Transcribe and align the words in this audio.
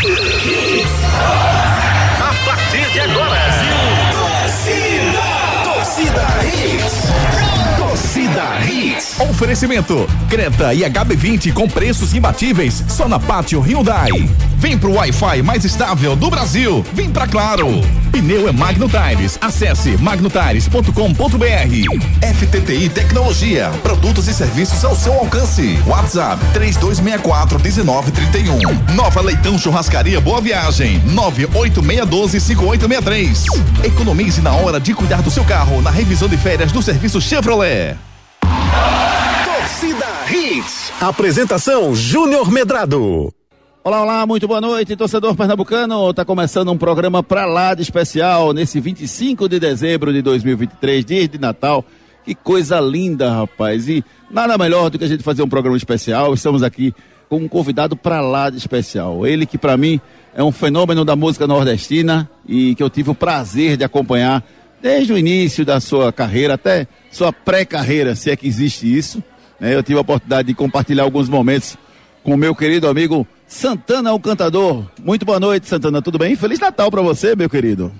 A 0.00 0.37
Oferecimento: 9.18 10.08
Creta 10.28 10.72
e 10.72 10.82
HB20 10.82 11.52
com 11.52 11.68
preços 11.68 12.14
imbatíveis 12.14 12.84
só 12.88 13.08
na 13.08 13.18
Pátio 13.18 13.60
Hyundai. 13.60 14.10
Vem 14.56 14.78
pro 14.78 14.92
Wi-Fi 14.94 15.42
mais 15.42 15.64
estável 15.64 16.14
do 16.14 16.30
Brasil. 16.30 16.84
Vem 16.92 17.10
pra 17.10 17.26
Claro. 17.26 17.68
Pneu 18.12 18.48
é 18.48 18.52
Magno 18.52 18.88
Tires. 18.88 19.38
Acesse 19.40 19.96
magnotires.com.br. 19.98 20.92
FTTI 22.34 22.88
Tecnologia. 22.88 23.70
Produtos 23.82 24.28
e 24.28 24.34
serviços 24.34 24.84
ao 24.84 24.96
seu 24.96 25.12
alcance. 25.14 25.78
WhatsApp 25.86 26.44
3264 26.52 27.60
1931. 27.60 28.94
Nova 28.94 29.20
Leitão 29.20 29.58
Churrascaria 29.58 30.20
Boa 30.20 30.40
Viagem. 30.40 31.00
98612 31.06 32.40
5863. 32.40 33.44
Economize 33.84 34.40
na 34.40 34.52
hora 34.52 34.78
de 34.80 34.94
cuidar 34.94 35.22
do 35.22 35.30
seu 35.30 35.44
carro 35.44 35.82
na 35.82 35.90
revisão 35.90 36.28
de 36.28 36.36
férias 36.36 36.70
do 36.72 36.82
serviço 36.82 37.20
Chevrolet. 37.20 37.96
Hits. 40.30 40.92
Apresentação 41.00 41.94
Júnior 41.94 42.50
Medrado. 42.50 43.32
Olá, 43.82 44.02
olá, 44.02 44.26
muito 44.26 44.46
boa 44.46 44.60
noite, 44.60 44.94
torcedor 44.94 45.34
pernambucano. 45.34 46.12
Tá 46.12 46.22
começando 46.22 46.70
um 46.70 46.76
programa 46.76 47.22
pra 47.22 47.46
lá 47.46 47.72
de 47.72 47.80
especial 47.80 48.52
nesse 48.52 48.78
25 48.78 49.48
de 49.48 49.58
dezembro 49.58 50.12
de 50.12 50.20
2023, 50.20 51.02
dia 51.02 51.26
de 51.26 51.38
Natal. 51.38 51.82
Que 52.26 52.34
coisa 52.34 52.78
linda, 52.78 53.32
rapaz. 53.32 53.88
E 53.88 54.04
nada 54.30 54.58
melhor 54.58 54.90
do 54.90 54.98
que 54.98 55.04
a 55.04 55.08
gente 55.08 55.22
fazer 55.22 55.42
um 55.42 55.48
programa 55.48 55.78
especial. 55.78 56.34
Estamos 56.34 56.62
aqui 56.62 56.94
com 57.30 57.36
um 57.36 57.48
convidado 57.48 57.96
pra 57.96 58.20
lá 58.20 58.50
de 58.50 58.58
especial. 58.58 59.26
Ele 59.26 59.46
que 59.46 59.56
para 59.56 59.78
mim 59.78 59.98
é 60.34 60.44
um 60.44 60.52
fenômeno 60.52 61.06
da 61.06 61.16
música 61.16 61.46
nordestina 61.46 62.28
e 62.46 62.74
que 62.74 62.82
eu 62.82 62.90
tive 62.90 63.10
o 63.10 63.14
prazer 63.14 63.78
de 63.78 63.84
acompanhar 63.84 64.44
desde 64.82 65.10
o 65.10 65.16
início 65.16 65.64
da 65.64 65.80
sua 65.80 66.12
carreira 66.12 66.54
até 66.54 66.86
sua 67.10 67.32
pré-carreira, 67.32 68.14
se 68.14 68.30
é 68.30 68.36
que 68.36 68.46
existe 68.46 68.94
isso. 68.94 69.22
Né? 69.60 69.74
Eu 69.74 69.82
tive 69.82 69.98
a 69.98 70.02
oportunidade 70.02 70.48
de 70.48 70.54
compartilhar 70.54 71.02
alguns 71.02 71.28
momentos 71.28 71.76
com 72.22 72.34
o 72.34 72.36
meu 72.36 72.54
querido 72.54 72.88
amigo 72.88 73.26
Santana, 73.46 74.12
o 74.12 74.20
cantador. 74.20 74.84
Muito 75.02 75.24
boa 75.24 75.40
noite, 75.40 75.66
Santana. 75.66 76.02
Tudo 76.02 76.18
bem? 76.18 76.36
Feliz 76.36 76.58
Natal 76.58 76.90
para 76.90 77.00
você, 77.00 77.34
meu 77.34 77.48
querido. 77.48 77.90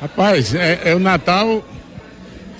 Rapaz, 0.00 0.54
é, 0.54 0.80
é 0.84 0.94
o 0.94 0.98
Natal 0.98 1.64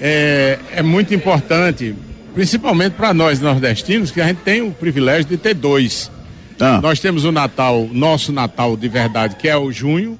é, 0.00 0.58
é 0.72 0.82
muito 0.82 1.14
importante, 1.14 1.94
principalmente 2.34 2.94
para 2.94 3.14
nós 3.14 3.40
nordestinos, 3.40 4.10
que 4.10 4.20
a 4.20 4.26
gente 4.26 4.38
tem 4.38 4.62
o 4.62 4.72
privilégio 4.72 5.26
de 5.26 5.36
ter 5.36 5.54
dois. 5.54 6.10
Ah. 6.58 6.80
Nós 6.80 7.00
temos 7.00 7.24
o 7.24 7.32
Natal, 7.32 7.88
nosso 7.92 8.32
Natal 8.32 8.76
de 8.76 8.88
verdade, 8.88 9.36
que 9.36 9.48
é 9.48 9.56
o 9.56 9.70
junho, 9.70 10.18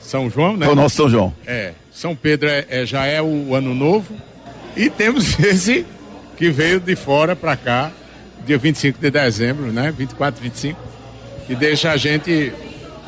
São 0.00 0.30
João, 0.30 0.56
né? 0.56 0.66
É 0.66 0.68
o 0.68 0.74
nosso 0.74 0.96
São 0.96 1.08
João. 1.08 1.34
É, 1.46 1.72
São 1.92 2.14
Pedro 2.14 2.48
é, 2.48 2.66
é- 2.68 2.86
já 2.86 3.06
é 3.06 3.20
o 3.20 3.54
ano 3.54 3.74
novo. 3.74 4.14
E 4.76 4.90
temos 4.90 5.38
esse 5.40 5.86
que 6.36 6.50
veio 6.50 6.78
de 6.80 6.94
fora 6.96 7.34
para 7.34 7.56
cá, 7.56 7.90
dia 8.46 8.58
25 8.58 8.98
de 9.00 9.10
dezembro, 9.10 9.72
né? 9.72 9.92
24, 9.96 10.40
25, 10.42 10.78
que 11.46 11.54
deixa 11.54 11.90
a 11.92 11.96
gente 11.96 12.52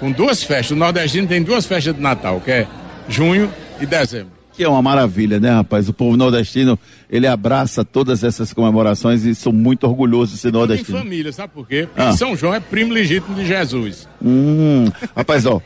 com 0.01 0.11
duas 0.12 0.43
festas. 0.43 0.71
O 0.73 0.77
nordestino 0.77 1.27
tem 1.27 1.43
duas 1.43 1.67
festas 1.67 1.95
de 1.95 2.01
Natal, 2.01 2.41
que 2.41 2.51
é 2.51 2.67
junho 3.09 3.51
e 3.81 3.87
dezembro. 3.87 4.33
Que 4.55 4.65
é 4.65 4.69
uma 4.69 4.83
maravilha, 4.83 5.39
né, 5.39 5.51
rapaz? 5.53 5.89
O 5.89 5.93
povo 5.93 6.17
nordestino, 6.17 6.77
ele 7.09 7.29
abraça 7.29 7.84
todas 7.84 8.25
essas 8.25 8.53
comemorações 8.53 9.25
e 9.25 9.33
sou 9.33 9.53
muito 9.53 9.84
orgulhoso 9.87 10.33
de 10.33 10.39
ser 10.39 10.49
Tudo 10.49 10.56
em 10.56 10.59
nordestino. 10.69 10.99
família, 10.99 11.33
sabe 11.33 11.53
por 11.55 11.69
quê? 11.69 11.87
Porque 11.95 12.09
Ah. 12.09 12.12
São 12.17 12.34
João 12.37 12.53
é 12.55 12.59
primo 12.59 12.93
legítimo 12.93 13.37
de 13.37 13.47
Jesus. 13.47 14.09
Hum, 14.21 14.87
rapaz, 15.17 15.47
ó, 15.47 15.61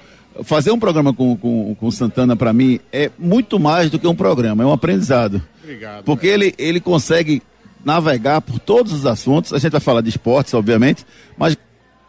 fazer 0.44 0.72
um 0.72 0.78
programa 0.78 1.14
com, 1.14 1.34
com, 1.38 1.74
com 1.74 1.86
o 1.86 1.92
Santana 1.92 2.36
para 2.36 2.52
mim 2.52 2.80
é 2.92 3.10
muito 3.18 3.58
mais 3.58 3.88
do 3.90 3.98
que 3.98 4.06
um 4.06 4.14
programa, 4.14 4.62
é 4.62 4.66
um 4.66 4.72
aprendizado. 4.72 5.40
Obrigado. 5.62 6.04
Porque 6.04 6.26
ele, 6.26 6.54
ele 6.58 6.78
consegue 6.80 7.40
navegar 7.84 8.40
por 8.40 8.58
todos 8.58 8.92
os 8.92 9.06
assuntos. 9.06 9.52
A 9.52 9.58
gente 9.58 9.72
vai 9.72 9.80
falar 9.80 10.00
de 10.00 10.08
esportes, 10.08 10.54
obviamente, 10.54 11.04
mas 11.36 11.56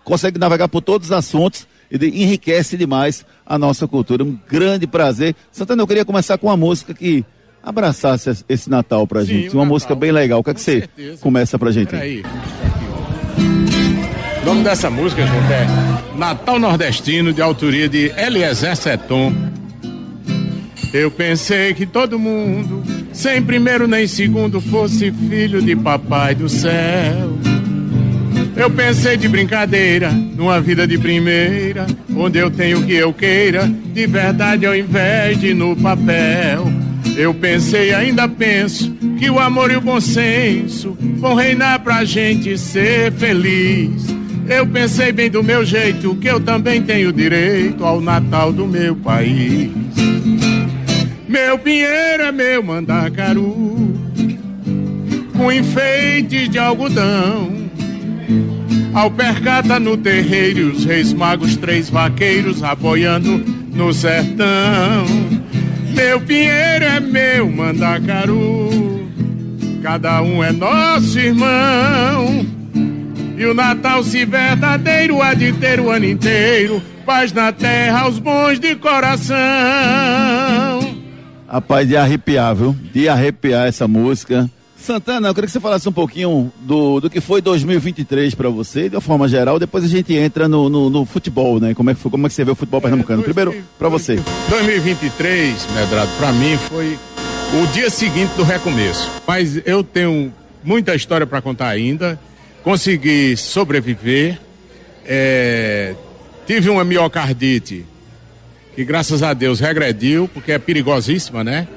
consegue 0.03 0.37
navegar 0.39 0.67
por 0.67 0.81
todos 0.81 1.07
os 1.07 1.11
assuntos 1.11 1.67
e 1.89 1.97
de- 1.97 2.07
enriquece 2.09 2.75
demais 2.77 3.25
a 3.45 3.57
nossa 3.57 3.87
cultura. 3.87 4.23
Um 4.23 4.37
grande 4.49 4.85
prazer. 4.87 5.35
Santana, 5.51 5.81
eu 5.81 5.87
queria 5.87 6.05
começar 6.05 6.37
com 6.37 6.47
uma 6.47 6.57
música 6.57 6.93
que 6.93 7.23
abraçasse 7.63 8.29
es- 8.29 8.45
esse 8.49 8.69
Natal 8.69 9.07
pra 9.07 9.21
Sim, 9.21 9.27
gente. 9.27 9.43
Uma 9.53 9.63
Natal. 9.63 9.65
música 9.67 9.95
bem 9.95 10.11
legal. 10.11 10.39
O 10.39 10.43
que, 10.43 10.49
é 10.49 10.53
que 10.53 10.61
você 10.61 10.79
certeza. 10.79 11.21
começa 11.21 11.57
pra 11.57 11.71
gente? 11.71 11.89
Peraí. 11.89 12.23
O 14.41 14.45
nome 14.45 14.63
dessa 14.63 14.89
música, 14.89 15.25
gente, 15.25 15.53
é 15.53 15.65
Natal 16.17 16.59
Nordestino, 16.59 17.31
de 17.31 17.41
autoria 17.41 17.87
de 17.87 18.11
Eliezer 18.17 18.75
Seton. 18.75 19.33
Eu 20.93 21.09
pensei 21.09 21.73
que 21.73 21.85
todo 21.85 22.19
mundo, 22.19 22.83
sem 23.13 23.41
primeiro 23.41 23.87
nem 23.87 24.07
segundo, 24.07 24.59
fosse 24.59 25.11
filho 25.29 25.61
de 25.61 25.75
papai 25.75 26.35
do 26.35 26.49
céu. 26.49 27.37
Eu 28.55 28.69
pensei 28.69 29.17
de 29.17 29.27
brincadeira, 29.27 30.11
numa 30.11 30.59
vida 30.59 30.85
de 30.85 30.97
primeira, 30.97 31.87
onde 32.15 32.37
eu 32.37 32.51
tenho 32.51 32.79
o 32.79 32.83
que 32.83 32.93
eu 32.93 33.13
queira, 33.13 33.67
de 33.67 34.05
verdade 34.05 34.65
ao 34.65 34.75
invés 34.75 35.39
de 35.39 35.53
no 35.53 35.75
papel. 35.75 36.71
Eu 37.15 37.33
pensei 37.33 37.93
ainda 37.93 38.27
penso 38.27 38.91
que 39.19 39.29
o 39.29 39.39
amor 39.39 39.71
e 39.71 39.75
o 39.75 39.81
bom 39.81 39.99
senso 40.01 40.97
vão 41.17 41.35
reinar 41.35 41.79
pra 41.81 42.03
gente 42.03 42.57
ser 42.57 43.11
feliz. 43.13 44.05
Eu 44.47 44.67
pensei 44.67 45.11
bem 45.11 45.29
do 45.29 45.43
meu 45.43 45.63
jeito, 45.63 46.15
que 46.15 46.27
eu 46.27 46.39
também 46.39 46.81
tenho 46.81 47.13
direito 47.13 47.85
ao 47.85 48.01
Natal 48.01 48.51
do 48.51 48.67
meu 48.67 48.95
país. 48.95 49.71
Meu 51.33 51.57
pinheiro 51.57 52.25
é 52.25 52.31
meu 52.31 52.61
mandacaru, 52.61 53.99
com 55.35 55.51
enfeites 55.51 56.47
de 56.47 56.59
algodão. 56.59 57.51
Ao 58.93 59.09
percata 59.09 59.79
no 59.79 59.97
terreiro, 59.97 60.73
os 60.73 60.85
reis 60.85 61.11
magos, 61.11 61.57
três 61.57 61.89
vaqueiros 61.89 62.61
apoiando 62.61 63.43
no 63.73 63.91
sertão. 63.91 65.05
Meu 65.95 66.21
pinheiro 66.21 66.85
é 66.85 66.99
meu 66.99 67.49
mandacaru, 67.49 69.09
cada 69.81 70.21
um 70.21 70.43
é 70.43 70.51
nosso 70.51 71.17
irmão. 71.17 72.45
E 73.35 73.43
o 73.43 73.55
Natal, 73.55 74.03
se 74.03 74.23
verdadeiro, 74.23 75.19
há 75.19 75.33
de 75.33 75.51
ter 75.53 75.79
o 75.79 75.89
ano 75.89 76.05
inteiro. 76.05 76.79
Paz 77.07 77.33
na 77.33 77.51
terra 77.51 78.01
aos 78.01 78.19
bons 78.19 78.59
de 78.59 78.75
coração. 78.75 80.82
Rapaz, 81.53 81.87
de 81.87 81.95
arrepiar, 81.95 82.55
viu? 82.55 82.75
De 82.91 83.07
arrepiar 83.07 83.67
essa 83.67 83.87
música. 83.87 84.49
Santana, 84.75 85.27
eu 85.27 85.35
queria 85.35 85.45
que 85.45 85.51
você 85.53 85.59
falasse 85.59 85.87
um 85.87 85.91
pouquinho 85.91 86.51
do, 86.61 86.99
do 86.99 87.11
que 87.11 87.21
foi 87.21 87.41
2023 87.41 88.33
pra 88.33 88.49
você, 88.49 88.89
de 88.89 88.95
uma 88.95 89.01
forma 89.01 89.27
geral. 89.27 89.59
Depois 89.59 89.83
a 89.83 89.87
gente 89.87 90.15
entra 90.15 90.47
no, 90.47 90.67
no, 90.67 90.89
no 90.89 91.05
futebol, 91.05 91.59
né? 91.59 91.75
Como 91.75 91.91
é, 91.91 91.93
que 91.93 91.99
foi, 91.99 92.09
como 92.09 92.25
é 92.25 92.29
que 92.29 92.33
você 92.33 92.43
vê 92.43 92.49
o 92.49 92.55
futebol 92.55 92.81
pernambucano? 92.81 93.21
É, 93.21 93.23
Primeiro, 93.23 93.51
dois- 93.51 93.63
pra 93.77 93.87
você. 93.87 94.19
2023, 94.49 95.67
Medrado, 95.75 96.09
pra 96.17 96.31
mim 96.33 96.57
foi 96.69 96.97
o 97.61 97.67
dia 97.67 97.91
seguinte 97.91 98.31
do 98.35 98.43
recomeço. 98.43 99.11
Mas 99.27 99.61
eu 99.63 99.83
tenho 99.83 100.33
muita 100.63 100.95
história 100.95 101.27
pra 101.27 101.39
contar 101.39 101.67
ainda. 101.69 102.19
Consegui 102.63 103.37
sobreviver. 103.37 104.39
É, 105.05 105.93
tive 106.47 106.69
uma 106.71 106.83
miocardite 106.83 107.85
que, 108.75 108.83
graças 108.83 109.21
a 109.23 109.33
Deus, 109.33 109.59
regrediu, 109.59 110.29
porque 110.33 110.51
é 110.51 110.57
perigosíssima, 110.59 111.43
né? 111.43 111.67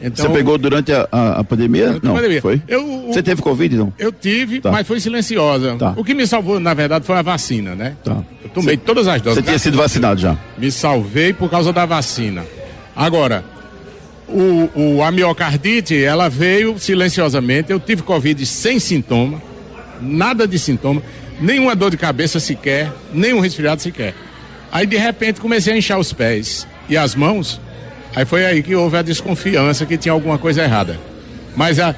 Então, 0.00 0.26
você 0.26 0.32
pegou 0.32 0.56
durante 0.56 0.92
a, 0.92 1.08
a, 1.10 1.40
a 1.40 1.44
pandemia? 1.44 1.86
Durante 1.86 2.04
a 2.04 2.08
Não, 2.08 2.14
pandemia. 2.14 2.40
foi? 2.40 2.62
Eu- 2.68 3.08
Você 3.08 3.20
teve 3.22 3.42
Covid, 3.42 3.76
não? 3.76 3.92
Eu 3.98 4.12
tive, 4.12 4.60
Tá. 4.60 4.70
mas 4.70 4.86
foi 4.86 5.00
silenciosa. 5.00 5.74
Tá. 5.76 5.92
O 5.96 6.04
que 6.04 6.14
me 6.14 6.24
salvou, 6.26 6.60
na 6.60 6.72
verdade, 6.72 7.04
foi 7.04 7.16
a 7.16 7.22
vacina, 7.22 7.74
né? 7.74 7.96
Tá. 8.04 8.18
Eu 8.44 8.48
tomei 8.50 8.76
todas 8.76 9.08
as 9.08 9.20
doses. 9.20 9.38
Você 9.38 9.42
tinha 9.42 9.58
sido 9.58 9.76
vacinado 9.76 10.20
já? 10.20 10.38
Me 10.56 10.70
salvei 10.70 11.32
por 11.32 11.50
causa 11.50 11.72
da 11.72 11.84
vacina. 11.84 12.44
Agora, 12.94 13.44
o, 14.28 14.68
o, 14.98 15.02
a 15.02 15.10
miocardite, 15.10 16.00
ela 16.00 16.28
veio 16.28 16.78
silenciosamente. 16.78 17.72
Eu 17.72 17.80
tive 17.80 18.02
Covid 18.02 18.44
sem 18.46 18.78
sintoma, 18.78 19.42
nada 20.00 20.46
de 20.46 20.60
sintoma, 20.60 21.02
nenhuma 21.40 21.74
dor 21.74 21.90
de 21.90 21.96
cabeça 21.96 22.38
sequer, 22.38 22.92
nenhum 23.12 23.40
resfriado 23.40 23.82
sequer. 23.82 24.14
Aí, 24.70 24.86
de 24.86 24.96
repente, 24.96 25.40
comecei 25.40 25.72
a 25.72 25.76
inchar 25.76 25.98
os 25.98 26.12
pés 26.12 26.66
e 26.88 26.96
as 26.96 27.14
mãos. 27.14 27.60
Aí 28.14 28.24
foi 28.24 28.44
aí 28.44 28.62
que 28.62 28.74
houve 28.74 28.96
a 28.96 29.02
desconfiança 29.02 29.86
que 29.86 29.96
tinha 29.96 30.12
alguma 30.12 30.38
coisa 30.38 30.62
errada. 30.62 30.98
Mas 31.56 31.78
a, 31.78 31.94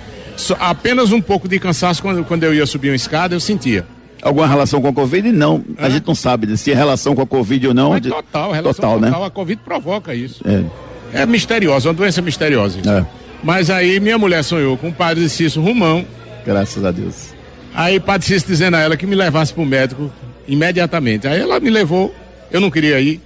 apenas 0.58 1.12
um 1.12 1.20
pouco 1.20 1.48
de 1.48 1.58
cansaço 1.58 2.02
quando, 2.02 2.24
quando 2.24 2.44
eu 2.44 2.54
ia 2.54 2.66
subir 2.66 2.90
uma 2.90 2.96
escada, 2.96 3.34
eu 3.34 3.40
sentia. 3.40 3.86
Alguma 4.22 4.46
relação 4.46 4.82
com 4.82 4.88
a 4.88 4.92
Covid? 4.92 5.32
Não. 5.32 5.64
A 5.78 5.88
gente 5.88 6.06
não 6.06 6.14
sabe 6.14 6.46
né, 6.46 6.56
se 6.56 6.64
tem 6.66 6.74
relação 6.74 7.14
com 7.14 7.22
a 7.22 7.26
Covid 7.26 7.68
ou 7.68 7.74
não. 7.74 7.90
Mas 7.90 8.02
De- 8.02 8.10
total, 8.10 8.52
relação 8.52 8.74
total, 8.74 9.00
total, 9.00 9.20
né? 9.20 9.26
a 9.26 9.30
Covid 9.30 9.62
provoca 9.64 10.14
isso. 10.14 10.42
É. 10.46 11.22
É 11.22 11.26
misteriosa, 11.26 11.88
uma 11.88 11.94
doença 11.94 12.20
misteriosa. 12.22 12.78
É. 12.86 13.04
Mas 13.42 13.70
aí 13.70 13.98
minha 13.98 14.18
mulher 14.18 14.44
sonhou 14.44 14.76
com 14.76 14.88
o 14.88 14.92
padre 14.92 15.26
Cício 15.28 15.62
Rumão. 15.62 16.04
Graças 16.44 16.84
a 16.84 16.90
Deus. 16.90 17.30
Aí 17.74 17.96
o 17.96 18.00
padre 18.00 18.26
Cício 18.26 18.46
dizendo 18.46 18.76
a 18.76 18.80
ela 18.80 18.96
que 18.96 19.06
me 19.06 19.14
levasse 19.16 19.54
pro 19.54 19.64
médico 19.64 20.12
imediatamente. 20.46 21.26
Aí 21.26 21.40
ela 21.40 21.58
me 21.58 21.70
levou, 21.70 22.14
eu 22.50 22.60
não 22.60 22.70
queria 22.70 23.00
ir, 23.00 23.20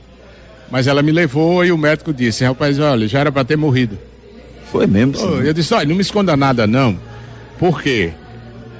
mas 0.70 0.86
ela 0.86 1.02
me 1.02 1.12
levou 1.12 1.64
e 1.64 1.70
o 1.72 1.78
médico 1.78 2.12
disse, 2.12 2.44
rapaz, 2.44 2.78
olha, 2.78 3.06
já 3.08 3.20
era 3.20 3.32
para 3.32 3.44
ter 3.44 3.56
morrido. 3.56 3.98
Foi 4.70 4.86
mesmo. 4.86 5.14
Eu 5.42 5.52
disse, 5.52 5.72
olha, 5.74 5.86
não 5.86 5.94
me 5.94 6.00
esconda 6.02 6.36
nada 6.36 6.66
não. 6.66 6.98
Por 7.58 7.80
quê? 7.82 8.10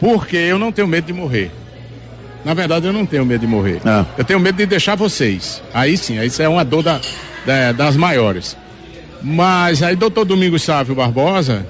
Porque 0.00 0.36
eu 0.36 0.58
não 0.58 0.72
tenho 0.72 0.88
medo 0.88 1.06
de 1.06 1.12
morrer. 1.12 1.50
Na 2.44 2.52
verdade, 2.52 2.86
eu 2.86 2.92
não 2.92 3.06
tenho 3.06 3.24
medo 3.24 3.40
de 3.42 3.46
morrer. 3.46 3.80
Ah. 3.86 4.04
Eu 4.18 4.24
tenho 4.24 4.38
medo 4.40 4.56
de 4.56 4.66
deixar 4.66 4.96
vocês. 4.96 5.62
Aí 5.72 5.96
sim, 5.96 6.20
isso 6.22 6.42
é 6.42 6.48
uma 6.48 6.64
dor 6.64 6.82
da, 6.82 7.00
da- 7.46 7.72
das 7.72 7.96
maiores. 7.96 8.56
Mas 9.22 9.82
aí, 9.82 9.96
doutor 9.96 10.24
Domingos 10.26 10.62
Sávio 10.62 10.94
Barbosa, 10.94 11.64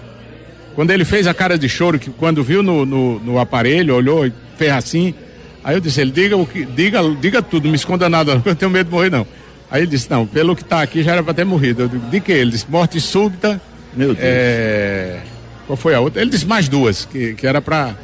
quando 0.74 0.90
ele 0.90 1.04
fez 1.04 1.26
a 1.28 1.34
cara 1.34 1.56
de 1.56 1.68
choro, 1.68 1.98
que 1.98 2.10
quando 2.10 2.42
viu 2.42 2.62
no, 2.62 2.84
no, 2.84 3.20
no 3.20 3.38
aparelho, 3.38 3.94
olhou 3.94 4.26
e 4.26 4.32
fez 4.56 4.72
assim, 4.72 5.14
aí 5.64 5.74
eu 5.76 5.80
disse, 5.80 6.00
ele 6.00 6.10
diga 6.12 6.36
o 6.36 6.46
que, 6.46 6.64
diga, 6.64 7.00
diga 7.20 7.42
tudo, 7.42 7.68
me 7.68 7.74
esconda 7.74 8.08
nada, 8.08 8.40
eu 8.44 8.54
tenho 8.54 8.70
medo 8.70 8.86
de 8.88 8.92
morrer, 8.94 9.10
não. 9.10 9.26
Aí 9.70 9.80
ele 9.82 9.90
disse, 9.90 10.08
não, 10.10 10.24
pelo 10.26 10.54
que 10.54 10.62
está 10.62 10.82
aqui 10.82 11.02
já 11.02 11.12
era 11.12 11.22
para 11.22 11.34
ter 11.34 11.44
morrido. 11.44 11.82
Eu 11.82 11.88
digo, 11.88 12.06
de 12.10 12.20
que? 12.20 12.30
Ele 12.30 12.50
disse, 12.52 12.66
morte 12.70 13.00
súbita. 13.00 13.60
Meu 13.96 14.08
Deus. 14.08 14.18
É, 14.20 15.20
Qual 15.66 15.76
foi 15.76 15.94
a 15.94 16.00
outra? 16.00 16.20
Ele 16.20 16.30
disse 16.30 16.46
mais 16.46 16.68
duas, 16.68 17.04
que, 17.04 17.34
que 17.34 17.46
era 17.46 17.60
para. 17.60 17.96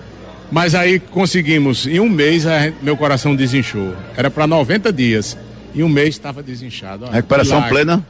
Mas 0.51 0.75
aí 0.75 0.99
conseguimos, 0.99 1.87
em 1.87 2.01
um 2.01 2.09
mês 2.09 2.43
gente- 2.43 2.75
meu 2.83 2.97
coração 2.97 3.37
desinchou. 3.37 3.95
Era 4.17 4.31
para 4.31 4.47
90 4.49 4.93
dias. 4.93 5.37
Em 5.75 5.83
um 5.85 5.89
mês 5.89 6.09
estava 6.09 6.43
desinchado. 6.43 7.05
Ó, 7.05 7.11
Recuperação 7.11 7.63
plena? 7.69 8.05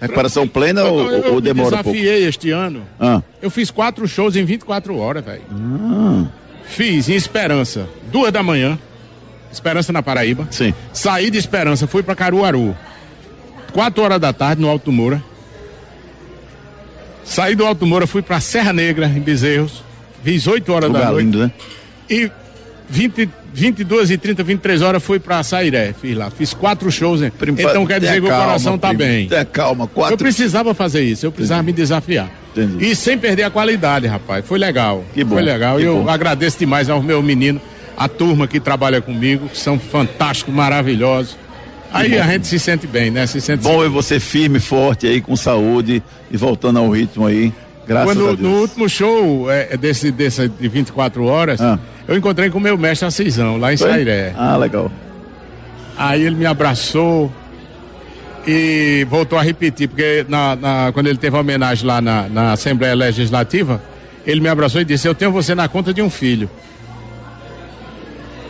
Recuperação 0.00 0.46
plena 0.46 0.80
Eu, 0.82 0.94
ou, 0.94 1.10
eu 1.10 1.34
ou 1.34 1.40
demora 1.40 1.68
um 1.76 1.82
pouco? 1.82 1.90
desafiei 1.98 2.24
este 2.28 2.50
ano. 2.50 2.82
Ah, 3.00 3.20
Eu 3.42 3.50
fiz 3.50 3.70
quatro 3.70 4.06
shows 4.06 4.36
em 4.36 4.44
24 4.44 4.96
horas, 4.96 5.24
velho. 5.24 5.42
Fiz 6.64 7.08
em 7.08 7.14
Esperança, 7.14 7.88
duas 8.10 8.32
da 8.32 8.42
manhã. 8.42 8.78
Esperança 9.52 9.92
na 9.92 10.02
Paraíba. 10.02 10.46
sim. 10.50 10.72
Saí 10.92 11.30
de 11.30 11.38
Esperança, 11.38 11.86
fui 11.86 12.02
para 12.02 12.14
Caruaru. 12.14 12.76
Quatro 13.72 14.02
horas 14.02 14.20
da 14.20 14.32
tarde 14.32 14.62
no 14.62 14.68
Alto 14.68 14.92
Moura. 14.92 15.22
Saí 17.24 17.54
do 17.54 17.64
Alto 17.64 17.86
Moura, 17.86 18.06
fui 18.06 18.22
para 18.22 18.40
Serra 18.40 18.72
Negra, 18.72 19.06
em 19.06 19.20
Bezerros. 19.20 19.84
Fiz 20.22 20.46
8 20.46 20.72
horas 20.72 20.92
da 20.92 21.10
noite. 21.10 21.24
lindo, 21.24 21.38
né? 21.38 21.50
E 22.08 22.30
20, 22.88 23.28
22 23.52 24.10
e 24.10 24.16
30, 24.18 24.42
23 24.42 24.82
horas 24.82 25.02
fui 25.02 25.18
para 25.18 25.42
Sairé. 25.42 25.92
Fiz 26.00 26.16
lá. 26.16 26.30
Fiz 26.30 26.54
quatro 26.54 26.90
shows. 26.90 27.22
hein? 27.22 27.32
Primo, 27.36 27.60
então 27.60 27.84
quer 27.86 28.00
dizer 28.00 28.12
tenha 28.12 28.20
que 28.22 28.26
o 28.26 28.30
calma, 28.30 28.44
coração 28.46 28.78
tá 28.78 28.88
primo, 28.88 29.02
bem. 29.02 29.28
Tenha 29.28 29.44
calma, 29.44 29.86
quatro. 29.86 30.14
Eu 30.14 30.18
precisava 30.18 30.72
fazer 30.74 31.02
isso, 31.02 31.26
eu 31.26 31.32
precisava 31.32 31.62
me 31.62 31.72
desafiar. 31.72 32.30
Entendi. 32.56 32.84
E 32.90 32.96
sem 32.96 33.16
perder 33.18 33.44
a 33.44 33.50
qualidade, 33.50 34.06
rapaz. 34.06 34.44
Foi 34.44 34.58
legal. 34.58 35.04
Que 35.14 35.22
bom, 35.24 35.34
Foi 35.36 35.42
legal. 35.42 35.76
que 35.76 35.82
E 35.82 35.86
eu 35.86 36.02
bom. 36.02 36.08
agradeço 36.10 36.58
demais 36.58 36.88
ao 36.90 37.02
meu 37.02 37.22
menino, 37.22 37.60
a 37.96 38.08
turma 38.08 38.46
que 38.48 38.58
trabalha 38.60 39.00
comigo, 39.00 39.48
que 39.48 39.58
são 39.58 39.78
fantásticos, 39.78 40.52
maravilhosos. 40.54 41.36
Aí 41.92 42.16
a 42.18 42.26
gente 42.26 42.46
se 42.46 42.58
sente 42.58 42.86
bem, 42.86 43.10
né? 43.10 43.26
Se 43.26 43.40
sente 43.40 43.64
Bom 43.64 43.84
é 43.84 43.88
você 43.88 44.20
firme, 44.20 44.60
forte 44.60 45.06
aí, 45.08 45.20
com 45.20 45.34
saúde 45.34 46.00
e 46.30 46.36
voltando 46.36 46.78
ao 46.78 46.88
ritmo 46.88 47.26
aí. 47.26 47.52
Graças 47.86 48.06
Quando 48.08 48.24
a 48.24 48.34
Deus. 48.34 48.40
no 48.40 48.60
último 48.60 48.88
show 48.88 49.50
é, 49.50 49.76
desse, 49.76 50.12
desse 50.12 50.48
de 50.48 50.68
24 50.68 51.24
horas, 51.24 51.60
Ah. 51.60 51.78
eu 52.06 52.16
encontrei 52.16 52.48
com 52.50 52.58
o 52.58 52.60
meu 52.60 52.78
mestre 52.78 53.06
Assisão, 53.06 53.56
lá 53.56 53.72
em 53.72 53.76
Foi? 53.76 53.88
Sairé. 53.90 54.32
Ah, 54.36 54.56
legal. 54.56 54.90
Aí 55.96 56.22
ele 56.22 56.36
me 56.36 56.46
abraçou 56.46 57.32
e 58.46 59.04
voltou 59.10 59.38
a 59.38 59.42
repetir, 59.42 59.88
porque 59.88 60.24
na, 60.28 60.56
na- 60.56 60.90
quando 60.92 61.08
ele 61.08 61.18
teve 61.18 61.36
a 61.36 61.40
homenagem 61.40 61.86
lá 61.86 62.00
na, 62.00 62.28
na 62.28 62.52
Assembleia 62.52 62.94
Legislativa, 62.94 63.82
ele 64.26 64.40
me 64.40 64.48
abraçou 64.48 64.80
e 64.80 64.84
disse: 64.84 65.06
Eu 65.08 65.14
tenho 65.14 65.32
você 65.32 65.54
na 65.54 65.68
conta 65.68 65.92
de 65.92 66.00
um 66.00 66.08
filho. 66.08 66.48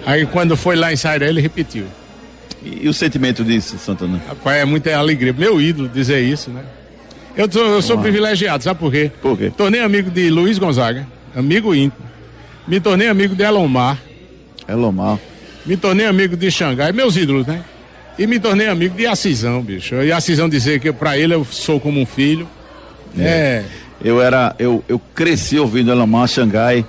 Aí 0.06 0.26
quando 0.26 0.56
foi 0.56 0.76
lá 0.76 0.92
em 0.92 0.96
Sairé, 0.96 1.28
ele 1.28 1.40
repetiu. 1.40 1.86
E, 2.62 2.84
e 2.86 2.88
o 2.88 2.94
sentimento 2.94 3.42
disso, 3.44 3.78
Santana? 3.78 4.20
Rapaz, 4.28 4.58
é 4.58 4.64
muita 4.64 4.94
alegria. 4.96 5.32
Meu 5.32 5.60
ídolo 5.60 5.88
dizer 5.88 6.20
isso, 6.20 6.50
né? 6.50 6.62
Eu 7.36 7.50
sou, 7.50 7.64
eu 7.66 7.82
sou 7.82 7.98
privilegiado, 7.98 8.62
sabe 8.62 8.78
por 8.80 8.90
quê? 8.92 9.10
Por 9.22 9.36
quê? 9.38 9.52
Tornei 9.56 9.80
amigo 9.80 10.10
de 10.10 10.28
Luiz 10.30 10.58
Gonzaga, 10.58 11.06
amigo 11.34 11.74
íntimo. 11.74 12.02
Me 12.66 12.80
tornei 12.80 13.08
amigo 13.08 13.34
de 13.34 13.42
Elomar. 13.42 13.98
É 14.68 14.74
Lomar. 14.74 15.18
Me 15.64 15.76
tornei 15.76 16.06
amigo 16.06 16.36
de 16.36 16.50
Xangai, 16.50 16.92
meus 16.92 17.16
ídolos, 17.16 17.46
né? 17.46 17.62
E 18.18 18.26
me 18.26 18.38
tornei 18.38 18.68
amigo 18.68 18.96
de 18.96 19.06
Assisão, 19.06 19.62
bicho. 19.62 19.94
E 19.96 20.12
Assisão 20.12 20.48
dizer 20.48 20.80
que 20.80 20.92
pra 20.92 21.16
ele 21.16 21.34
eu 21.34 21.44
sou 21.44 21.80
como 21.80 22.00
um 22.00 22.06
filho. 22.06 22.46
É. 23.18 23.62
Eu 24.02 24.20
era, 24.20 24.54
eu, 24.58 24.82
eu 24.88 24.98
cresci 25.14 25.58
ouvindo 25.58 25.90
Elomar, 25.90 26.26
Xangai, 26.28 26.84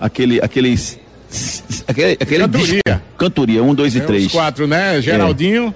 aquele, 0.00 0.40
aqueles, 0.40 0.98
aquele, 1.86 2.12
aquele 2.20 2.40
Cantoria. 2.44 2.80
disco- 2.86 3.00
cantoria, 3.18 3.62
um, 3.62 3.74
dois 3.74 3.94
e 3.94 3.98
é 3.98 4.02
três. 4.02 4.26
Os 4.26 4.32
quatro, 4.32 4.66
né? 4.66 5.00
Geraldinho. 5.00 5.74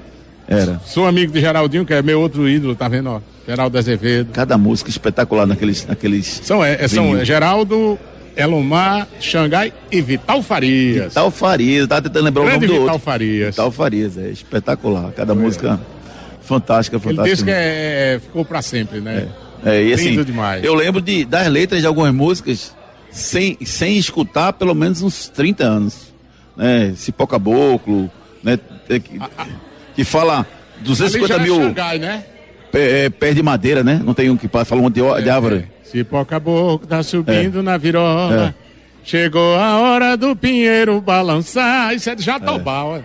Era. 0.48 0.80
Sou 0.84 1.06
amigo 1.06 1.32
de 1.32 1.40
Geraldinho, 1.40 1.84
que 1.84 1.94
é 1.94 2.02
meu 2.02 2.20
outro 2.20 2.48
ídolo, 2.48 2.74
tá 2.74 2.88
vendo? 2.88 3.08
Ó? 3.10 3.20
Geraldo 3.50 3.76
Azevedo. 3.78 4.30
Cada 4.32 4.56
música 4.56 4.88
espetacular 4.90 5.46
naqueles, 5.46 5.84
naqueles. 5.86 6.40
São, 6.44 6.64
é, 6.64 6.86
são 6.88 7.10
Vinil. 7.10 7.24
Geraldo, 7.24 7.98
Elomar, 8.36 9.08
Xangai 9.20 9.72
e 9.90 10.00
Vital 10.00 10.42
Farias. 10.42 11.06
Vital 11.08 11.30
Farias, 11.30 11.86
tava 11.88 12.02
tentando 12.02 12.24
lembrar 12.26 12.44
Grande 12.44 12.56
o 12.56 12.60
nome 12.60 12.66
do 12.68 12.72
Vital 12.82 12.94
outro. 12.94 13.04
Farias. 13.04 13.46
Vital 13.56 13.70
Farias, 13.72 14.16
é 14.18 14.28
espetacular. 14.30 15.12
Cada 15.12 15.34
música 15.34 15.80
fantástica, 16.42 16.96
Ele 16.96 17.02
fantástica. 17.04 17.30
disse 17.34 17.44
que 17.44 17.50
é- 17.50 18.14
é- 18.14 18.20
ficou 18.20 18.44
pra 18.44 18.62
sempre, 18.62 19.00
né? 19.00 19.26
É, 19.64 19.82
e 19.82 19.92
assim, 19.92 20.10
Lindo 20.10 20.24
demais. 20.24 20.64
eu 20.64 20.74
lembro 20.74 21.00
de, 21.02 21.24
das 21.24 21.46
letras 21.48 21.80
de 21.80 21.86
algumas 21.86 22.14
músicas 22.14 22.74
sem, 23.10 23.58
sem 23.64 23.98
escutar 23.98 24.52
pelo 24.54 24.74
menos 24.74 25.02
uns 25.02 25.28
30 25.28 25.64
anos. 25.64 26.10
Né? 26.56 26.92
Cipó 26.96 27.26
Caboclo, 27.26 28.10
né? 28.42 28.58
É, 28.88 28.98
Que, 28.98 29.18
que 29.96 30.04
fala 30.04 30.38
Ali 30.38 30.84
250 30.84 31.28
já 31.28 31.40
é 31.40 31.42
mil 31.42 31.56
Xangai, 31.56 31.98
né? 31.98 32.24
Pé, 32.72 33.04
é, 33.06 33.10
pés 33.10 33.34
de 33.34 33.42
madeira, 33.42 33.82
né? 33.84 34.00
Não 34.04 34.14
tem 34.14 34.30
um 34.30 34.36
que 34.36 34.48
pa- 34.48 34.64
fala 34.64 34.80
um 34.82 34.90
de, 34.90 35.00
de 35.22 35.30
árvore. 35.30 35.66
É. 35.84 35.88
Cipó 35.90 36.24
caboclo 36.24 36.86
tá 36.86 37.02
subindo 37.02 37.62
na 37.62 37.76
virola. 37.76 38.54
Chegou 39.02 39.56
a 39.56 39.78
hora 39.78 40.16
do 40.16 40.36
pinheiro 40.36 41.00
balançar. 41.00 41.94
Isso 41.94 42.08
é 42.10 42.14
de 42.14 42.22
Jatobá, 42.22 42.84
ó. 42.84 42.98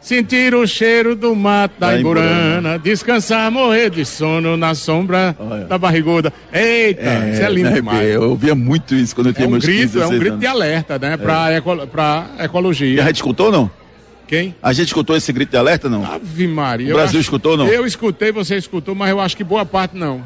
Sentir 0.00 0.54
o 0.54 0.66
cheiro 0.66 1.14
do 1.16 1.34
mato 1.34 1.74
da. 1.78 1.98
Imburana. 1.98 2.78
Descansar, 2.78 3.50
morrer 3.50 3.90
de 3.90 4.04
sono 4.04 4.56
na 4.56 4.74
sombra 4.74 5.36
Olha. 5.38 5.64
da 5.64 5.76
barriguda. 5.76 6.32
Eita, 6.52 7.28
isso 7.32 7.42
é 7.42 7.50
lindo 7.50 7.68
né? 7.68 7.74
demais. 7.76 8.08
Eu 8.08 8.30
ouvia 8.30 8.54
muito 8.54 8.94
isso 8.94 9.14
quando 9.14 9.26
eu 9.26 9.30
É 9.32 9.34
tinha 9.34 9.48
um 9.48 9.50
meus 9.50 9.64
15, 9.64 9.76
grito, 9.76 9.98
é 9.98 10.06
um 10.06 10.10
16 10.10 10.18
grito 10.20 10.32
anos. 10.34 10.40
de 10.40 10.46
alerta, 10.46 10.98
né? 10.98 11.16
Pra, 11.16 11.50
eco, 11.52 11.86
pra 11.88 12.26
E 12.38 12.42
a 12.42 12.44
ecologia. 12.44 13.02
gente 13.02 13.16
escutou 13.16 13.46
ou 13.46 13.52
não? 13.52 13.70
Quem? 14.28 14.54
A 14.62 14.72
gente 14.72 14.88
escutou 14.88 15.16
esse 15.16 15.32
grito 15.32 15.50
de 15.50 15.56
alerta 15.56 15.88
não? 15.88 16.04
Ave 16.04 16.46
Maria. 16.46 16.90
O 16.90 16.94
Brasil 16.94 17.18
acho- 17.18 17.26
escutou, 17.26 17.56
não? 17.56 17.66
Eu 17.66 17.84
escutei, 17.86 18.30
você 18.30 18.56
escutou, 18.56 18.94
mas 18.94 19.10
eu 19.10 19.18
acho 19.18 19.36
que 19.36 19.42
boa 19.42 19.64
parte 19.64 19.96
não. 19.96 20.22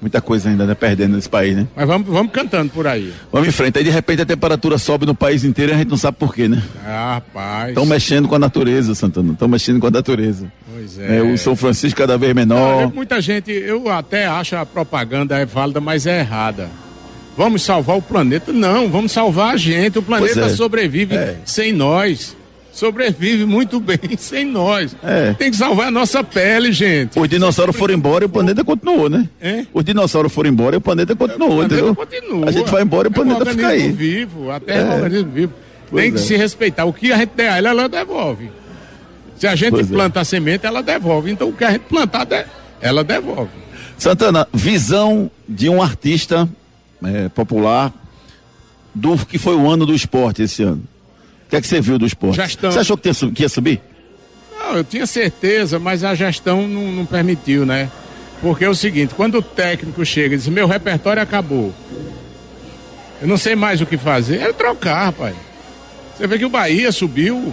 Muita 0.00 0.18
coisa 0.22 0.48
ainda 0.48 0.64
né, 0.64 0.74
perdendo 0.74 1.16
nesse 1.16 1.28
país, 1.28 1.54
né? 1.54 1.66
Mas 1.76 1.86
vamos, 1.86 2.08
vamos 2.08 2.32
cantando 2.32 2.70
por 2.72 2.86
aí. 2.86 3.12
Vamos 3.30 3.48
em 3.48 3.52
frente. 3.52 3.76
Aí 3.76 3.84
de 3.84 3.90
repente 3.90 4.22
a 4.22 4.24
temperatura 4.24 4.78
sobe 4.78 5.04
no 5.04 5.14
país 5.14 5.44
inteiro 5.44 5.72
e 5.72 5.74
a 5.74 5.78
gente 5.78 5.88
não 5.90 5.98
sabe 5.98 6.16
por 6.16 6.34
quê, 6.34 6.48
né? 6.48 6.62
Ah, 6.86 7.14
rapaz. 7.16 7.68
Estão 7.70 7.84
mexendo 7.84 8.26
com 8.26 8.34
a 8.34 8.38
natureza, 8.38 8.94
Santana. 8.94 9.34
Estão 9.34 9.46
mexendo 9.46 9.78
com 9.78 9.88
a 9.88 9.90
natureza. 9.90 10.50
Pois 10.72 10.98
é. 10.98 11.18
É, 11.18 11.22
o 11.22 11.36
São 11.36 11.54
Francisco 11.54 11.98
cada 11.98 12.16
vez 12.16 12.32
menor. 12.32 12.90
muita 12.94 13.20
gente, 13.20 13.50
eu 13.50 13.90
até 13.90 14.24
acho 14.26 14.56
a 14.56 14.64
propaganda 14.64 15.36
é 15.36 15.44
válida, 15.44 15.80
mas 15.82 16.06
é 16.06 16.20
errada. 16.20 16.70
Vamos 17.36 17.60
salvar 17.62 17.96
o 17.98 18.02
planeta? 18.02 18.52
Não, 18.54 18.88
vamos 18.90 19.12
salvar 19.12 19.52
a 19.54 19.56
gente. 19.58 19.98
O 19.98 20.02
planeta 20.02 20.46
é. 20.46 20.48
sobrevive 20.48 21.14
É. 21.14 21.36
sem 21.44 21.72
nós. 21.72 22.34
Sobrevive 22.72 23.44
muito 23.44 23.80
bem 23.80 23.98
sem 24.16 24.44
nós. 24.44 24.94
É. 25.02 25.32
Tem 25.34 25.50
que 25.50 25.56
salvar 25.56 25.88
a 25.88 25.90
nossa 25.90 26.22
pele, 26.22 26.72
gente. 26.72 27.18
Os 27.18 27.28
dinossauros 27.28 27.76
foram 27.76 27.94
embora 27.94 28.24
e 28.24 28.26
o 28.26 28.28
planeta 28.28 28.62
continuou, 28.64 29.08
né? 29.10 29.28
É. 29.40 29.66
Os 29.74 29.84
dinossauros 29.84 30.32
foram 30.32 30.50
embora 30.50 30.76
e 30.76 30.78
o 30.78 30.80
planeta 30.80 31.14
continuou, 31.16 31.62
O 31.64 31.68
planeta 31.68 31.94
continua. 31.94 32.48
A 32.48 32.52
gente 32.52 32.70
vai 32.70 32.82
embora 32.82 33.08
e 33.08 33.10
o 33.10 33.12
É 33.14 33.20
um 33.20 33.26
planeta 33.26 33.50
fica 33.50 33.68
aí. 33.68 33.90
vivo, 33.90 34.50
a 34.50 34.60
Terra 34.60 34.80
é 34.80 34.84
um 34.84 34.92
É. 34.92 34.94
organismo 35.02 35.32
vivo. 35.32 35.52
Pois 35.90 36.02
Tem 36.04 36.12
que 36.12 36.18
é. 36.18 36.22
se 36.22 36.36
respeitar. 36.36 36.84
O 36.84 36.92
que 36.92 37.12
a 37.12 37.16
gente 37.16 37.32
der 37.36 37.50
a 37.50 37.56
ela, 37.58 37.68
ela 37.70 37.88
devolve. 37.88 38.50
Se 39.36 39.46
a 39.46 39.56
gente 39.56 39.70
Pois 39.70 39.90
é. 39.90 39.94
planta 39.94 40.20
a 40.20 40.24
semente, 40.24 40.64
ela 40.66 40.82
devolve. 40.82 41.30
Então 41.32 41.48
o 41.48 41.52
que 41.52 41.64
a 41.64 41.70
gente 41.72 41.82
plantar, 41.82 42.26
ela 42.80 43.02
devolve. 43.02 43.50
Santana, 43.98 44.46
visão 44.54 45.30
de 45.48 45.68
um 45.68 45.82
artista 45.82 46.48
é, 47.04 47.28
popular 47.30 47.92
do 48.94 49.16
que 49.26 49.38
foi 49.38 49.56
o 49.56 49.68
ano 49.68 49.84
do 49.84 49.94
esporte 49.94 50.42
esse 50.42 50.62
ano. 50.62 50.82
O 51.50 51.50
que 51.50 51.56
é 51.56 51.60
que 51.60 51.66
você 51.66 51.80
viu 51.80 51.98
do 51.98 52.06
esporte? 52.06 52.36
Gestão. 52.36 52.70
Você 52.70 52.78
achou 52.78 52.96
que, 52.96 53.10
que 53.32 53.42
ia 53.42 53.48
subir? 53.48 53.82
Não, 54.56 54.76
eu 54.76 54.84
tinha 54.84 55.04
certeza, 55.04 55.80
mas 55.80 56.04
a 56.04 56.14
gestão 56.14 56.68
não, 56.68 56.92
não 56.92 57.04
permitiu, 57.04 57.66
né? 57.66 57.90
Porque 58.40 58.64
é 58.64 58.68
o 58.68 58.74
seguinte, 58.74 59.14
quando 59.16 59.38
o 59.38 59.42
técnico 59.42 60.04
chega 60.04 60.36
e 60.36 60.38
diz, 60.38 60.46
meu 60.46 60.68
repertório 60.68 61.20
acabou, 61.20 61.74
eu 63.20 63.26
não 63.26 63.36
sei 63.36 63.56
mais 63.56 63.80
o 63.80 63.86
que 63.86 63.96
fazer, 63.96 64.40
é 64.40 64.52
trocar, 64.52 65.06
rapaz. 65.06 65.34
Você 66.16 66.24
vê 66.28 66.38
que 66.38 66.44
o 66.44 66.48
Bahia 66.48 66.92
subiu, 66.92 67.52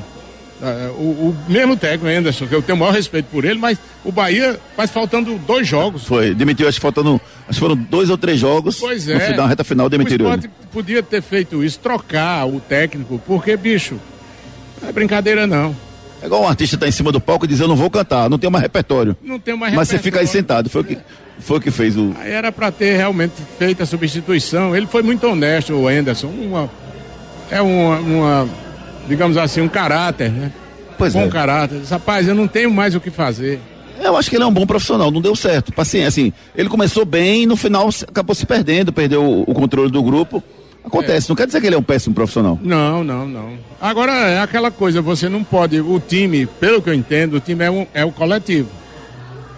eh, 0.62 0.90
o, 0.98 1.02
o 1.02 1.38
mesmo 1.48 1.76
técnico 1.78 2.08
Anderson, 2.08 2.48
que 2.48 2.56
eu 2.56 2.62
tenho 2.62 2.76
o 2.76 2.80
maior 2.80 2.94
respeito 2.94 3.26
por 3.32 3.46
ele, 3.46 3.60
mas 3.60 3.78
o 4.04 4.12
Bahia 4.12 4.60
faz 4.76 4.90
faltando 4.92 5.38
dois 5.40 5.68
jogos. 5.68 6.06
Foi, 6.06 6.34
demitiu, 6.34 6.68
acho 6.68 6.78
que 6.78 6.82
faltando. 6.82 7.20
Acho 7.48 7.54
que 7.54 7.60
foram 7.60 7.76
dois 7.76 8.10
ou 8.10 8.18
três 8.18 8.40
jogos. 8.40 8.80
Pois 8.80 9.06
No 9.06 9.14
é. 9.14 9.20
final, 9.20 9.44
na 9.44 9.48
reta 9.48 9.64
final, 9.64 9.86
O 9.86 9.90
demitiram 9.90 10.26
esporte 10.26 10.46
ele. 10.46 10.54
podia 10.72 11.04
ter 11.04 11.22
feito 11.22 11.64
isso, 11.64 11.80
trocar 11.80 12.46
o 12.48 12.60
técnico, 12.60 13.22
porque, 13.26 13.56
bicho, 13.56 14.00
Não 14.82 14.90
é 14.90 14.92
brincadeira, 14.92 15.46
não. 15.48 15.76
É 16.22 16.26
igual 16.26 16.42
um 16.42 16.48
artista 16.48 16.76
tá 16.78 16.88
em 16.88 16.92
cima 16.92 17.12
do 17.12 17.22
palco 17.22 17.46
e 17.46 17.48
diz, 17.48 17.60
eu 17.60 17.68
não 17.68 17.76
vou 17.76 17.90
cantar, 17.92 18.28
não 18.28 18.40
tenho 18.40 18.52
mais 18.52 18.64
repertório. 18.64 19.16
Não 19.22 19.40
tem 19.40 19.56
mais 19.56 19.74
Mas 19.76 19.88
você 19.88 20.00
fica 20.00 20.20
aí 20.20 20.26
sentado, 20.26 20.68
foi 20.68 20.82
o 20.82 20.84
que, 20.84 20.98
foi 21.38 21.58
o 21.60 21.62
que 21.62 21.70
fez 21.70 21.96
o... 21.96 22.16
Aí 22.20 22.32
era 22.32 22.52
para 22.52 22.72
ter 22.72 22.98
realmente 22.98 23.34
feito 23.60 23.84
a 23.84 23.86
substituição. 23.86 24.76
Ele 24.76 24.88
foi 24.88 25.04
muito 25.04 25.28
honesto, 25.28 25.74
o 25.74 25.88
Anderson. 25.88 26.26
Uma, 26.28 26.68
é 27.52 27.62
uma, 27.62 28.00
uma, 28.00 28.50
digamos 29.08 29.38
assim, 29.38 29.62
um 29.62 29.68
caráter, 29.68 30.32
né? 30.32 30.52
Pois 30.98 31.14
Bom 31.14 31.24
é. 31.24 31.30
caráter. 31.30 31.82
Rapaz, 31.90 32.28
eu 32.28 32.36
não 32.36 32.48
tenho 32.48 32.72
mais 32.72 32.96
o 32.96 33.00
que 33.00 33.12
fazer. 33.12 33.60
Eu 34.00 34.16
acho 34.16 34.30
que 34.30 34.36
ele 34.36 34.44
é 34.44 34.48
um 34.48 34.54
bom 34.54 34.66
profissional, 34.66 35.10
não 35.10 35.22
deu 35.22 35.36
certo. 35.36 35.74
Paciência, 35.74 36.08
assim, 36.08 36.34
ele 36.56 36.70
começou 36.70 37.06
bem 37.06 37.44
e 37.44 37.46
no 37.46 37.56
final 37.56 37.90
acabou 38.08 38.36
se 38.36 38.46
perdendo, 38.46 38.94
perdeu 38.94 39.24
o, 39.24 39.42
o 39.42 39.54
controle 39.54 39.92
do 39.92 40.04
grupo. 40.04 40.44
Acontece, 40.84 41.28
não 41.28 41.36
quer 41.36 41.46
dizer 41.46 41.60
que 41.60 41.68
ele 41.68 41.76
é 41.76 41.78
um 41.78 41.84
péssimo 41.84 42.16
profissional. 42.16 42.58
Não, 42.62 43.04
não, 43.04 43.28
não. 43.28 43.54
Agora 43.82 44.12
é 44.12 44.40
aquela 44.40 44.72
coisa, 44.72 45.02
você 45.02 45.28
não 45.28 45.44
pode. 45.44 45.82
O 45.82 46.00
time, 46.00 46.46
pelo 46.46 46.82
que 46.82 46.90
eu 46.90 46.94
entendo, 46.94 47.36
o 47.36 47.40
time 47.42 47.66
é, 47.66 47.70
um, 47.70 47.86
é 47.94 48.06
o 48.06 48.12
coletivo. 48.12 48.70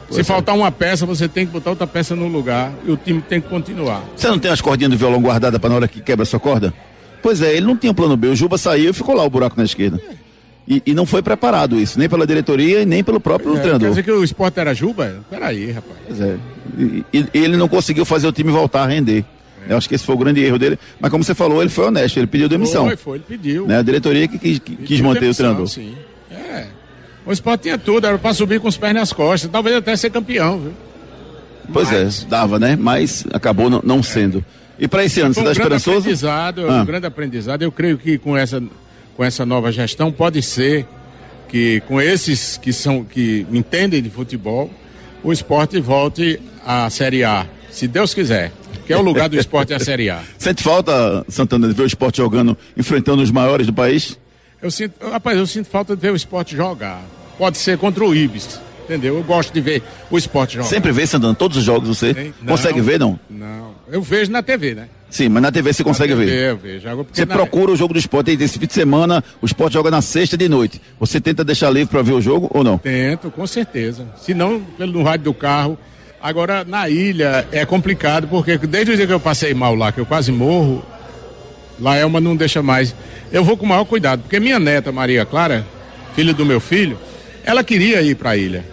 Se 0.10 0.22
é. 0.22 0.24
faltar 0.24 0.56
uma 0.56 0.72
peça, 0.72 1.06
você 1.06 1.28
tem 1.28 1.46
que 1.46 1.52
botar 1.52 1.70
outra 1.70 1.86
peça 1.86 2.16
no 2.16 2.28
lugar 2.28 2.72
e 2.84 2.92
o 2.92 2.98
time 2.98 3.22
tem 3.22 3.40
que 3.40 3.48
continuar. 3.48 4.02
Você 4.16 4.28
não 4.28 4.40
tem 4.40 4.50
as 4.50 4.60
cordinhas 4.60 4.92
do 4.92 4.98
violão 4.98 5.22
guardadas 5.22 5.60
para 5.60 5.70
na 5.70 5.76
hora 5.76 5.88
que 5.88 6.02
quebra 6.02 6.24
a 6.24 6.26
sua 6.26 6.40
corda? 6.40 6.74
Pois 7.22 7.42
é, 7.42 7.56
ele 7.56 7.66
não 7.66 7.76
tinha 7.78 7.94
plano 7.94 8.16
B. 8.18 8.28
O 8.30 8.36
Juba 8.36 8.58
saiu 8.58 8.92
e 8.92 8.94
ficou 8.94 9.16
lá 9.16 9.24
o 9.24 9.30
buraco 9.30 9.56
na 9.58 9.64
esquerda. 9.64 10.00
E, 10.68 10.82
e 10.86 10.94
não 10.94 11.06
foi 11.06 11.22
preparado 11.24 11.80
isso, 11.80 11.98
nem 11.98 12.08
pela 12.08 12.28
diretoria 12.28 12.82
e 12.82 12.86
nem 12.86 13.04
pelo 13.04 13.20
próprio 13.20 13.52
É, 13.52 13.56
quer 13.56 13.62
treinador. 13.62 13.90
dizer 13.90 14.04
que 14.04 14.12
o 14.12 14.24
esporte 14.24 14.60
era 14.60 14.74
Juba? 14.74 15.20
Peraí, 15.30 15.72
rapaz. 15.72 15.98
Pois 16.08 16.22
é. 16.22 16.38
E, 16.78 17.04
e- 17.12 17.26
ele 17.34 17.58
não 17.58 17.68
conseguiu 17.68 18.06
fazer 18.06 18.28
o 18.28 18.32
time 18.32 18.52
voltar 18.52 18.84
a 18.84 18.86
render. 18.88 19.26
Eu 19.68 19.78
acho 19.78 19.90
que 19.90 19.96
esse 19.96 20.04
foi 20.06 20.14
o 20.16 20.18
grande 20.18 20.42
erro 20.44 20.58
dele. 20.60 20.78
Mas 21.00 21.10
como 21.12 21.24
você 21.24 21.34
falou, 21.36 21.62
ele 21.62 21.70
foi 21.72 21.86
honesto, 21.88 22.18
ele 22.18 22.28
pediu 22.28 22.48
demissão. 22.48 22.86
Foi, 22.86 22.96
foi, 22.96 23.18
ele 23.18 23.26
pediu. 23.28 23.68
Né? 23.68 23.80
A 23.80 23.82
diretoria 23.82 24.28
que 24.28 24.38
quis, 24.38 24.60
que 24.60 24.76
quis 24.76 25.02
manter 25.02 25.22
demissão, 25.22 25.52
o 25.52 25.66
treinador. 25.66 25.68
Sim. 25.68 25.96
É. 26.32 26.68
O 27.26 27.32
esporte 27.32 27.62
tinha 27.64 27.78
tudo, 27.78 28.06
era 28.08 28.18
pra 28.18 28.34
subir 28.34 28.60
com 28.60 28.68
os 28.68 28.78
pés 28.78 28.94
nas 28.94 29.12
costas, 29.12 29.50
talvez 29.52 29.76
até 29.76 29.96
ser 29.96 30.10
campeão, 30.12 30.60
viu? 30.60 30.74
Pois 31.74 31.92
Mas- 31.92 32.24
é, 32.24 32.28
dava, 32.28 32.58
né? 32.60 32.76
Mas 32.80 33.26
acabou 33.34 33.70
não, 33.70 33.82
não 33.84 34.02
sendo. 34.04 34.44
E 34.80 34.88
para 34.88 35.04
esse 35.04 35.20
ano, 35.22 35.34
você 35.34 35.42
está 35.42 35.52
um 35.52 35.54
grande 35.54 35.76
esperançoso? 35.76 35.98
aprendizado, 36.00 36.70
Ah. 36.70 36.82
um 36.82 36.86
grande 36.86 37.06
aprendizado. 37.06 37.62
Eu 37.62 37.72
creio 37.72 37.98
que 37.98 38.18
com 38.18 38.38
essa, 38.38 38.64
com 39.16 39.24
essa 39.24 39.46
nova 39.46 39.72
gestão 39.72 40.12
pode 40.12 40.42
ser 40.42 40.86
que 41.50 41.82
com 41.88 42.00
esses 42.00 42.58
que 42.58 42.72
são 42.72 43.04
que 43.04 43.46
entendem 43.52 44.02
de 44.02 44.10
futebol, 44.10 44.70
o 45.24 45.34
esporte 45.34 45.80
volte 45.82 46.40
à 46.66 46.90
Série 46.90 47.24
A, 47.24 47.46
se 47.70 47.88
Deus 47.88 48.14
quiser. 48.14 48.52
Que 48.86 48.94
é 48.94 48.98
o 48.98 49.02
lugar 49.02 49.30
do 49.30 49.38
esporte 49.38 49.74
é 49.74 49.76
a 49.76 49.80
Série 49.80 50.10
A. 50.10 50.22
Sente 50.38 50.64
falta, 50.64 51.24
Santana, 51.30 51.68
de 51.68 51.74
ver 51.74 51.84
o 51.84 51.86
esporte 51.86 52.18
jogando, 52.18 52.58
enfrentando 52.78 53.22
os 53.22 53.30
maiores 53.30 53.68
do 53.68 53.74
país? 53.74 54.18
Eu 54.62 54.72
sinto, 54.72 55.08
rapaz, 55.10 55.38
eu 55.38 55.46
sinto 55.46 55.68
falta 55.70 55.96
de 55.96 56.02
ver 56.02 56.12
o 56.12 56.16
esporte 56.16 56.56
jogar. 56.56 57.02
Pode 57.38 57.58
ser 57.58 57.78
contra 57.78 58.04
o 58.04 58.14
Ibis, 58.16 58.60
entendeu? 58.90 59.16
Eu 59.18 59.24
gosto 59.24 59.54
de 59.54 59.62
ver 59.62 59.84
o 60.10 60.18
esporte 60.18 60.56
jogar. 60.56 60.68
Sempre 60.68 60.92
vê, 60.92 61.06
Santana, 61.06 61.34
todos 61.36 61.58
os 61.58 61.64
jogos 61.64 61.88
você? 61.88 62.34
Não. 62.42 62.48
consegue 62.48 62.82
ver, 62.82 63.00
não? 63.00 63.20
Não, 63.30 63.72
eu 63.92 64.02
vejo 64.02 64.32
na 64.32 64.42
TV, 64.42 64.74
né? 64.76 64.88
Sim, 65.10 65.30
mas 65.30 65.42
na 65.42 65.52
TV 65.52 65.74
você 65.74 65.84
consegue 65.84 66.14
na 66.14 66.20
TV, 66.20 66.32
ver. 66.32 66.50
Eu 66.52 66.58
vejo. 66.58 66.88
Você 67.12 67.26
na- 67.26 67.34
procura 67.36 67.72
o 67.72 67.76
jogo 67.76 67.94
do 67.94 68.00
esporte, 68.00 68.32
esse 68.32 68.60
fim 68.60 68.68
de 68.68 68.74
semana 68.74 69.24
o 69.42 69.46
esporte 69.46 69.74
joga 69.74 69.90
na 69.90 70.02
sexta 70.02 70.36
de 70.38 70.48
noite. 70.50 70.82
Você 71.00 71.20
tenta 71.20 71.44
deixar 71.44 71.70
livre 71.70 71.90
para 71.90 72.02
ver 72.02 72.14
o 72.14 72.22
jogo 72.22 72.50
ou 72.54 72.64
não? 72.64 72.78
Tento, 72.78 73.32
com 73.32 73.46
certeza. 73.48 74.06
Se 74.22 74.34
não, 74.34 74.60
pelo 74.78 75.04
rádio 75.04 75.26
do 75.26 75.34
carro. 75.34 75.78
Agora, 76.22 76.66
na 76.66 76.90
ilha 76.90 77.48
é 77.52 77.66
complicado, 77.66 78.28
porque 78.28 78.58
desde 78.58 78.92
o 78.92 78.96
dia 78.98 79.08
que 79.08 79.14
eu 79.14 79.22
passei 79.22 79.54
mal 79.54 79.74
lá, 79.74 79.90
que 79.92 80.00
eu 80.02 80.06
quase 80.06 80.32
morro, 80.34 80.84
Laelma 81.80 82.20
não 82.20 82.36
deixa 82.36 82.62
mais. 82.62 82.94
Eu 83.32 83.44
vou 83.44 83.56
com 83.56 83.66
o 83.66 83.70
maior 83.70 83.86
cuidado, 83.86 84.22
porque 84.24 84.40
minha 84.40 84.60
neta, 84.60 84.92
Maria 84.92 85.26
Clara, 85.26 85.66
filha 86.16 86.34
do 86.34 86.46
meu 86.46 86.60
filho, 86.60 86.98
ela 87.46 87.64
queria 87.64 88.02
ir 88.02 88.16
para 88.16 88.32
a 88.32 88.38
ilha. 88.38 88.66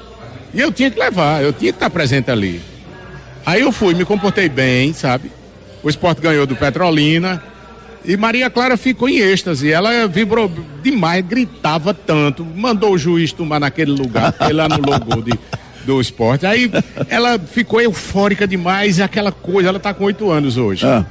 E 0.56 0.60
eu 0.60 0.72
tinha 0.72 0.90
que 0.90 0.98
levar, 0.98 1.42
eu 1.42 1.52
tinha 1.52 1.70
que 1.70 1.76
estar 1.76 1.90
presente 1.90 2.30
ali. 2.30 2.62
Aí 3.44 3.60
eu 3.60 3.70
fui, 3.70 3.94
me 3.94 4.06
comportei 4.06 4.48
bem, 4.48 4.94
sabe? 4.94 5.30
O 5.82 5.90
esporte 5.90 6.22
ganhou 6.22 6.46
do 6.46 6.56
Petrolina. 6.56 7.42
E 8.02 8.16
Maria 8.16 8.48
Clara 8.48 8.78
ficou 8.78 9.06
em 9.06 9.18
êxtase. 9.18 9.70
Ela 9.70 10.08
vibrou 10.08 10.50
demais, 10.82 11.22
gritava 11.26 11.92
tanto, 11.92 12.42
mandou 12.42 12.94
o 12.94 12.98
juiz 12.98 13.32
tomar 13.32 13.60
naquele 13.60 13.90
lugar, 13.90 14.34
ele 14.48 14.60
anulou 14.60 14.94
o 14.94 15.00
gol 15.00 15.22
de, 15.22 15.32
do 15.84 16.00
esporte. 16.00 16.46
Aí 16.46 16.72
ela 17.10 17.38
ficou 17.38 17.78
eufórica 17.78 18.48
demais, 18.48 18.98
aquela 18.98 19.30
coisa. 19.30 19.68
Ela 19.68 19.78
tá 19.78 19.92
com 19.92 20.04
oito 20.04 20.30
anos 20.30 20.56
hoje. 20.56 20.86
Ah, 20.86 21.04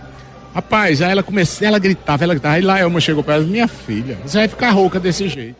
Rapaz, 0.55 1.01
aí 1.03 1.11
ela 1.11 1.21
começou, 1.21 1.67
ela 1.67 1.77
gritava, 1.77 2.23
ela 2.23 2.33
gritava. 2.33 2.55
Aí 2.55 2.61
lá 2.63 2.79
Elma 2.79 2.99
chegou 2.99 3.23
para 3.23 3.35
ela, 3.35 3.43
minha 3.43 3.67
filha, 3.67 4.17
você 4.25 4.39
vai 4.39 4.47
ficar 4.47 4.71
rouca 4.71 4.99
desse 4.99 5.27
jeito. 5.27 5.57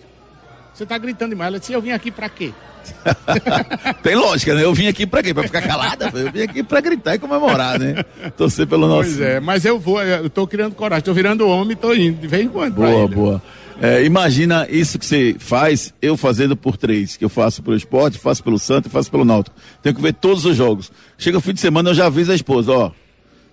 Você 0.74 0.86
tá 0.88 0.98
gritando 0.98 1.30
demais. 1.30 1.50
Ela 1.50 1.60
disse, 1.60 1.72
eu 1.72 1.82
vim 1.82 1.92
aqui 1.92 2.10
para 2.10 2.28
quê? 2.30 2.52
tem 4.04 4.16
lógica, 4.16 4.54
né? 4.56 4.64
Eu 4.64 4.74
vim 4.74 4.88
aqui 4.88 5.06
para 5.06 5.22
quê? 5.24 5.34
Para 5.34 5.44
ficar 5.44 5.62
calada? 5.62 6.12
Eu 6.14 6.32
vim 6.32 6.42
aqui 6.42 6.64
para 6.64 6.82
gritar 6.82 7.16
e 7.16 7.20
comemorar, 7.20 7.80
né? 7.80 8.04
Torcer 8.38 8.68
pelo 8.68 8.88
nosso. 8.88 9.10
Pois 9.10 9.22
é, 9.22 9.40
mas 9.40 9.66
eu 9.66 9.80
vou, 9.80 10.02
eu 10.02 10.30
tô 10.30 10.46
criando 10.48 10.74
coragem, 10.76 11.04
tô 11.04 11.14
virando 11.14 11.48
homem, 11.48 11.76
tô 11.76 11.94
indo 11.94 12.20
de 12.22 12.28
vez 12.28 12.46
em 12.46 12.50
quando. 12.50 12.76
pra 12.76 12.88
Boa, 12.88 13.08
boa. 13.08 13.42
É, 13.82 14.04
imagina 14.06 14.66
isso 14.70 14.98
que 14.98 15.06
você 15.06 15.36
faz, 15.38 15.94
eu 16.02 16.16
fazendo 16.16 16.56
por 16.56 16.78
três, 16.78 17.18
que 17.18 17.26
eu 17.26 17.30
faço 17.30 17.62
pelo 17.62 17.76
esporte, 17.76 18.18
faço 18.18 18.42
pelo 18.42 18.58
Santo 18.58 18.88
e 18.88 18.90
faço 18.90 19.12
pelo 19.12 19.26
Náutico. 19.26 19.56
Tenho 19.84 19.94
que 19.94 20.02
ver 20.02 20.14
todos 20.14 20.46
os 20.46 20.56
jogos. 20.56 20.92
Chega 21.18 21.38
o 21.38 21.42
fim 21.42 21.54
de 21.54 21.60
semana, 21.60 21.90
eu 21.90 21.94
já 21.94 22.06
aviso 22.06 22.32
a 22.32 22.36
esposa, 22.36 22.72
ó. 22.72 22.92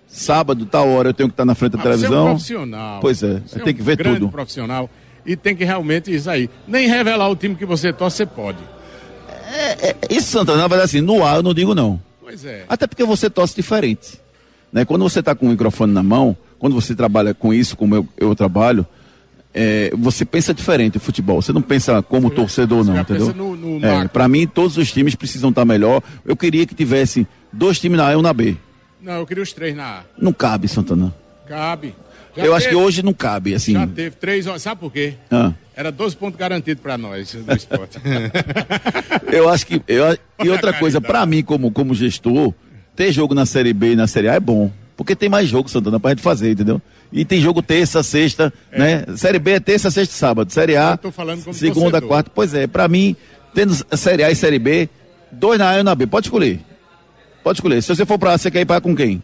Sábado, 0.07 0.65
tal 0.65 0.87
hora, 0.89 1.09
eu 1.09 1.13
tenho 1.13 1.27
que 1.27 1.33
estar 1.33 1.43
na 1.43 1.55
frente 1.55 1.71
da 1.73 1.79
Ah, 1.79 1.81
Você 1.81 1.87
é 1.87 1.91
um 1.91 1.97
televisão. 1.99 2.25
profissional. 2.27 2.99
Pois 3.01 3.23
é, 3.23 3.41
Você 3.45 3.59
é 3.59 3.63
tem 3.63 3.73
um 3.73 3.75
que 3.75 3.81
ver 3.83 3.97
grande 3.97 4.19
tudo. 4.19 4.31
profissional 4.31 4.89
e 5.25 5.35
tem 5.35 5.55
que 5.55 5.63
realmente 5.65 6.13
isso 6.13 6.29
aí. 6.29 6.49
Nem 6.67 6.87
revelar 6.87 7.27
o 7.29 7.35
time 7.35 7.55
que 7.55 7.65
você 7.65 7.91
torce, 7.91 8.17
você 8.17 8.25
pode. 8.25 8.59
É, 9.55 9.95
isso, 10.09 10.31
Santana, 10.31 10.61
na 10.61 10.67
verdade, 10.67 10.85
assim, 10.89 11.01
no 11.01 11.23
ar 11.23 11.37
eu 11.37 11.43
não 11.43 11.53
digo 11.53 11.75
não. 11.75 12.01
Pois 12.21 12.43
é. 12.45 12.65
Até 12.67 12.87
porque 12.87 13.03
você 13.03 13.29
torce 13.29 13.55
diferente. 13.55 14.19
Né? 14.71 14.85
Quando 14.85 15.03
você 15.03 15.19
está 15.19 15.35
com 15.35 15.45
o 15.45 15.49
microfone 15.49 15.93
na 15.93 16.01
mão, 16.01 16.35
quando 16.57 16.73
você 16.73 16.95
trabalha 16.95 17.33
com 17.33 17.53
isso, 17.53 17.77
como 17.77 17.95
eu, 17.95 18.07
eu 18.17 18.33
trabalho, 18.35 18.85
é, 19.53 19.91
você 19.95 20.25
pensa 20.25 20.53
diferente 20.53 20.97
o 20.97 20.99
futebol. 20.99 21.41
Você 21.41 21.53
não 21.53 21.61
pensa 21.61 22.01
como 22.01 22.29
torcedor, 22.31 22.83
não, 22.83 22.97
entendeu? 22.97 23.33
no- 23.35 23.55
no 23.55 23.85
é, 23.85 24.07
para 24.07 24.27
mim, 24.27 24.47
todos 24.47 24.77
os 24.77 24.91
times 24.91 25.13
precisam 25.13 25.49
estar 25.51 25.63
melhor. 25.65 26.01
Eu 26.25 26.35
queria 26.35 26.65
que 26.65 26.73
tivesse 26.73 27.27
dois 27.51 27.79
times 27.79 27.97
na 27.97 28.07
A 28.07 28.13
e 28.13 28.15
um 28.15 28.21
na 28.23 28.33
B. 28.33 28.57
Não, 29.01 29.13
eu 29.13 29.27
queria 29.27 29.43
os 29.43 29.53
três 29.53 29.75
na 29.75 29.99
A. 29.99 30.03
Não 30.17 30.33
cabe, 30.33 30.67
Santana. 30.67 31.13
Cabe. 31.47 31.93
Já 32.35 32.45
eu 32.45 32.55
acho 32.55 32.67
que 32.67 32.73
teve- 32.73 32.83
hoje 32.85 33.03
não 33.03 33.13
cabe, 33.13 33.53
assim. 33.53 33.73
Já 33.73 33.85
teve 33.87 34.15
três 34.15 34.47
horas. 34.47 34.61
Sabe 34.61 34.79
por 34.81 34.91
quê? 34.91 35.13
Ah. 35.29 35.51
Era 35.75 35.91
12 35.91 36.15
pontos 36.15 36.39
garantidos 36.39 36.81
para 36.81 36.97
nós 36.97 37.33
do 37.33 37.53
esporte. 37.55 37.97
Eu 39.31 39.49
acho 39.49 39.65
que. 39.65 39.81
eu- 39.87 40.17
e 40.43 40.49
outra 40.49 40.73
coisa, 40.73 40.99
para 41.01 41.25
mim, 41.25 41.43
como, 41.43 41.71
como 41.71 41.93
gestor, 41.95 42.53
ter 42.95 43.11
jogo 43.11 43.33
na 43.33 43.45
Série 43.45 43.73
B 43.73 43.93
e 43.93 43.95
na 43.95 44.07
Série 44.07 44.29
A 44.29 44.35
é 44.35 44.39
bom. 44.39 44.71
Porque 44.95 45.15
tem 45.15 45.27
mais 45.29 45.49
jogo, 45.49 45.67
Santana, 45.69 45.99
pra 45.99 46.11
gente 46.11 46.21
fazer, 46.21 46.51
entendeu? 46.51 46.79
E 47.11 47.25
tem 47.25 47.41
jogo 47.41 47.61
terça, 47.63 48.03
sexta, 48.03 48.53
né? 48.71 49.03
Série 49.17 49.39
B 49.39 49.51
é 49.51 49.59
terça, 49.59 49.89
sexta 49.89 50.13
e 50.13 50.17
sábado. 50.17 50.51
Série 50.53 50.75
A, 50.75 50.99
segunda, 51.53 51.91
torcedor. 51.91 52.01
quarta. 52.07 52.31
Pois 52.33 52.53
é, 52.53 52.67
pra 52.67 52.87
mim, 52.87 53.15
tendo 53.55 53.73
Série 53.97 54.23
A 54.23 54.29
e 54.31 54.35
Série 54.35 54.59
B, 54.59 54.87
dois 55.31 55.57
na 55.57 55.69
A 55.71 55.77
e 55.77 55.81
um 55.81 55.83
na 55.83 55.95
B. 55.95 56.05
Pode 56.05 56.27
escolher. 56.27 56.59
Pode 57.43 57.57
escolher. 57.57 57.81
Se 57.81 57.87
você 57.95 58.05
for 58.05 58.19
pra 58.19 58.33
A, 58.33 58.37
você 58.37 58.51
quer 58.51 58.61
ir 58.61 58.65
pra 58.65 58.79
com 58.79 58.95
quem? 58.95 59.21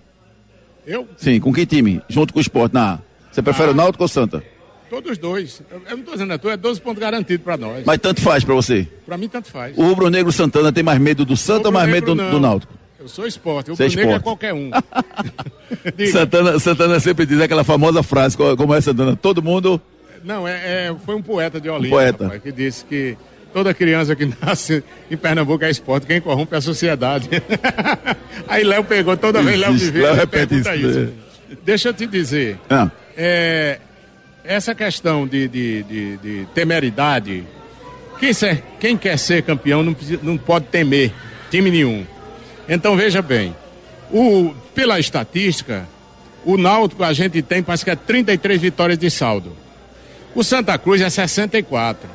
Eu? 0.90 1.08
Sim, 1.18 1.40
com 1.40 1.54
que 1.54 1.66
time? 1.66 2.02
Junto 2.10 2.34
com 2.34 2.40
o 2.40 2.42
esporte 2.42 2.74
na 2.74 2.94
A. 2.96 3.00
Você 3.32 3.42
prefere 3.42 3.70
Ah. 3.70 3.72
o 3.72 3.76
Náutico 3.76 4.04
ou 4.04 4.06
o 4.06 4.10
Santa? 4.10 4.44
Todos 4.90 5.18
dois. 5.20 5.62
Eu, 5.70 5.82
eu 5.88 5.98
não 5.98 6.04
tô 6.04 6.12
dizendo 6.14 6.34
a 6.34 6.38
tua, 6.40 6.54
é 6.54 6.58
12 6.58 6.82
pontos 6.82 7.00
garantidos 7.00 7.44
para 7.44 7.56
nós. 7.58 7.84
Mas 7.86 8.00
tanto 8.00 8.22
faz 8.22 8.44
pra 8.44 8.56
você. 8.56 8.88
Para 9.06 9.18
mim, 9.18 9.30
tanto 9.30 9.50
faz. 9.50 9.78
O 9.78 9.84
Rubro 9.84 10.10
Negro 10.10 10.32
Santana 10.32 10.72
tem 10.72 10.84
mais 10.84 11.00
medo 11.00 11.24
do 11.24 11.38
Santa 11.38 11.68
ou 11.68 11.72
mais 11.74 11.90
medo 11.90 12.16
do, 12.16 12.32
do. 12.32 12.40
Náutico? 12.40 12.74
Eu 13.00 13.08
sou 13.08 13.28
esporte. 13.28 13.70
O 13.70 13.74
é 13.74 13.84
Rubro 13.86 13.96
Negro 13.96 14.16
é 14.16 14.20
qualquer 14.20 14.54
um. 14.54 14.72
Santana, 16.12 16.60
Santana 16.60 17.00
sempre 17.00 17.26
diz 17.26 17.40
aquela 17.40 17.64
famosa 17.64 18.02
frase, 18.04 18.36
co- 18.36 18.58
como 18.58 18.74
é 18.74 18.82
Santana? 18.82 19.16
Todo 19.16 19.42
mundo. 19.44 19.80
Não, 20.24 20.48
é, 20.48 20.88
é- 20.88 20.96
foi 21.06 21.16
um 21.16 21.22
poeta 21.22 21.62
de 21.62 21.70
Olinda, 21.70 21.90
poeta. 21.90 22.24
rapaz, 22.26 22.42
que 22.42 22.52
disse 22.52 22.84
que 22.84 23.16
toda 23.54 23.74
criança 23.74 24.16
que 24.16 24.26
nasce 24.42 24.84
em 25.10 25.18
Pernambuco 25.18 25.64
é 25.64 25.70
esporte, 25.70 26.06
quem 26.08 26.22
corrompe 26.22 26.54
é 26.56 26.58
a 26.58 26.62
sociedade. 26.62 27.30
Aí 28.48 28.64
Léo 28.64 28.84
pegou, 28.84 29.16
toda 29.18 29.42
vez 29.42 29.60
Léo 29.60 29.74
me 29.74 29.80
vê, 29.80 30.02
Léo 30.02 30.12
ele 30.12 30.20
repete 30.20 30.56
isso, 30.60 30.72
isso. 30.74 31.14
Deixa 31.64 31.90
eu 31.90 31.94
te 31.94 32.06
dizer, 32.08 32.60
Ah, 32.70 32.90
é, 33.18 33.80
essa 34.44 34.74
questão 34.76 35.28
de, 35.28 35.48
de, 35.48 35.84
de- 35.84 36.18
de 36.18 36.48
temeridade, 36.54 37.44
quem, 38.20 38.34
ser- 38.34 38.64
quem 38.80 38.96
quer 38.98 39.18
ser 39.18 39.42
campeão 39.44 39.82
não, 39.84 39.96
não 40.22 40.38
pode 40.38 40.66
temer 40.66 41.12
time 41.50 41.72
nenhum. 41.72 42.06
Então 42.68 42.96
veja 42.96 43.22
bem, 43.22 43.56
o, 44.12 44.54
pela 44.76 45.00
estatística, 45.00 45.88
o 46.46 46.56
Náutico 46.58 47.04
a 47.04 47.12
gente 47.14 47.42
tem, 47.42 47.62
parece 47.64 47.84
que 47.84 47.92
é 47.92 47.96
33 47.96 48.62
vitórias 48.62 48.98
de 49.00 49.10
saldo. 49.10 49.56
O 50.36 50.44
Santa 50.44 50.78
Cruz 50.78 51.02
é 51.02 51.10
64. 51.10 52.08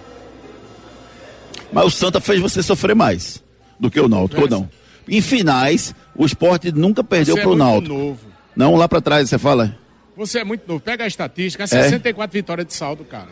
Mas 1.75 1.85
o 1.87 1.90
Santa 1.90 2.21
fez 2.21 2.40
você 2.40 2.62
sofrer 2.62 2.95
mais 2.95 3.43
do 3.78 3.90
que 3.90 4.00
o 4.00 4.09
Náutico, 4.09 4.43
ou 4.43 4.49
não? 4.49 4.69
Em 5.09 5.21
finais, 5.21 5.95
o 6.16 6.25
esporte 6.25 6.73
nunca 6.73 7.04
perdeu 7.04 7.35
Você 7.35 7.40
é 7.40 7.43
pro 7.43 7.50
muito 7.57 7.64
Náutico. 7.64 7.95
novo. 7.95 8.21
Não, 8.57 8.76
lá 8.76 8.88
pra 8.88 9.00
trás 9.00 9.28
você 9.28 9.37
fala. 9.37 9.76
Você 10.16 10.38
é 10.38 10.45
muito 10.45 10.62
novo. 10.66 10.81
Pega 10.81 11.04
a 11.04 11.07
estatística, 11.07 11.64
é 11.64 11.66
64 11.66 12.33
vitórias 12.33 12.66
de 12.66 12.73
saldo, 12.75 13.04
cara. 13.04 13.28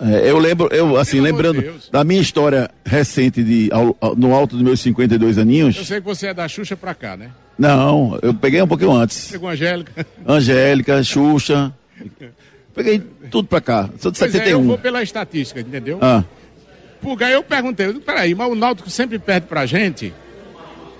É, 0.00 0.30
eu 0.30 0.38
lembro, 0.38 0.68
eu 0.72 0.96
assim, 0.96 1.16
Pelo 1.20 1.24
lembrando 1.24 1.60
Deus. 1.60 1.88
da 1.90 2.02
minha 2.04 2.20
história 2.20 2.70
recente 2.86 3.42
de 3.42 3.68
ao- 3.72 3.96
ao- 4.00 4.14
no 4.16 4.32
alto 4.32 4.54
dos 4.54 4.64
meus 4.64 4.80
52 4.80 5.36
Eu 5.36 5.42
aninhos. 5.42 5.76
sei 5.86 6.00
que 6.00 6.06
você 6.06 6.28
é 6.28 6.34
da 6.34 6.46
Xuxa 6.48 6.76
pra 6.76 6.94
cá, 6.94 7.16
né? 7.16 7.30
Não, 7.58 8.16
eu 8.22 8.32
peguei 8.32 8.62
um 8.62 8.66
pouquinho 8.68 8.92
antes. 8.92 9.28
Pegou 9.30 9.48
a 9.48 9.52
Angélica. 9.52 10.06
Angélica, 10.26 11.02
Xuxa. 11.02 11.72
Peguei 12.74 13.00
tudo 13.30 13.48
pra 13.48 13.60
cá. 13.60 13.90
Sou 13.98 14.10
de 14.12 14.18
Pois 14.20 14.32
é, 14.34 14.38
eu 14.38 14.42
71. 14.44 14.66
vou 14.68 14.78
pela 14.78 15.02
estatística, 15.02 15.60
entendeu? 15.60 15.98
Ah, 16.00 16.22
Porque 17.00 17.24
aí 17.24 17.32
eu 17.32 17.42
perguntei, 17.42 17.92
peraí, 17.94 18.34
mas 18.34 18.50
o 18.50 18.54
Náutico 18.54 18.90
sempre 18.90 19.18
perde 19.18 19.46
pra 19.46 19.64
gente. 19.66 20.12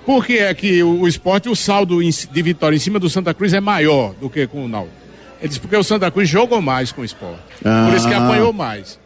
Por 0.06 0.24
que 0.24 0.38
é 0.38 0.54
que 0.54 0.82
o, 0.82 1.00
o 1.00 1.08
esporte, 1.08 1.48
o 1.48 1.56
saldo 1.56 2.00
de 2.02 2.42
vitória 2.42 2.74
em 2.76 2.78
cima 2.78 2.98
do 2.98 3.10
Santa 3.10 3.34
Cruz 3.34 3.52
é 3.52 3.60
maior 3.60 4.14
do 4.14 4.30
que 4.30 4.46
com 4.46 4.64
o 4.64 4.68
Náutico? 4.68 4.94
Ele 5.40 5.48
disse 5.48 5.60
porque 5.60 5.76
o 5.76 5.84
Santa 5.84 6.10
Cruz 6.10 6.28
jogou 6.28 6.60
mais 6.62 6.90
com 6.92 7.02
o 7.02 7.04
esporte. 7.04 7.40
Por 7.62 7.96
isso 7.96 8.08
que 8.08 8.14
Ah. 8.14 8.24
apanhou 8.24 8.52
mais. 8.52 8.98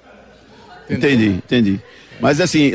Entendeu? 0.89 1.11
entendi, 1.11 1.29
entendi. 1.39 1.81
Mas 2.21 2.41
assim, 2.41 2.71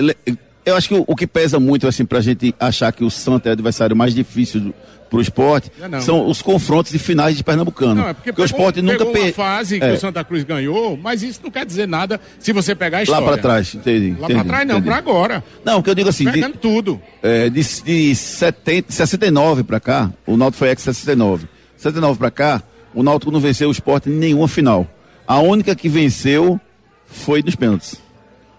eu 0.66 0.76
acho 0.76 0.88
que 0.90 0.96
o, 0.96 1.04
o 1.08 1.16
que 1.16 1.26
pesa 1.26 1.60
muito 1.60 1.88
assim 1.88 2.06
pra 2.06 2.20
gente 2.20 2.54
achar 2.60 2.92
que 2.92 3.04
o 3.04 3.10
Santa 3.10 3.50
é 3.50 3.52
o 3.52 3.54
adversário 3.54 3.96
mais 3.96 4.14
difícil 4.14 4.60
do, 4.60 4.74
pro 5.10 5.22
esporte 5.22 5.72
Não, 5.80 5.88
não. 5.90 6.02
são 6.02 6.28
os 6.28 6.42
confrontos 6.42 6.92
de 6.92 7.00
finais 7.00 7.38
de 7.38 7.44
Pernambucano. 7.44 7.96
Não, 7.96 8.10
é 8.10 8.14
porque, 8.14 8.30
o 8.30 8.34
pegou- 8.34 8.46
esporte 8.46 8.82
nunca 8.82 8.98
pegou 9.00 9.14
uma 9.14 9.20
per- 9.24 9.34
fase 9.34 9.80
que 9.80 9.86
É. 9.86 9.94
o 9.94 10.00
Santa 10.00 10.24
Cruz 10.24 10.44
ganhou, 10.44 10.98
mas 10.98 11.24
isso 11.24 11.40
não 11.44 11.50
quer 11.52 11.66
dizer 11.66 11.88
nada 11.88 12.20
se 12.40 12.52
você 12.52 12.76
pegar 12.76 12.98
a 12.98 13.00
Lá 13.00 13.04
história. 13.04 13.28
pra 13.28 13.38
trás, 13.38 13.74
entendi. 13.76 14.16
Lá 14.20 14.28
pra 14.28 14.44
trás 14.44 14.68
não, 14.68 14.82
pra 14.82 14.96
agora. 14.98 15.44
Não, 15.64 15.80
o 15.80 15.84
que 15.84 15.90
eu 15.90 15.96
digo 15.96 16.10
assim, 16.10 16.26
de, 16.26 16.32
Pegando 16.34 16.58
tudo. 16.58 17.02
é, 17.24 17.50
de, 17.50 17.62
de 17.84 18.16
70, 18.16 18.92
69 18.92 19.64
pra 19.64 19.80
cá, 19.80 20.12
o 20.26 20.36
Náutico 20.36 20.60
foi 20.60 20.70
ex-69. 20.70 21.48
69 21.78 22.18
pra 22.20 22.30
cá, 22.32 22.62
o 22.94 23.02
Náutico 23.04 23.32
não 23.32 23.40
venceu 23.40 23.70
o 23.70 23.72
esporte 23.72 24.10
em 24.10 24.14
nenhuma 24.14 24.48
final. 24.48 24.88
A 25.28 25.40
única 25.40 25.76
que 25.76 25.88
venceu 25.90 26.60
foi 27.06 27.42
nos 27.42 27.56
pênaltis. 27.56 28.02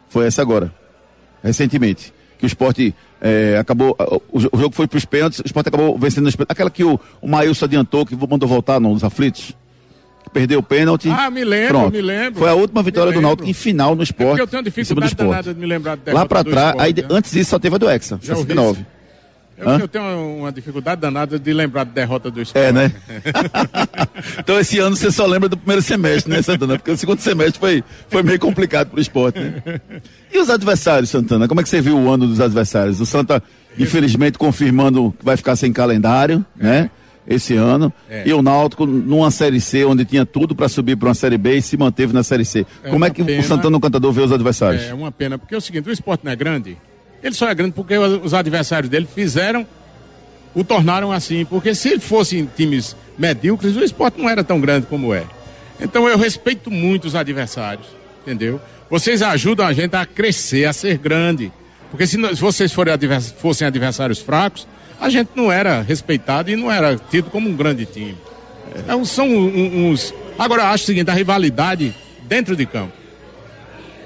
Foi 0.08 0.26
essa 0.26 0.40
agora, 0.42 0.72
recentemente. 1.42 2.12
Que 2.38 2.44
o 2.44 2.46
esporte 2.46 2.94
é, 3.20 3.56
acabou. 3.58 3.96
O, 4.30 4.38
o 4.38 4.58
jogo 4.58 4.74
foi 4.74 4.86
pros 4.86 5.04
pênaltis, 5.04 5.40
o 5.40 5.46
esporte 5.46 5.68
acabou 5.68 5.98
vencendo 5.98 6.24
nos 6.24 6.34
pênaltis. 6.36 6.52
Aquela 6.52 6.70
que 6.70 6.84
o, 6.84 6.98
o 7.20 7.28
Maílson 7.28 7.64
adiantou, 7.64 8.04
que 8.06 8.14
mandou 8.16 8.48
voltar 8.48 8.80
nos 8.80 9.02
aflitos. 9.04 9.54
Perdeu 10.32 10.58
o 10.60 10.62
pênalti. 10.62 11.08
Ah, 11.08 11.30
me 11.30 11.42
lembro, 11.42 11.78
Pronto. 11.78 11.92
me 11.92 12.02
lembro. 12.02 12.38
Foi 12.38 12.50
a 12.50 12.54
última 12.54 12.82
vitória 12.82 13.10
do. 13.12 13.20
Náutico 13.20 13.48
em 13.48 13.52
final 13.54 13.94
no 13.94 14.02
É 14.02 14.04
esporte. 14.04 14.40
porque 14.40 14.42
eu 14.56 14.62
tenho 14.62 14.74
em 14.80 14.84
cima 14.84 15.00
do 15.00 15.04
dificuldade 15.06 15.40
esporte. 15.40 15.54
de 15.54 15.60
me 15.60 15.66
lembrar 15.66 15.98
Lá 16.06 16.24
do 16.24 16.44
trás, 16.50 16.74
aí, 16.78 16.92
né? 16.92 17.02
antes 17.08 17.30
disso 17.32 17.50
só 17.50 17.58
teve 17.58 17.74
a 17.76 17.78
do 17.78 17.88
Hexa, 17.88 18.18
Já 18.22 18.34
ouvi 18.36 18.46
69. 18.48 18.86
Eu, 19.58 19.68
Hã? 19.68 19.78
eu 19.80 19.88
tenho 19.88 20.04
uma 20.38 20.52
dificuldade 20.52 21.00
danada 21.00 21.36
de 21.36 21.52
lembrar 21.52 21.82
da 21.82 21.90
derrota 21.90 22.30
do 22.30 22.40
esporte. 22.40 22.64
É, 22.64 22.72
né? 22.72 22.92
então 24.38 24.58
esse 24.58 24.78
ano 24.78 24.94
você 24.94 25.10
só 25.10 25.26
lembra 25.26 25.48
do 25.48 25.56
primeiro 25.56 25.82
semestre, 25.82 26.32
né, 26.32 26.40
Santana? 26.42 26.76
Porque 26.78 26.92
o 26.92 26.96
segundo 26.96 27.20
semestre 27.20 27.58
foi, 27.58 27.82
foi 28.08 28.22
meio 28.22 28.38
complicado 28.38 28.90
pro 28.90 29.00
esporte, 29.00 29.40
né? 29.40 29.80
E 30.32 30.38
os 30.38 30.48
adversários, 30.48 31.10
Santana? 31.10 31.48
Como 31.48 31.60
é 31.60 31.64
que 31.64 31.68
você 31.68 31.80
viu 31.80 31.98
o 31.98 32.08
ano 32.08 32.26
dos 32.26 32.40
adversários? 32.40 33.00
O 33.00 33.06
Santa, 33.06 33.42
infelizmente, 33.76 34.38
confirmando 34.38 35.12
que 35.18 35.24
vai 35.24 35.36
ficar 35.36 35.56
sem 35.56 35.72
calendário, 35.72 36.44
né? 36.54 36.88
Esse 37.26 37.54
ano. 37.54 37.92
É. 38.08 38.26
E 38.26 38.32
o 38.32 38.40
Náutico 38.40 38.86
numa 38.86 39.30
Série 39.30 39.60
C, 39.60 39.84
onde 39.84 40.04
tinha 40.04 40.24
tudo 40.24 40.54
para 40.54 40.68
subir 40.68 40.96
para 40.96 41.08
uma 41.08 41.14
Série 41.14 41.36
B 41.36 41.56
e 41.56 41.62
se 41.62 41.76
manteve 41.76 42.12
na 42.12 42.22
Série 42.22 42.44
C. 42.44 42.64
É 42.82 42.90
Como 42.90 43.04
é 43.04 43.10
que 43.10 43.22
pena. 43.22 43.40
o 43.40 43.42
Santana 43.42 43.70
no 43.70 43.80
Cantador 43.80 44.12
vê 44.12 44.22
os 44.22 44.32
adversários? 44.32 44.84
É 44.84 44.94
uma 44.94 45.12
pena, 45.12 45.36
porque 45.36 45.54
é 45.54 45.58
o 45.58 45.60
seguinte, 45.60 45.88
o 45.88 45.92
esporte 45.92 46.24
não 46.24 46.32
é 46.32 46.36
grande. 46.36 46.78
Ele 47.22 47.34
só 47.34 47.48
é 47.48 47.54
grande 47.54 47.72
porque 47.72 47.96
os 47.96 48.24
os 48.24 48.34
adversários 48.34 48.88
dele 48.90 49.06
fizeram, 49.12 49.66
o 50.54 50.62
tornaram 50.62 51.10
assim. 51.12 51.44
Porque 51.44 51.74
se 51.74 51.98
fossem 51.98 52.48
times 52.56 52.96
medíocres, 53.18 53.76
o 53.76 53.82
esporte 53.82 54.20
não 54.20 54.28
era 54.28 54.44
tão 54.44 54.60
grande 54.60 54.86
como 54.86 55.12
é. 55.12 55.24
Então 55.80 56.08
eu 56.08 56.18
respeito 56.18 56.70
muito 56.70 57.06
os 57.06 57.14
adversários, 57.14 57.86
entendeu? 58.22 58.60
Vocês 58.90 59.20
ajudam 59.22 59.66
a 59.66 59.72
gente 59.72 59.94
a 59.94 60.06
crescer, 60.06 60.64
a 60.64 60.72
ser 60.72 60.98
grande. 60.98 61.52
Porque 61.90 62.06
se, 62.06 62.16
vocês 62.34 62.72
advers- 62.78 63.32
fossem 63.32 63.66
adversários 63.66 64.18
fracos, 64.18 64.66
a 65.00 65.08
gente 65.08 65.30
não 65.34 65.50
era 65.50 65.80
respeitado 65.82 66.50
e 66.50 66.56
não 66.56 66.70
era 66.70 66.96
tido 66.96 67.30
como 67.30 67.48
um 67.48 67.54
grande 67.56 67.86
time. 67.86 68.16
Então, 68.76 69.04
são 69.04 69.26
uns. 69.28 70.12
Agora, 70.38 70.70
acho 70.70 70.84
o 70.84 70.86
seguinte: 70.86 71.10
a 71.10 71.14
rivalidade 71.14 71.94
dentro 72.28 72.54
de 72.56 72.66
campo. 72.66 72.92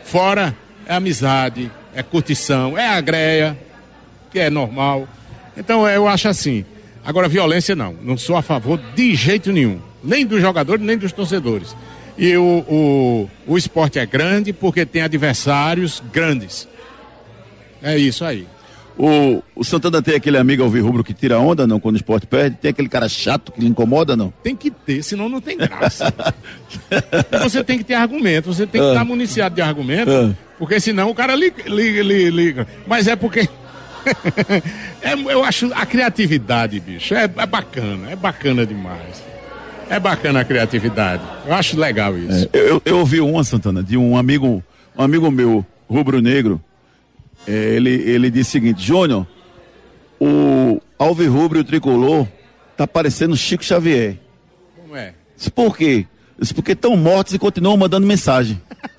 Fora 0.04 0.54
é 0.86 0.94
amizade, 0.94 1.70
é 1.94 2.02
curtição, 2.02 2.76
é 2.76 2.86
agreia, 2.88 3.56
que 4.30 4.38
é 4.38 4.48
normal. 4.50 5.06
Então 5.56 5.86
eu 5.88 6.08
acho 6.08 6.28
assim. 6.28 6.64
Agora, 7.04 7.28
violência 7.28 7.74
não. 7.74 7.94
Não 8.02 8.16
sou 8.16 8.36
a 8.36 8.42
favor 8.42 8.78
de 8.94 9.14
jeito 9.14 9.52
nenhum. 9.52 9.80
Nem 10.02 10.24
dos 10.24 10.40
jogadores, 10.40 10.84
nem 10.84 10.96
dos 10.96 11.12
torcedores. 11.12 11.76
E 12.16 12.36
o, 12.36 12.64
o, 12.68 13.30
o 13.46 13.58
esporte 13.58 13.98
é 13.98 14.06
grande 14.06 14.52
porque 14.52 14.84
tem 14.86 15.02
adversários 15.02 16.02
grandes. 16.12 16.68
É 17.82 17.96
isso 17.98 18.24
aí. 18.24 18.46
O, 18.98 19.42
o 19.56 19.64
Santana 19.64 20.02
tem 20.02 20.14
aquele 20.14 20.36
amigo 20.36 20.62
alvirrubro 20.62 21.02
que 21.02 21.14
tira 21.14 21.38
onda, 21.38 21.66
não, 21.66 21.80
quando 21.80 21.94
o 21.94 21.98
esporte 21.98 22.26
perde? 22.26 22.58
Tem 22.60 22.70
aquele 22.70 22.88
cara 22.90 23.08
chato 23.08 23.50
que 23.50 23.60
lhe 23.60 23.66
incomoda, 23.66 24.14
não? 24.14 24.32
Tem 24.42 24.54
que 24.54 24.70
ter, 24.70 25.02
senão 25.02 25.28
não 25.30 25.40
tem 25.40 25.56
graça. 25.56 26.12
Você 27.42 27.64
tem 27.64 27.78
que 27.78 27.84
ter 27.84 27.94
argumento, 27.94 28.52
você 28.52 28.66
tem 28.66 28.80
que 28.80 28.86
Ah. 28.86 28.90
estar 28.92 29.04
municiado 29.04 29.54
de 29.54 29.62
argumento, 29.62 30.10
Ah. 30.10 30.34
Porque 30.62 30.78
senão 30.78 31.10
o 31.10 31.14
cara 31.14 31.34
liga, 31.34 31.64
liga, 31.66 32.02
liga, 32.04 32.30
liga. 32.30 32.68
Mas 32.86 33.08
é 33.08 33.16
porque. 33.16 33.48
É, 35.02 35.14
eu 35.14 35.44
acho 35.44 35.68
a 35.74 35.84
criatividade, 35.84 36.78
bicho, 36.78 37.12
é, 37.12 37.24
é 37.24 37.46
bacana, 37.46 38.12
é 38.12 38.14
bacana 38.14 38.64
demais. 38.64 39.22
É 39.90 39.98
bacana 39.98 40.40
a 40.40 40.44
criatividade. 40.44 41.22
Eu 41.44 41.52
acho 41.52 41.78
legal 41.78 42.16
isso. 42.16 42.48
Eu, 42.52 42.66
eu, 42.66 42.82
eu 42.84 42.98
ouvi 42.98 43.20
uma, 43.20 43.42
Santana, 43.42 43.82
de 43.82 43.96
um 43.96 44.16
amigo, 44.16 44.62
um 44.96 45.02
amigo 45.02 45.28
meu, 45.28 45.66
rubro-negro. 45.88 46.62
É, 47.46 47.52
ele, 47.52 47.90
ele 47.90 48.30
disse 48.30 48.50
o 48.50 48.52
seguinte: 48.52 48.80
Júnior, 48.84 49.26
o 50.20 50.80
Alvirrubro 50.96 51.58
e 51.58 51.62
o 51.62 51.64
Tricolor 51.64 52.28
tá 52.76 52.86
parecendo 52.86 53.36
Chico 53.36 53.64
Xavier. 53.64 54.16
Como 54.76 54.96
é? 54.96 55.14
Disse, 55.36 55.50
por 55.50 55.76
quê? 55.76 56.06
Disse, 56.38 56.54
porque 56.54 56.72
estão 56.72 56.96
mortos 56.96 57.34
e 57.34 57.38
continuam 57.38 57.76
mandando 57.76 58.06
mensagem. 58.06 58.60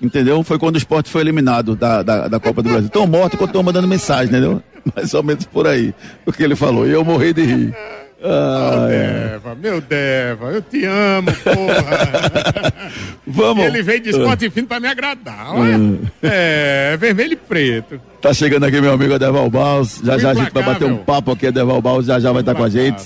Entendeu? 0.00 0.42
Foi 0.42 0.58
quando 0.58 0.74
o 0.74 0.78
esporte 0.78 1.10
foi 1.10 1.22
eliminado 1.22 1.74
da, 1.74 2.02
da, 2.02 2.28
da 2.28 2.40
Copa 2.40 2.62
do 2.62 2.68
Brasil. 2.68 2.86
Estão 2.86 3.06
mortos 3.06 3.34
e 3.34 3.38
continuam 3.38 3.64
mandando 3.64 3.88
mensagem, 3.88 4.26
entendeu? 4.26 4.62
Mais 4.94 5.14
ou 5.14 5.22
menos 5.22 5.46
por 5.46 5.66
aí. 5.66 5.94
O 6.24 6.32
que 6.32 6.42
ele 6.42 6.54
falou. 6.54 6.86
E 6.86 6.92
eu 6.92 7.04
morri 7.04 7.32
de 7.32 7.42
rir. 7.42 7.74
Ah. 8.22 8.86
Deva, 8.88 9.54
meu 9.54 9.80
Deva, 9.80 10.46
eu 10.46 10.62
te 10.62 10.84
amo, 10.84 11.28
porra. 11.44 12.72
Vamos. 13.26 13.64
Ele 13.64 13.82
veio 13.82 14.00
de 14.00 14.10
esporte 14.10 14.48
fino 14.48 14.66
pra 14.66 14.80
me 14.80 14.88
agradar, 14.88 15.54
olha. 15.54 15.78
É, 16.22 16.96
vermelho 16.98 17.34
e 17.34 17.36
preto. 17.36 18.00
Tá 18.20 18.32
chegando 18.32 18.64
aqui 18.64 18.80
meu 18.80 18.92
amigo 18.92 19.14
Adeval 19.14 19.50
Baus. 19.50 20.00
Já 20.02 20.16
O 20.16 20.18
já 20.18 20.30
a 20.30 20.34
gente 20.34 20.50
vai 20.50 20.62
bater 20.62 20.86
um 20.86 20.96
papo 20.96 21.32
aqui. 21.32 21.46
Adeval 21.46 21.80
Baus 21.82 22.06
já 22.06 22.18
já 22.18 22.32
vai 22.32 22.40
estar 22.40 22.54
com 22.54 22.64
a 22.64 22.70
gente. 22.70 23.04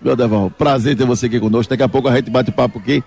Meu 0.00 0.12
Adeval, 0.12 0.50
prazer 0.50 0.94
ter 0.94 1.06
você 1.06 1.26
aqui 1.26 1.40
conosco. 1.40 1.70
Daqui 1.70 1.82
a 1.82 1.88
pouco 1.88 2.08
a 2.08 2.14
gente 2.14 2.30
bate 2.30 2.52
papo 2.52 2.78
aqui. 2.78 3.02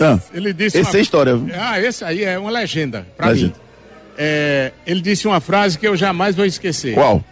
Ah, 0.00 0.18
Ele 0.32 0.52
disse 0.52 0.78
esse 0.78 0.96
é 0.96 1.00
história. 1.00 1.36
viu? 1.36 1.54
Ah, 1.58 1.80
esse 1.80 2.04
aí 2.04 2.24
é 2.24 2.38
uma 2.38 2.50
legenda 2.50 3.06
Legenda. 3.18 3.46
mim. 3.54 3.60
É, 4.16 4.72
ele 4.86 5.00
disse 5.00 5.26
uma 5.26 5.40
frase 5.40 5.78
que 5.78 5.86
eu 5.86 5.96
jamais 5.96 6.34
vou 6.34 6.44
esquecer. 6.44 6.94
Qual? 6.94 7.22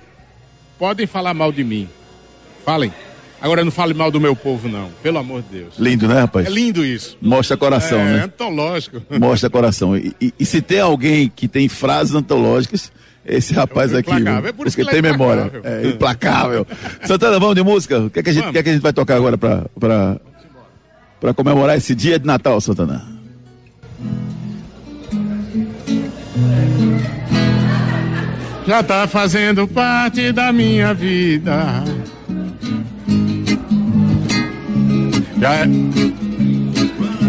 Podem 0.79 1.07
falar 1.07 1.35
mal 1.35 1.51
de 1.51 1.65
mim. 1.65 1.89
Falem. 2.65 2.93
Agora 3.41 3.65
não 3.65 3.71
fale 3.71 3.93
mal 3.95 4.11
do 4.11 4.21
meu 4.21 4.35
povo, 4.35 4.69
não. 4.69 4.91
Pelo 5.03 5.19
amor 5.19 5.43
de 5.43 5.59
Deus. 5.59 5.75
Lindo, 5.79 6.09
né, 6.09 6.21
rapaz? 6.21 6.47
É 6.47 6.51
lindo 6.51 6.85
isso. 6.85 7.17
Mostra 7.21 7.57
coração, 7.57 8.01
é 8.01 8.05
né? 8.15 8.23
antológico. 8.25 9.03
Mostra 9.21 9.51
coração. 9.51 9.97
E, 9.97 10.15
e- 10.21 10.33
e 10.41 10.45
se 10.47 10.61
tem 10.63 10.81
alguém 10.81 11.31
que 11.35 11.47
tem 11.47 11.69
frases 11.69 12.15
antológicas, 12.15 12.91
esse 13.25 13.53
rapaz 13.53 13.93
É 13.93 13.99
aqui. 13.99 14.11
implacável. 14.11 14.49
É 14.49 14.53
por 14.53 14.67
isso 14.67 14.77
Porque 14.77 14.91
que 14.91 14.97
ele 14.97 15.03
tem 15.03 15.11
é 15.11 15.13
memória. 15.13 15.51
É 15.65 15.87
implacável. 15.89 16.67
Santana, 17.05 17.39
vamos 17.39 17.55
de 17.55 17.63
música? 17.63 17.99
O 18.01 18.11
que, 18.11 18.21
é 18.21 18.23
que, 18.23 18.31
a, 18.31 18.33
gente, 18.33 18.51
que, 18.53 18.59
é 18.59 18.63
que 18.63 18.69
a 18.69 18.73
gente 18.73 18.83
vai 18.83 18.93
tocar 18.93 19.17
agora 19.17 19.37
pra, 19.37 19.65
pra, 19.79 20.19
pra 21.27 21.35
comemorar 21.35 21.77
esse 21.77 21.93
dia 21.93 22.21
de 22.21 22.25
Natal, 22.25 22.61
Santana? 22.61 23.03
Já 28.65 28.81
tá 28.81 29.09
fazendo 29.09 29.67
parte 29.67 30.31
da 30.31 30.53
minha 30.53 30.95
vida. 30.95 31.83
Já, 35.41 35.67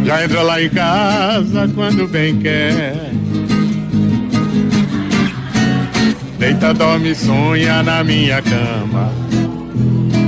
já 0.06 0.24
entra 0.24 0.42
lá 0.44 0.62
em 0.62 0.70
casa 0.70 1.68
quando 1.74 2.08
bem 2.08 2.38
quer. 2.38 3.12
Deita, 6.38 6.72
dorme, 6.72 7.16
sonha 7.16 7.82
na 7.82 8.04
minha 8.04 8.44
cama. 8.44 9.12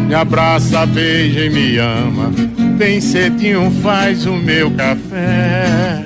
Me 0.07 0.15
abraça, 0.15 0.87
beija 0.87 1.45
e 1.45 1.49
me 1.51 1.77
ama. 1.77 2.68
Bem 2.79 3.01
cedinho 3.01 3.69
faz 3.83 4.25
o 4.25 4.37
meu 4.37 4.71
café. 4.71 6.01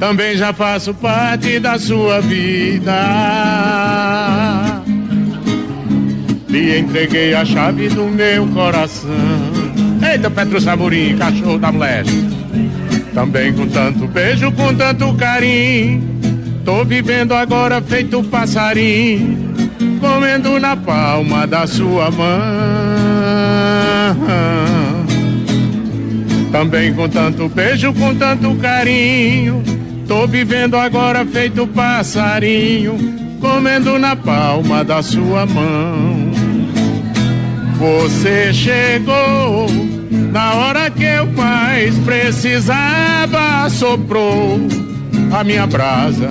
Também 0.00 0.36
já 0.36 0.52
faço 0.52 0.92
parte 0.92 1.60
da 1.60 1.78
sua 1.78 2.20
vida. 2.20 2.92
Lhe 6.48 6.80
entreguei 6.80 7.34
a 7.34 7.44
chave 7.44 7.88
do 7.88 8.06
meu 8.06 8.48
coração. 8.48 9.08
Eita, 10.10 10.28
Petro 10.28 10.60
Samurim, 10.60 11.16
cachorro 11.16 11.58
da 11.58 11.70
moleste. 11.70 12.24
Também 13.14 13.52
com 13.52 13.68
tanto 13.68 14.08
beijo, 14.08 14.50
com 14.50 14.74
tanto 14.74 15.14
carinho. 15.14 16.02
Tô 16.64 16.84
vivendo 16.84 17.32
agora 17.32 17.80
feito 17.80 18.24
passarinho, 18.24 19.54
comendo 20.00 20.58
na 20.58 20.76
palma 20.76 21.46
da 21.46 21.64
sua 21.64 22.10
mão. 22.10 22.91
Também 26.52 26.92
com 26.92 27.08
tanto 27.08 27.48
beijo, 27.48 27.92
com 27.94 28.14
tanto 28.14 28.54
carinho. 28.56 29.62
Tô 30.06 30.26
vivendo 30.26 30.76
agora 30.76 31.24
feito 31.24 31.66
passarinho, 31.66 32.98
comendo 33.40 33.98
na 33.98 34.14
palma 34.14 34.84
da 34.84 35.02
sua 35.02 35.46
mão. 35.46 36.30
Você 37.78 38.52
chegou 38.52 39.66
na 40.30 40.54
hora 40.54 40.90
que 40.90 41.04
eu 41.04 41.26
mais 41.32 41.98
precisava, 42.00 43.68
soprou 43.70 44.60
a 45.32 45.42
minha 45.42 45.66
brasa, 45.66 46.28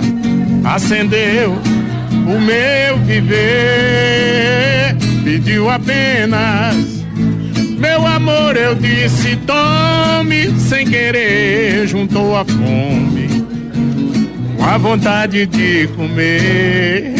acendeu 0.64 1.58
o 2.26 2.40
meu 2.40 2.98
viver, 2.98 4.96
pediu 5.24 5.68
apenas 5.68 7.01
meu 7.82 8.06
amor, 8.06 8.56
eu 8.56 8.76
disse 8.76 9.34
tome 9.38 10.56
sem 10.60 10.86
querer, 10.86 11.84
juntou 11.88 12.36
a 12.36 12.44
fome 12.44 13.44
com 14.56 14.64
a 14.64 14.78
vontade 14.78 15.44
de 15.46 15.88
comer. 15.88 17.12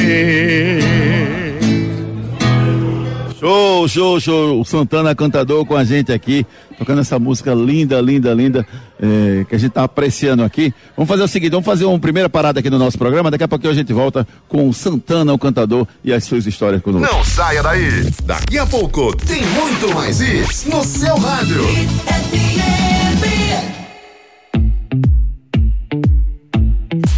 Show, 3.42 3.88
show, 3.88 4.20
show. 4.20 4.61
O 4.61 4.64
Santana 4.64 5.16
cantador 5.16 5.66
com 5.66 5.76
a 5.76 5.83
gente 5.83 6.12
aqui, 6.12 6.46
tocando 6.78 7.00
essa 7.00 7.18
música 7.18 7.52
linda, 7.52 8.00
linda, 8.00 8.33
linda, 8.33 8.64
é, 9.00 9.44
que 9.48 9.57
a 9.57 9.59
gente 9.59 9.72
tá 9.72 9.83
apreciando 9.83 10.44
aqui. 10.44 10.72
Vamos 10.96 11.09
fazer 11.09 11.24
o 11.24 11.26
seguinte, 11.26 11.50
vamos 11.50 11.66
fazer 11.66 11.85
uma 11.85 11.98
primeira 11.98 12.28
parada 12.28 12.61
aqui 12.61 12.70
no 12.70 12.78
nosso 12.78 12.96
programa, 12.96 13.33
daqui 13.33 13.42
a 13.42 13.48
pouquinho 13.48 13.72
a 13.72 13.74
gente 13.74 13.92
volta 13.92 14.24
com 14.48 14.68
o 14.68 14.72
Santana, 14.72 15.33
o 15.33 15.38
cantador, 15.38 15.88
e 16.05 16.12
as 16.12 16.22
suas 16.22 16.46
histórias 16.46 16.81
conosco. 16.81 17.12
Não 17.12 17.24
saia 17.24 17.64
daí. 17.64 18.09
Daqui 18.22 18.59
a 18.59 18.66
pouco 18.66 19.12
tem 19.16 19.42
muito 19.44 19.92
mais 19.92 20.20
isso 20.20 20.70
no 20.70 20.85
seu 20.85 21.16
rádio. 21.16 21.62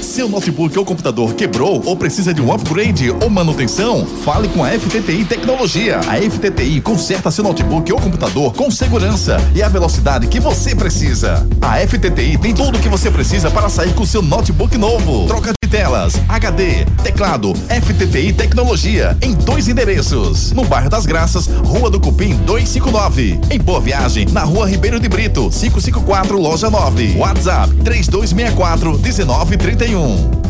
Seu 0.00 0.28
notebook 0.28 0.78
ou 0.78 0.84
computador 0.84 1.34
quebrou 1.34 1.82
ou 1.84 1.96
precisa 1.96 2.32
de 2.32 2.40
um 2.40 2.52
upgrade 2.52 3.10
ou 3.10 3.28
manutenção? 3.28 4.06
Fale 4.06 4.46
com 4.48 4.62
a 4.62 4.68
FTTI 4.70 5.24
Tecnologia. 5.24 5.98
A 6.00 6.16
FTTI 6.16 6.80
conserta 6.80 7.30
seu 7.32 7.42
notebook 7.42 7.92
ou 7.92 8.00
computador 8.00 8.54
com 8.54 8.70
segurança 8.70 9.38
e 9.54 9.60
a 9.60 9.68
velocidade 9.68 10.28
que 10.28 10.38
você 10.38 10.74
precisa. 10.74 11.46
A 11.60 11.78
FTTI 11.78 12.38
tem 12.38 12.54
tudo 12.54 12.78
o 12.78 12.80
que 12.80 12.88
você 12.88 13.10
precisa 13.10 13.50
para 13.50 13.68
sair 13.68 13.92
com 13.92 14.04
seu 14.06 14.22
notebook 14.22 14.78
novo. 14.78 15.26
Troca 15.26 15.59
telas, 15.70 16.20
HD, 16.28 16.84
teclado, 17.02 17.54
FTTI 17.54 18.32
Tecnologia 18.32 19.16
em 19.22 19.34
dois 19.34 19.68
endereços. 19.68 20.50
No 20.50 20.64
bairro 20.64 20.90
das 20.90 21.06
Graças, 21.06 21.46
Rua 21.46 21.88
do 21.88 22.00
Cupim 22.00 22.34
259. 22.44 23.40
Em 23.50 23.58
Boa 23.58 23.80
Viagem, 23.80 24.26
na 24.26 24.42
Rua 24.42 24.68
Ribeiro 24.68 24.98
de 24.98 25.08
Brito, 25.08 25.48
554, 25.48 26.38
loja 26.38 26.68
9. 26.68 27.16
WhatsApp 27.16 27.72
3264 27.84 28.98
1931. 28.98 30.49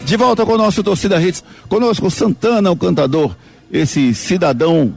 De 0.05 0.17
volta 0.17 0.45
com 0.45 0.53
o 0.53 0.59
nosso 0.59 0.83
Torcida 0.83 1.21
Hits. 1.23 1.45
Conosco 1.69 2.11
Santana, 2.11 2.71
o 2.71 2.77
cantador, 2.77 3.35
esse 3.71 4.13
cidadão 4.15 4.93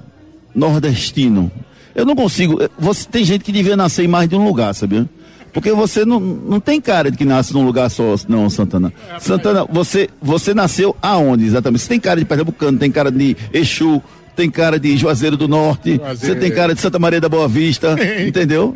nordestino. 0.55 1.51
Eu 1.93 2.05
não 2.05 2.15
consigo. 2.15 2.61
eh, 2.63 2.69
Você, 2.79 3.07
tem 3.07 3.23
gente 3.23 3.43
que 3.43 3.51
devia 3.51 3.77
nascer 3.77 4.03
em 4.05 4.07
mais 4.07 4.27
de 4.27 4.35
um 4.35 4.43
lugar, 4.43 4.73
sabia? 4.73 5.07
Porque 5.53 5.71
você 5.71 6.03
não, 6.03 6.19
não 6.19 6.59
tem 6.59 6.81
cara 6.81 7.11
de 7.11 7.17
que 7.17 7.25
nasce 7.25 7.53
num 7.53 7.63
lugar 7.63 7.87
só, 7.91 8.15
não, 8.27 8.49
Santana. 8.49 8.91
Santana, 9.19 9.65
você, 9.69 10.09
você 10.19 10.51
nasceu 10.51 10.95
aonde 10.99 11.45
exatamente? 11.45 11.81
Você 11.81 11.89
tem 11.89 11.99
cara 11.99 12.19
de 12.19 12.25
pernambucano, 12.25 12.79
tem 12.79 12.89
cara 12.91 13.11
de 13.11 13.37
Exu, 13.53 14.01
tem 14.35 14.49
cara 14.49 14.79
de 14.79 14.97
Juazeiro 14.97 15.37
do 15.37 15.47
Norte, 15.47 15.99
você 16.09 16.35
tem 16.35 16.49
é. 16.49 16.51
cara 16.51 16.73
de 16.73 16.81
Santa 16.81 16.97
Maria 16.99 17.21
da 17.21 17.29
Boa 17.29 17.47
Vista, 17.47 17.95
entendeu? 18.25 18.75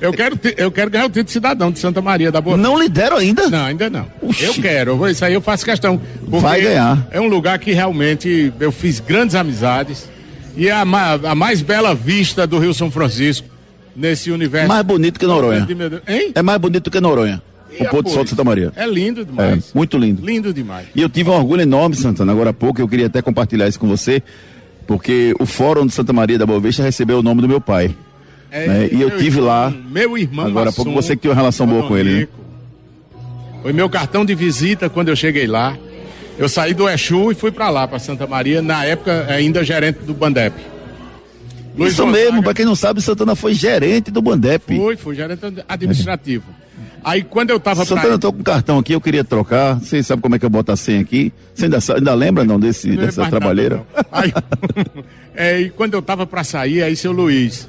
Eu 0.00 0.12
quero, 0.12 0.36
te- 0.36 0.54
eu 0.56 0.70
quero 0.70 0.90
ganhar 0.90 1.04
o 1.06 1.08
título 1.08 1.24
de 1.24 1.30
cidadão 1.32 1.70
de 1.70 1.78
Santa 1.78 2.00
Maria 2.00 2.30
da 2.30 2.40
Boa 2.40 2.56
Não 2.56 2.78
lhe 2.80 2.88
deram 2.88 3.16
ainda? 3.16 3.48
Não, 3.48 3.64
ainda 3.64 3.88
não. 3.90 4.06
Oxi. 4.22 4.44
Eu 4.44 4.54
quero, 4.54 4.90
eu 4.92 4.96
vou- 4.96 5.08
isso 5.08 5.24
aí 5.24 5.34
eu 5.34 5.40
faço 5.40 5.64
questão. 5.64 6.00
Vai 6.26 6.60
ganhar. 6.60 7.06
É 7.10 7.20
um 7.20 7.26
lugar 7.28 7.58
que 7.58 7.72
realmente 7.72 8.52
eu 8.60 8.70
fiz 8.72 9.00
grandes 9.00 9.34
amizades 9.34 10.08
e 10.56 10.68
é 10.68 10.72
a, 10.72 10.82
a 10.82 11.34
mais 11.34 11.62
bela 11.62 11.94
vista 11.94 12.46
do 12.46 12.58
Rio 12.58 12.74
São 12.74 12.90
Francisco 12.90 13.46
nesse 13.96 14.30
universo. 14.30 14.68
Mais 14.68 14.84
bonito 14.84 15.18
que 15.18 15.26
Noronha. 15.26 15.66
É 16.34 16.42
mais 16.42 16.58
bonito 16.60 16.90
que 16.90 17.00
Noronha. 17.00 17.42
E 17.78 17.82
O 17.84 17.90
Pôr 17.90 18.02
do 18.02 18.10
Sol 18.10 18.24
de? 18.24 18.30
Santa 18.30 18.42
Maria. 18.44 18.72
É 18.76 18.86
lindo 18.86 19.20
É, 19.20 19.24
demais. 19.24 19.70
muito 19.74 19.96
lindo. 19.98 20.24
Lindo 20.24 20.52
demais. 20.52 20.86
E 20.94 21.00
eu 21.02 21.08
tive 21.08 21.30
um 21.30 21.34
orgulho 21.34 21.62
enorme, 21.62 21.94
Santana, 21.94 22.32
agora 22.32 22.50
há 22.50 22.52
pouco, 22.52 22.80
eu 22.80 22.88
queria 22.88 23.06
até 23.06 23.22
compartilhar 23.22 23.68
isso 23.68 23.78
com 23.78 23.86
você, 23.86 24.22
porque 24.88 25.34
o 25.38 25.44
Fórum 25.46 25.86
de 25.86 25.92
Santa 25.92 26.12
Maria 26.12 26.38
da 26.38 26.46
Boa 26.46 26.58
Vista 26.58 26.82
recebeu 26.82 27.18
o 27.18 27.22
nome 27.22 27.42
do 27.42 27.46
meu 27.48 27.60
pai. 27.60 27.94
É, 28.50 28.66
né? 28.66 28.88
E 28.90 29.00
eu 29.00 29.10
tive 29.10 29.36
irmão- 29.38 29.44
lá, 29.44 29.70
Meu 29.70 30.16
irmão. 30.16 30.46
agora 30.46 30.70
há 30.70 30.72
pouco, 30.72 30.90
você 30.90 31.14
que 31.14 31.20
tem 31.22 31.30
uma 31.30 31.36
relação 31.36 31.66
boa 31.66 31.86
com 31.86 31.96
ele, 31.96 32.20
né? 32.22 32.28
Foi 33.62 33.72
meu 33.74 33.90
cartão 33.90 34.24
de 34.24 34.34
visita 34.34 34.88
quando 34.88 35.08
eu 35.10 35.16
cheguei 35.16 35.46
lá. 35.46 35.76
Eu 36.38 36.48
saí 36.48 36.72
do 36.72 36.88
Exu 36.88 37.30
e 37.30 37.34
fui 37.34 37.50
pra 37.50 37.68
lá, 37.68 37.86
pra 37.86 37.98
Santa 37.98 38.26
Maria, 38.26 38.62
na 38.62 38.84
época 38.84 39.26
ainda 39.28 39.62
gerente 39.62 39.98
do 39.98 40.14
Bandep. 40.14 40.54
Luiz 41.76 41.92
Isso 41.92 42.02
Gonzaga- 42.04 42.24
mesmo, 42.24 42.42
pra 42.42 42.54
quem 42.54 42.64
não 42.64 42.74
sabe, 42.74 43.02
Santana 43.02 43.34
foi 43.36 43.52
gerente 43.54 44.10
do 44.10 44.22
Bandep. 44.22 44.74
Fui, 44.76 44.96
fui 44.96 45.14
gerente 45.14 45.40
administrativo. 45.68 46.44
Aí 47.04 47.22
quando 47.22 47.50
eu 47.50 47.60
tava 47.60 47.84
Santana, 47.84 48.14
eu 48.14 48.18
tô 48.18 48.32
com 48.32 48.40
um 48.40 48.42
cartão 48.42 48.78
aqui, 48.78 48.92
eu 48.92 49.00
queria 49.00 49.24
trocar. 49.24 49.74
Vocês 49.74 50.06
sabem 50.06 50.20
como 50.20 50.34
é 50.34 50.38
que 50.38 50.44
eu 50.44 50.50
boto 50.50 50.72
a 50.72 50.76
senha 50.76 51.00
aqui? 51.00 51.32
Você 51.54 51.64
ainda, 51.64 51.78
ainda 51.94 52.14
lembra, 52.14 52.44
não, 52.44 52.58
desse, 52.58 52.88
Não 52.88 52.96
dessa 52.96 53.22
nada, 53.22 53.30
trabalheira? 53.30 53.86
Aí, 54.10 54.32
é, 55.34 55.60
e 55.60 55.70
quando 55.70 55.94
eu 55.94 56.02
tava 56.02 56.26
pra 56.26 56.44
sair, 56.44 56.82
aí 56.82 56.96
seu 56.96 57.12
Luiz 57.12 57.68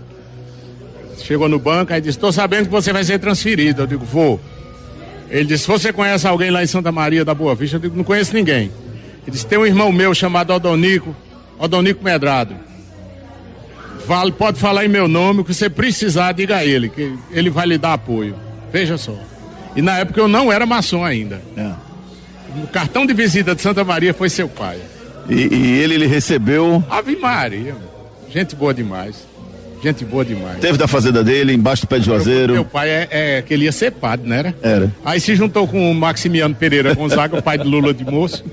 chegou 1.24 1.48
no 1.48 1.60
banco 1.60 1.94
e 1.94 2.02
disse: 2.02 2.18
Tô 2.18 2.32
sabendo 2.32 2.65
que 2.65 2.72
você 2.72 2.92
vai 2.92 3.04
ser 3.04 3.20
transferido. 3.20 3.84
Eu 3.84 3.88
digo: 3.88 4.06
Vou. 4.06 4.39
Ele 5.30 5.46
disse: 5.46 5.68
Você 5.68 5.94
conhece 5.94 6.28
alguém 6.28 6.50
lá 6.50 6.63
em 6.63 6.68
Santa 6.68 6.92
Maria 6.92 7.24
da 7.24 7.34
Boa 7.34 7.56
Vista? 7.56 7.76
Eu 7.76 7.82
digo: 7.82 7.96
Não 7.96 8.04
conheço 8.04 8.34
ninguém. 8.34 8.72
Ele 9.24 9.32
disse: 9.32 9.46
Tem 9.46 9.60
um 9.60 9.65
irmão 9.65 9.92
meu 9.92 10.13
chamado 10.13 10.52
Odonico, 10.54 11.15
Odonico 11.58 12.04
Medrado. 12.04 12.56
Vale, 14.08 14.32
pode 14.32 14.60
falar 14.60 14.86
em 14.86 14.88
meu 14.88 15.08
nome, 15.08 15.42
o 15.42 15.44
que 15.44 15.54
você 15.54 15.70
precisar, 15.70 16.32
diga 16.32 16.58
a 16.58 16.65
ele, 16.65 16.89
que 16.89 17.13
ele 17.30 17.52
vai 17.52 17.68
lhe 17.68 17.78
dar 17.78 17.94
apoio. 17.94 18.36
Veja 18.72 18.98
só. 18.98 19.16
E 19.76 19.82
na 19.82 19.98
época 20.00 20.20
eu 20.20 20.28
não 20.28 20.52
era 20.52 20.66
maçom 20.66 21.04
ainda. 21.04 21.42
É. 21.56 21.72
O 22.64 22.68
cartão 22.68 23.06
de 23.06 23.14
visita 23.14 23.54
de 23.54 23.62
Santa 23.62 23.84
Maria 23.84 24.14
foi 24.14 24.30
seu 24.30 24.48
pai. 24.48 24.80
E, 25.30 25.34
e 25.36 25.78
ele, 25.80 25.94
ele 25.96 26.08
recebeu, 26.08 26.84
Ave 26.90 27.16
Maria. 27.16 27.76
Gente 28.30 28.56
boa 28.56 28.74
demais. 28.74 29.28
Gente 29.82 30.04
boa 30.04 30.26
demais. 30.26 30.60
teve 30.60 30.78
da 30.78 30.88
fazenda 30.88 31.24
dele, 31.24 31.54
embaixo 31.54 31.84
do 31.84 31.88
pé 31.88 32.00
de 32.00 32.10
Meu 32.10 32.18
Juazeiro. 32.18 32.66
pai 32.66 32.90
é, 32.90 33.08
é 33.12 33.42
que 33.42 33.54
ele 33.54 33.64
ia 33.66 33.72
ser 33.72 33.92
padre, 33.92 34.28
não 34.28 34.36
era? 34.36 34.54
Era. 34.62 34.92
Aí 35.06 35.22
se 35.22 35.36
juntou 35.36 35.68
com 35.68 35.90
o 35.90 35.96
Maximiano 35.96 36.54
Pereira 36.54 36.94
Gonzaga, 36.94 37.38
o 37.38 37.42
pai 37.42 37.58
de 37.58 37.64
Lula 37.64 37.94
de 37.94 38.04
moço. 38.04 38.44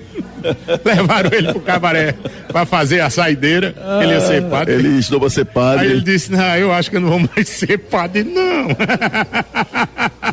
Levaram 0.85 1.31
ele 1.33 1.53
pro 1.53 1.61
cabaré 1.61 2.15
pra 2.49 2.65
fazer 2.65 3.01
a 3.01 3.11
saideira. 3.11 3.75
ele 4.03 4.13
ia 4.13 4.21
ser 4.21 4.43
padre. 4.45 4.75
Ele 4.75 4.99
estudou 4.99 5.29
ser 5.31 5.41
Aí 5.41 5.47
padre 5.47 5.87
ele 5.87 6.01
disse: 6.01 6.33
Não, 6.33 6.57
eu 6.57 6.73
acho 6.73 6.91
que 6.91 6.97
eu 6.97 7.01
não 7.01 7.09
vou 7.09 7.29
mais 7.35 7.49
ser 7.49 7.79
padre, 7.79 8.25
não. 8.25 8.69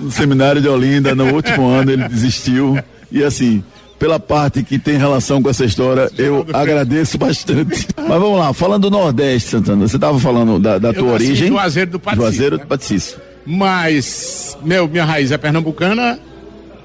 no 0.01 0.11
seminário 0.11 0.61
de 0.61 0.67
Olinda, 0.67 1.15
no 1.15 1.33
último 1.33 1.67
ano 1.67 1.91
ele 1.91 2.07
desistiu. 2.07 2.77
E 3.11 3.23
assim, 3.23 3.63
pela 3.99 4.19
parte 4.19 4.63
que 4.63 4.77
tem 4.77 4.97
relação 4.97 5.41
com 5.41 5.49
essa 5.49 5.63
história, 5.63 6.09
eu 6.17 6.45
agradeço 6.51 7.17
bastante. 7.17 7.87
Mas 7.97 8.19
vamos 8.19 8.37
lá, 8.37 8.53
falando 8.53 8.89
do 8.89 8.91
Nordeste, 8.91 9.51
Santana, 9.51 9.87
você 9.87 9.95
estava 9.95 10.19
falando 10.19 10.59
da, 10.59 10.77
da 10.77 10.93
tua 10.93 11.13
origem. 11.13 11.47
Juazeiro 11.47 11.91
do 11.91 11.99
Paticício, 11.99 12.31
Juazeiro 12.31 12.57
né? 12.57 12.63
do 12.63 12.67
Paticício. 12.67 13.17
Mas, 13.45 14.57
meu, 14.61 14.87
minha 14.87 15.05
raiz 15.05 15.31
é 15.31 15.37
pernambucana. 15.37 16.19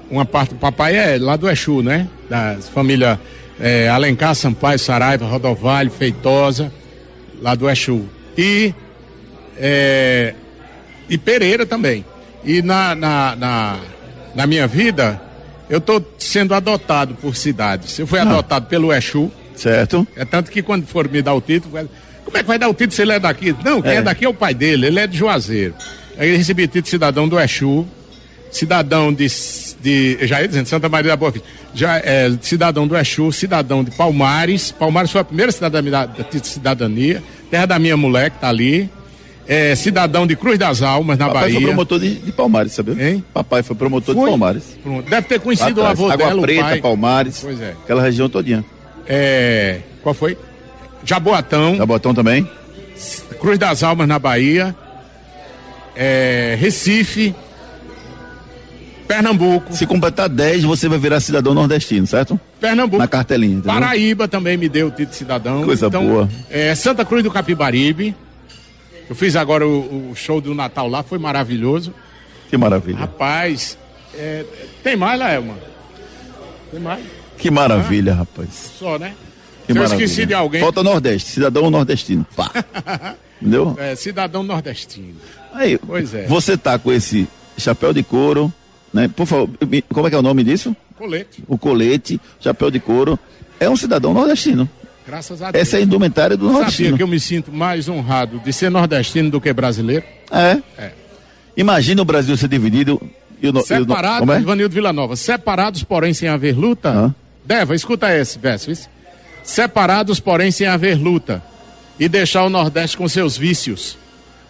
Uma 0.09 0.25
parte 0.25 0.53
do 0.53 0.59
papai 0.59 0.95
é 0.95 1.17
lá 1.19 1.35
do 1.35 1.49
Exu, 1.49 1.81
né? 1.83 2.07
Da 2.29 2.57
família 2.73 3.19
é, 3.59 3.87
Alencar, 3.89 4.33
Sampaio, 4.35 4.79
Saraiva, 4.79 5.25
Rodovalho, 5.25 5.91
Feitosa, 5.91 6.71
lá 7.41 7.53
do 7.55 7.69
Exu. 7.69 8.05
E, 8.37 8.73
é, 9.57 10.33
e 11.09 11.17
Pereira 11.17 11.65
também. 11.65 12.03
E 12.43 12.61
na, 12.61 12.95
na, 12.95 13.35
na, 13.35 13.79
na 14.33 14.47
minha 14.47 14.65
vida, 14.65 15.21
eu 15.69 15.79
tô 15.81 16.01
sendo 16.17 16.53
adotado 16.55 17.13
por 17.15 17.35
cidades. 17.35 17.99
Eu 17.99 18.07
fui 18.07 18.19
adotado 18.19 18.65
pelo 18.67 18.91
Exu. 18.93 19.31
Certo? 19.55 20.07
É 20.15 20.23
tanto 20.23 20.49
que 20.49 20.61
quando 20.61 20.87
for 20.87 21.09
me 21.09 21.21
dar 21.21 21.33
o 21.33 21.41
título, 21.41 21.73
como 22.23 22.37
é 22.37 22.41
que 22.41 22.47
vai 22.47 22.57
dar 22.57 22.69
o 22.69 22.73
título 22.73 22.93
se 22.93 23.01
ele 23.01 23.11
é 23.11 23.19
daqui? 23.19 23.53
Não, 23.63 23.81
quem 23.81 23.91
é, 23.91 23.95
É. 23.95 24.01
daqui 24.01 24.23
é 24.23 24.29
o 24.29 24.33
pai 24.33 24.53
dele, 24.53 24.87
ele 24.87 24.99
é 25.01 25.05
de 25.05 25.17
Juazeiro. 25.17 25.73
Aí 26.17 26.29
eu 26.31 26.37
recebi 26.37 26.63
título 26.65 26.83
de 26.83 26.89
cidadão 26.89 27.27
do 27.27 27.37
Exu, 27.37 27.85
cidadão 28.49 29.11
de, 29.13 29.27
de 29.79 30.17
já 30.27 30.41
ia 30.41 30.47
dizendo, 30.47 30.65
Santa 30.67 30.89
Maria 30.89 31.11
da 31.11 31.17
Boa 31.17 31.31
Vista, 31.31 31.47
já 31.73 31.97
é 31.97 32.31
cidadão 32.41 32.87
do 32.87 32.97
Exu, 32.97 33.31
cidadão 33.31 33.83
de 33.83 33.91
Palmares, 33.91 34.71
Palmares 34.71 35.11
foi 35.11 35.21
a 35.21 35.23
primeira 35.23 35.51
cidadania, 35.51 35.91
da, 35.91 36.09
cidadania, 36.43 37.23
terra 37.49 37.65
da 37.65 37.79
minha 37.79 37.95
mulher 37.95 38.31
que 38.31 38.39
tá 38.39 38.49
ali, 38.49 38.89
é, 39.47 39.73
cidadão 39.75 40.27
de 40.27 40.35
Cruz 40.35 40.59
das 40.59 40.81
Almas, 40.81 41.17
na 41.17 41.27
Papai 41.27 41.43
foi 41.43 41.53
Bahia. 41.53 41.67
promotor 41.67 41.99
de, 41.99 42.15
de 42.15 42.31
Palmares, 42.31 42.71
sabia? 42.73 43.09
Hein? 43.09 43.23
Papai 43.33 43.63
foi 43.63 43.75
promotor 43.75 44.13
Fui. 44.13 44.23
de 44.23 44.29
Palmares. 44.29 44.63
Pronto, 44.83 45.09
Deve 45.09 45.27
ter 45.27 45.39
conhecido 45.39 45.81
o 45.81 45.85
avô 45.85 46.09
Água 46.11 46.27
dela, 46.27 46.41
Preta, 46.41 46.63
pai. 46.63 46.81
Palmares. 46.81 47.39
Pois 47.41 47.59
é. 47.59 47.71
Aquela 47.83 48.01
região 48.01 48.29
todinha. 48.29 48.63
É, 49.07 49.79
qual 50.03 50.13
foi? 50.13 50.37
Jaboatão. 51.03 51.75
Jabotão 51.75 52.13
também? 52.13 52.47
Cruz 53.39 53.57
das 53.57 53.81
Almas 53.81 54.07
na 54.07 54.19
Bahia, 54.19 54.75
é, 55.95 56.55
Recife, 56.59 57.33
Pernambuco, 59.09 59.73
Se 59.75 59.87
completar 59.87 60.29
10, 60.29 60.63
você 60.65 60.87
vai 60.87 60.99
virar 60.99 61.19
cidadão 61.19 61.51
nordestino, 61.55 62.05
certo? 62.05 62.39
Pernambuco, 62.61 62.99
Na 62.99 63.07
cartelinha, 63.07 63.55
entendeu? 63.55 63.73
Paraíba 63.73 64.27
também 64.27 64.55
me 64.55 64.69
deu 64.69 64.85
o 64.85 64.91
título 64.91 65.07
de 65.09 65.15
cidadão. 65.15 65.63
Coisa 65.63 65.87
então, 65.87 66.05
boa. 66.07 66.29
É, 66.47 66.75
Santa 66.75 67.03
Cruz 67.03 67.23
do 67.23 67.31
Capibaribe. 67.31 68.15
Eu 69.09 69.15
fiz 69.15 69.35
agora 69.35 69.67
o, 69.67 70.11
o 70.11 70.15
show 70.15 70.39
do 70.39 70.53
Natal 70.53 70.87
lá, 70.87 71.01
foi 71.01 71.17
maravilhoso. 71.17 71.91
Que 72.51 72.55
maravilha. 72.55 72.99
Rapaz, 72.99 73.79
é, 74.15 74.45
tem 74.83 74.95
mais, 74.95 75.19
Laelma? 75.19 75.55
Tem 76.69 76.79
mais? 76.79 77.03
Que 77.35 77.49
maravilha, 77.49 78.13
rapaz. 78.13 78.73
Só, 78.77 78.99
né? 78.99 79.15
Que 79.65 79.73
Se 79.73 79.79
eu 79.79 79.81
maravilha. 79.83 80.05
esqueci 80.05 80.25
de 80.27 80.35
alguém, 80.35 80.61
Falta 80.61 80.83
Nordeste, 80.83 81.31
cidadão 81.31 81.71
nordestino. 81.71 82.27
Pá. 82.35 82.51
Entendeu? 83.41 83.75
é, 83.79 83.95
cidadão 83.95 84.43
nordestino. 84.43 85.15
Aí, 85.51 85.79
Pois 85.79 86.13
é. 86.13 86.27
você 86.27 86.55
tá 86.55 86.77
com 86.77 86.91
esse 86.91 87.27
chapéu 87.57 87.91
de 87.91 88.03
couro, 88.03 88.53
né? 88.93 89.07
Por 89.07 89.25
favor, 89.25 89.49
como 89.93 90.07
é 90.07 90.09
que 90.09 90.15
é 90.15 90.19
o 90.19 90.21
nome 90.21 90.43
disso? 90.43 90.75
Colete, 90.97 91.43
O 91.47 91.57
colete, 91.57 92.19
chapéu 92.39 92.69
de 92.69 92.79
couro. 92.79 93.17
É 93.59 93.69
um 93.69 93.75
cidadão 93.75 94.13
nordestino. 94.13 94.69
graças 95.07 95.41
a 95.41 95.51
Deus. 95.51 95.61
Essa 95.61 95.77
é 95.77 95.79
a 95.79 95.83
indumentária 95.83 96.35
do 96.37 96.45
Sabia 96.45 96.57
nordestino. 96.59 96.97
que 96.97 97.03
eu 97.03 97.07
me 97.07 97.19
sinto 97.19 97.51
mais 97.51 97.87
honrado 97.89 98.39
de 98.39 98.51
ser 98.53 98.69
nordestino 98.69 99.29
do 99.29 99.39
que 99.41 99.51
brasileiro? 99.53 100.03
É. 100.31 100.59
É. 100.77 100.91
Imagina 101.57 102.01
o 102.01 102.05
Brasil 102.05 102.35
ser 102.37 102.47
dividido 102.47 103.01
e 103.41 103.47
o, 103.47 103.53
no- 103.53 103.59
o 103.59 103.61
no- 103.61 103.67
Separados, 103.67 104.19
como 104.19 104.31
é? 104.33 104.39
Ivanildo 104.39 104.73
Villanova, 104.75 105.15
separados, 105.15 105.83
porém 105.83 106.13
sem 106.13 106.27
haver 106.29 106.55
luta. 106.57 106.89
Hã? 106.89 107.15
Deva, 107.45 107.73
escuta 107.75 108.13
esse 108.15 108.37
verso. 108.37 108.71
Separados, 109.43 110.19
porém 110.19 110.51
sem 110.51 110.67
haver 110.67 110.95
luta. 110.97 111.41
E 111.99 112.07
deixar 112.07 112.43
o 112.45 112.49
Nordeste 112.49 112.95
com 112.95 113.07
seus 113.09 113.37
vícios. 113.37 113.97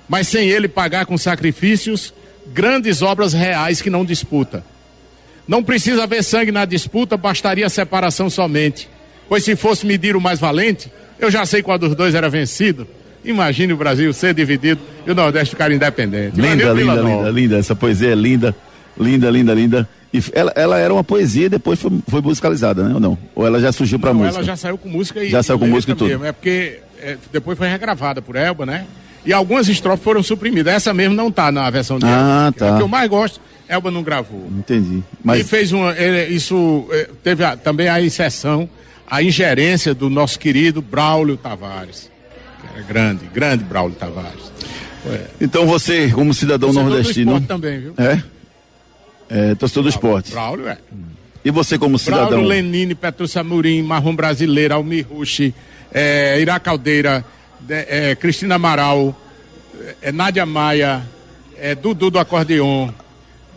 Mas 0.08 0.28
sem 0.28 0.50
ele 0.50 0.68
pagar 0.68 1.06
com 1.06 1.18
sacrifícios 1.18 2.14
grandes 2.54 3.02
obras 3.02 3.34
reais 3.34 3.82
que 3.82 3.90
não 3.90 4.04
disputa. 4.06 4.64
Não 5.48 5.64
precisa 5.64 6.04
haver 6.04 6.24
sangue 6.24 6.52
na 6.52 6.66
disputa, 6.66 7.18
bastaria 7.18 7.66
a 7.66 7.70
separação 7.70 8.30
somente. 8.30 8.88
Pois 9.28 9.44
se 9.44 9.56
fosse 9.56 9.86
medir 9.86 10.16
o 10.16 10.22
mais 10.22 10.40
valente, 10.40 10.92
eu 11.20 11.30
já 11.32 11.46
sei 11.46 11.62
qual 11.64 11.78
dos 11.78 11.96
dois 11.96 12.14
era 12.16 12.30
vencido. 12.30 12.88
Imagine 13.26 13.74
o 13.74 13.78
Brasil 13.78 14.14
ser 14.14 14.34
dividido 14.34 14.80
e 15.06 15.12
o 15.12 15.16
Nordeste 15.16 15.52
ficar 15.52 15.72
independente. 15.72 16.40
Linda, 16.40 16.72
linda, 16.72 17.02
linda, 17.02 17.30
linda. 17.30 17.58
Essa 17.58 17.76
poesia 17.76 18.12
é 18.12 18.16
linda, 18.16 18.56
linda, 18.98 19.30
linda, 19.30 19.54
linda. 19.54 19.90
E 20.14 20.24
ela, 20.34 20.52
ela 20.56 20.78
era 20.80 20.92
uma 20.94 21.04
poesia 21.04 21.46
e 21.46 21.50
depois 21.50 21.80
foi, 21.80 21.92
foi 22.08 22.22
musicalizada, 22.22 22.84
né? 22.84 22.94
Ou 22.94 23.00
não? 23.00 23.18
Ou 23.36 23.46
ela 23.46 23.60
já 23.60 23.72
surgiu 23.72 24.00
pra 24.00 24.12
Não, 24.14 24.22
música? 24.22 24.38
ela 24.38 24.44
já 24.46 24.56
saiu 24.56 24.78
com 24.78 24.90
música 24.90 25.24
e 25.24 25.30
Já 25.30 25.44
saiu 25.44 25.60
com 25.60 25.68
música 25.68 25.92
e 25.92 25.96
tudo. 25.96 26.08
mesmo. 26.08 26.26
É 26.26 26.32
porque 26.32 26.80
é, 27.02 27.18
depois 27.32 27.58
foi 27.58 27.68
regravada 27.68 28.22
por 28.22 28.36
Elba, 28.36 28.66
né? 28.66 28.86
E 29.26 29.34
algumas 29.34 29.68
estrofes 29.68 30.04
foram 30.04 30.24
suprimidas. 30.24 30.74
Essa 30.74 30.94
mesmo 30.94 31.14
não 31.16 31.32
tá 31.32 31.52
na 31.52 31.70
versão 31.70 32.00
de 32.00 32.06
Ah, 32.06 32.46
Elba. 32.48 32.58
tá. 32.58 32.74
A 32.74 32.78
que 32.78 32.84
eu 32.84 32.88
mais 32.88 33.10
gosto, 33.10 33.42
Elba 33.68 33.92
não 33.92 34.02
gravou. 34.02 34.48
Entendi. 34.58 34.98
E 34.98 35.04
Mas 35.24 35.48
fez 35.50 35.72
uma. 35.72 35.92
ele- 35.98 36.34
isso 36.34 36.88
é, 36.92 37.10
teve 37.24 37.44
a- 37.44 37.56
também 37.58 37.88
a 37.90 38.02
exceção, 38.02 38.70
a 39.06 39.22
ingerência 39.22 39.94
do 39.94 40.10
nosso 40.10 40.40
querido 40.40 40.82
Braulio 40.82 41.36
Tavares. 41.38 42.10
Que 42.62 42.68
era 42.78 42.84
grande, 42.88 43.26
grande 43.34 43.64
Braulio 43.64 43.96
Tavares. 43.96 44.50
então 45.40 45.66
você, 45.66 46.10
como 46.10 46.34
cidadão 46.34 46.72
do 46.72 46.82
nordestino, 46.82 47.32
esporte 47.34 47.48
também, 47.48 47.80
viu? 47.80 47.94
é? 47.98 48.22
É, 49.30 49.56
torcedor 49.56 49.84
do 49.84 49.90
esporte. 49.90 50.32
Braulio 50.32 50.68
é. 50.68 50.78
E 51.46 51.52
você 51.52 51.78
como 51.78 51.98
cidadão? 52.00 52.28
Braulio 52.30 52.48
Lenine, 52.48 52.96
Petrúcia 52.96 53.44
Murim, 53.44 53.82
Marrom 53.84 54.16
Brasileiro, 54.16 54.74
Almir 54.76 55.06
Rushi, 55.10 55.54
é, 55.94 56.40
Ira 56.42 56.60
Caldeira, 56.60 57.24
é, 57.68 58.16
Cristina 58.16 58.56
Amaral, 58.56 59.16
é, 60.02 60.12
Nádia 60.12 60.46
Maia, 60.46 61.04
é, 61.58 61.76
Dudu 61.76 62.10
do 62.10 62.20
acordeon, 62.20 62.90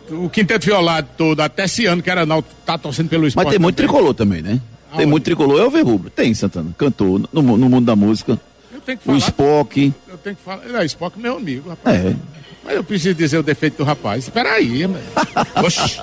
o 0.09 0.29
quinteto 0.29 0.65
violado 0.65 1.07
todo, 1.17 1.39
até 1.41 1.65
esse 1.65 1.85
ano 1.85 2.01
que 2.01 2.09
era 2.09 2.25
não, 2.25 2.41
tá 2.65 2.77
torcendo 2.77 3.09
pelo 3.09 3.27
esporte. 3.27 3.45
Mas 3.45 3.53
tem 3.53 3.59
muito 3.59 3.75
também. 3.75 3.87
tricolor 3.89 4.13
também, 4.13 4.41
né? 4.41 4.61
Tem 4.91 4.99
Aonde? 4.99 5.05
muito 5.07 5.23
tricolor, 5.23 5.59
é 5.61 5.65
o 5.65 5.71
Verrubro. 5.71 6.09
Tem, 6.09 6.33
Santana. 6.33 6.71
Cantor 6.77 7.21
no, 7.31 7.41
no 7.41 7.69
mundo 7.69 7.85
da 7.85 7.95
música. 7.95 8.39
Eu 8.71 8.81
tenho 8.81 8.97
que 8.97 9.03
O 9.03 9.05
falar. 9.07 9.17
Spock. 9.17 9.93
Eu 10.07 10.17
tenho 10.17 10.35
que 10.35 10.41
falar. 10.43 10.81
É, 10.81 10.85
Spock 10.85 11.17
é 11.17 11.21
meu 11.21 11.37
amigo, 11.37 11.69
rapaz. 11.69 12.05
É. 12.05 12.15
Mas 12.63 12.75
eu 12.75 12.83
preciso 12.83 13.15
dizer 13.15 13.37
o 13.37 13.43
defeito 13.43 13.77
do 13.77 13.83
rapaz. 13.83 14.25
Espera 14.25 14.51
aí, 14.53 14.85
mano. 14.87 15.03
Oxi. 15.65 15.99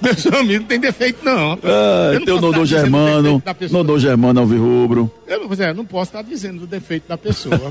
Meu 0.00 0.40
amigo 0.40 0.60
não 0.60 0.68
tem 0.68 0.78
defeito, 0.80 1.24
não. 1.24 1.58
Ah, 1.64 2.10
Eu 2.14 2.20
não 2.20 2.26
posso 2.26 2.40
Nodô 2.40 2.64
Germano. 2.64 3.42
Nodô 3.70 3.98
Germano 3.98 4.40
Alvirrubro. 4.40 5.10
Eu, 5.26 5.46
pois 5.48 5.60
é, 5.60 5.72
não 5.74 5.84
posso 5.84 6.10
estar 6.10 6.22
dizendo 6.22 6.62
o 6.64 6.66
defeito 6.66 7.08
da 7.08 7.18
pessoa. 7.18 7.58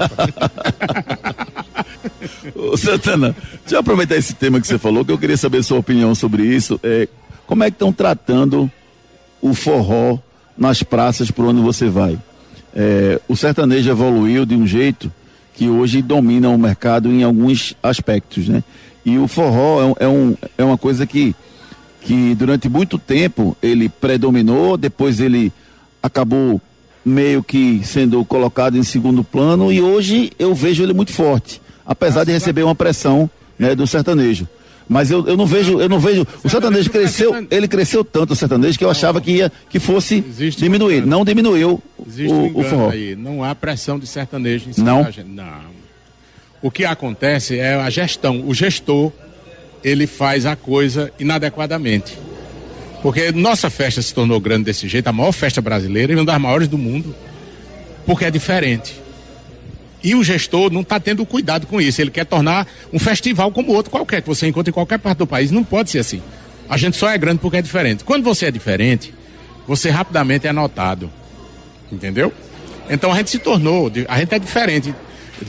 Ô, 2.55 2.77
Santana, 2.77 3.35
deixa 3.61 3.75
eu 3.75 3.79
aproveitar 3.79 4.15
esse 4.15 4.33
tema 4.33 4.59
que 4.59 4.67
você 4.67 4.77
falou, 4.77 5.03
que 5.05 5.11
eu 5.11 5.17
queria 5.17 5.37
saber 5.37 5.63
sua 5.63 5.77
opinião 5.79 6.13
sobre 6.15 6.43
isso. 6.43 6.79
É, 6.83 7.07
como 7.45 7.63
é 7.63 7.67
que 7.69 7.75
estão 7.75 7.91
tratando 7.93 8.69
o 9.41 9.53
forró 9.53 10.17
nas 10.57 10.83
praças 10.83 11.31
por 11.31 11.45
onde 11.45 11.61
você 11.61 11.87
vai? 11.89 12.17
É, 12.75 13.19
o 13.27 13.35
sertanejo 13.35 13.89
evoluiu 13.89 14.45
de 14.45 14.55
um 14.55 14.65
jeito 14.67 15.11
que 15.53 15.67
hoje 15.69 16.01
domina 16.01 16.49
o 16.49 16.57
mercado 16.57 17.09
em 17.11 17.23
alguns 17.23 17.75
aspectos, 17.81 18.47
né? 18.47 18.63
E 19.05 19.17
o 19.17 19.27
forró 19.27 19.81
é, 19.81 19.85
um- 19.85 19.95
é, 19.99 20.07
um, 20.07 20.35
é 20.57 20.63
uma 20.63 20.77
coisa 20.77 21.05
que, 21.07 21.35
que 22.01 22.36
durante 22.36 22.69
muito 22.69 22.97
tempo 22.97 23.55
ele 23.62 23.89
predominou, 23.89 24.77
depois 24.77 25.19
ele 25.19 25.51
acabou 26.01 26.62
meio 27.03 27.41
que 27.43 27.81
sendo 27.83 28.23
colocado 28.25 28.77
em 28.77 28.83
segundo 28.83 29.23
plano 29.23 29.71
e 29.71 29.81
hoje 29.81 30.31
eu 30.38 30.53
vejo 30.53 30.83
ele 30.83 30.93
muito 30.93 31.12
forte, 31.13 31.62
apesar 31.86 32.23
de 32.23 32.31
receber 32.31 32.63
uma 32.63 32.75
pressão 32.75 33.29
né, 33.57 33.73
do 33.75 33.88
sertanejo. 33.88 34.47
Mas 34.89 35.12
eu, 35.12 35.27
eu 35.27 35.36
não 35.36 35.45
vejo, 35.45 35.81
eu 35.81 35.89
não 35.89 35.99
vejo. 35.99 36.25
O 36.43 36.49
sertanejo 36.49 36.89
cresceu, 36.89 37.45
ele 37.51 37.67
cresceu 37.67 38.05
tanto 38.05 38.31
o 38.31 38.36
sertanejo 38.36 38.77
que 38.77 38.86
eu 38.86 38.89
achava 38.89 39.19
que 39.19 39.31
ia 39.31 39.51
que 39.69 39.79
fosse 39.79 40.23
Existe 40.25 40.62
diminuir. 40.63 41.03
um. 41.03 41.07
Não 41.07 41.25
diminuiu 41.25 41.81
Existe 42.07 42.33
um 42.33 42.38
o, 42.38 42.43
o 42.43 42.47
engano 42.47 42.69
forró. 42.69 42.89
aí. 42.91 43.15
Não 43.15 43.43
há 43.43 43.53
pressão 43.53 43.99
de 43.99 44.07
sertanejo 44.07 44.69
em 44.69 44.73
cima 44.73 44.86
Não? 44.86 45.07
Não. 45.27 45.77
O 46.62 46.71
que 46.71 46.86
acontece 46.86 47.60
é 47.60 47.75
a 47.75 47.89
gestão. 47.89 48.47
O 48.47 48.53
gestor, 48.53 49.12
ele 49.88 50.06
faz 50.06 50.45
a 50.45 50.56
coisa 50.56 51.12
inadequadamente. 51.17 52.17
Porque 53.02 53.32
nossa 53.32 53.69
festa 53.69 54.02
se 54.02 54.13
tornou 54.13 54.39
grande 54.39 54.65
desse 54.65 54.88
jeito, 54.88 55.08
a 55.08 55.13
maior 55.13 55.32
festa 55.32 55.62
brasileira 55.62 56.12
e 56.12 56.15
uma 56.15 56.26
das 56.26 56.41
maiores 56.41 56.67
do 56.67 56.78
mundo, 56.78 57.15
porque 58.06 58.26
é 58.26 58.32
diferente. 58.32 59.00
E 60.04 60.13
o 60.13 60.23
gestor 60.23 60.71
não 60.71 60.82
está 60.82 61.00
tendo 61.00 61.26
cuidado 61.26 61.65
com 61.67 61.80
isso. 61.80 62.02
Ele 62.02 62.12
quer 62.12 62.26
tornar 62.26 62.67
um 62.91 63.00
festival 63.00 63.52
como 63.52 63.71
outro 63.71 63.91
qualquer, 63.91 64.21
que 64.21 64.28
você 64.28 64.47
encontra 64.47 64.69
em 64.69 64.73
qualquer 64.73 65.00
parte 65.00 65.19
do 65.19 65.28
país. 65.28 65.52
Não 65.52 65.63
pode 65.63 65.89
ser 65.89 66.00
assim. 66.00 66.21
A 66.69 66.78
gente 66.78 66.97
só 66.97 67.10
é 67.10 67.17
grande 67.17 67.39
porque 67.39 67.58
é 67.58 67.62
diferente. 67.62 68.04
Quando 68.04 68.23
você 68.23 68.47
é 68.47 68.52
diferente, 68.52 69.13
você 69.67 69.89
rapidamente 69.89 70.47
é 70.47 70.52
notado. 70.52 71.12
Entendeu? 71.91 72.32
Então 72.89 73.12
a 73.12 73.15
gente 73.15 73.30
se 73.30 73.39
tornou, 73.39 73.91
a 74.08 74.19
gente 74.19 74.36
é 74.36 74.39
diferente. 74.39 74.93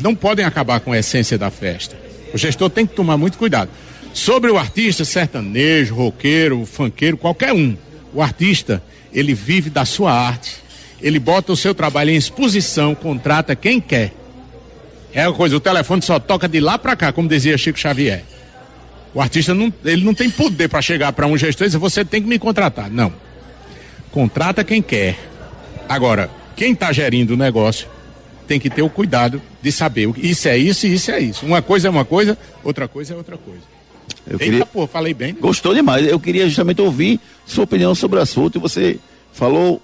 Não 0.00 0.14
podem 0.14 0.44
acabar 0.44 0.80
com 0.80 0.92
a 0.92 0.98
essência 0.98 1.36
da 1.36 1.50
festa. 1.50 1.96
O 2.32 2.38
gestor 2.38 2.70
tem 2.70 2.86
que 2.86 2.94
tomar 2.94 3.16
muito 3.16 3.38
cuidado. 3.38 3.70
Sobre 4.12 4.50
o 4.50 4.58
artista, 4.58 5.04
sertanejo, 5.04 5.94
roqueiro, 5.94 6.64
funkeiro, 6.66 7.16
qualquer 7.16 7.52
um. 7.52 7.76
O 8.12 8.22
artista, 8.22 8.82
ele 9.12 9.34
vive 9.34 9.70
da 9.70 9.84
sua 9.84 10.12
arte. 10.12 10.56
Ele 11.00 11.18
bota 11.18 11.52
o 11.52 11.56
seu 11.56 11.74
trabalho 11.74 12.10
em 12.10 12.16
exposição, 12.16 12.94
contrata 12.94 13.54
quem 13.54 13.80
quer. 13.80 14.12
É 15.12 15.26
uma 15.26 15.34
coisa, 15.34 15.56
o 15.56 15.60
telefone 15.60 16.02
só 16.02 16.18
toca 16.18 16.48
de 16.48 16.60
lá 16.60 16.76
para 16.76 16.96
cá, 16.96 17.12
como 17.12 17.28
dizia 17.28 17.56
Chico 17.56 17.78
Xavier. 17.78 18.24
O 19.14 19.20
artista 19.20 19.54
não, 19.54 19.72
ele 19.84 20.04
não 20.04 20.14
tem 20.14 20.28
poder 20.28 20.68
para 20.68 20.82
chegar 20.82 21.12
para 21.12 21.26
um 21.26 21.36
gestor 21.36 21.66
e 21.66 21.68
dizer, 21.68 21.78
você 21.78 22.04
tem 22.04 22.20
que 22.20 22.28
me 22.28 22.38
contratar. 22.38 22.90
Não. 22.90 23.12
Contrata 24.10 24.64
quem 24.64 24.82
quer. 24.82 25.18
Agora, 25.88 26.30
quem 26.56 26.72
está 26.72 26.92
gerindo 26.92 27.34
o 27.34 27.36
negócio 27.36 27.88
tem 28.46 28.58
que 28.58 28.68
ter 28.68 28.82
o 28.82 28.90
cuidado 28.90 29.40
de 29.62 29.70
saber 29.70 30.10
isso 30.16 30.48
é 30.48 30.56
isso 30.56 30.86
e 30.86 30.94
isso 30.94 31.10
é 31.10 31.20
isso. 31.20 31.46
Uma 31.46 31.62
coisa 31.62 31.88
é 31.88 31.90
uma 31.90 32.04
coisa, 32.04 32.36
outra 32.64 32.88
coisa 32.88 33.14
é 33.14 33.16
outra 33.16 33.36
coisa. 33.36 33.77
Eu 34.28 34.34
Eita, 34.34 34.44
queria, 34.44 34.66
pô, 34.66 34.86
falei 34.86 35.14
bem. 35.14 35.32
né? 35.32 35.38
Gostou 35.40 35.74
demais. 35.74 36.06
Eu 36.06 36.20
queria 36.20 36.46
justamente 36.46 36.80
ouvir 36.80 37.18
sua 37.46 37.64
opinião 37.64 37.94
sobre 37.94 38.18
o 38.18 38.22
assunto 38.22 38.58
e 38.58 38.60
você 38.60 38.98
falou 39.32 39.80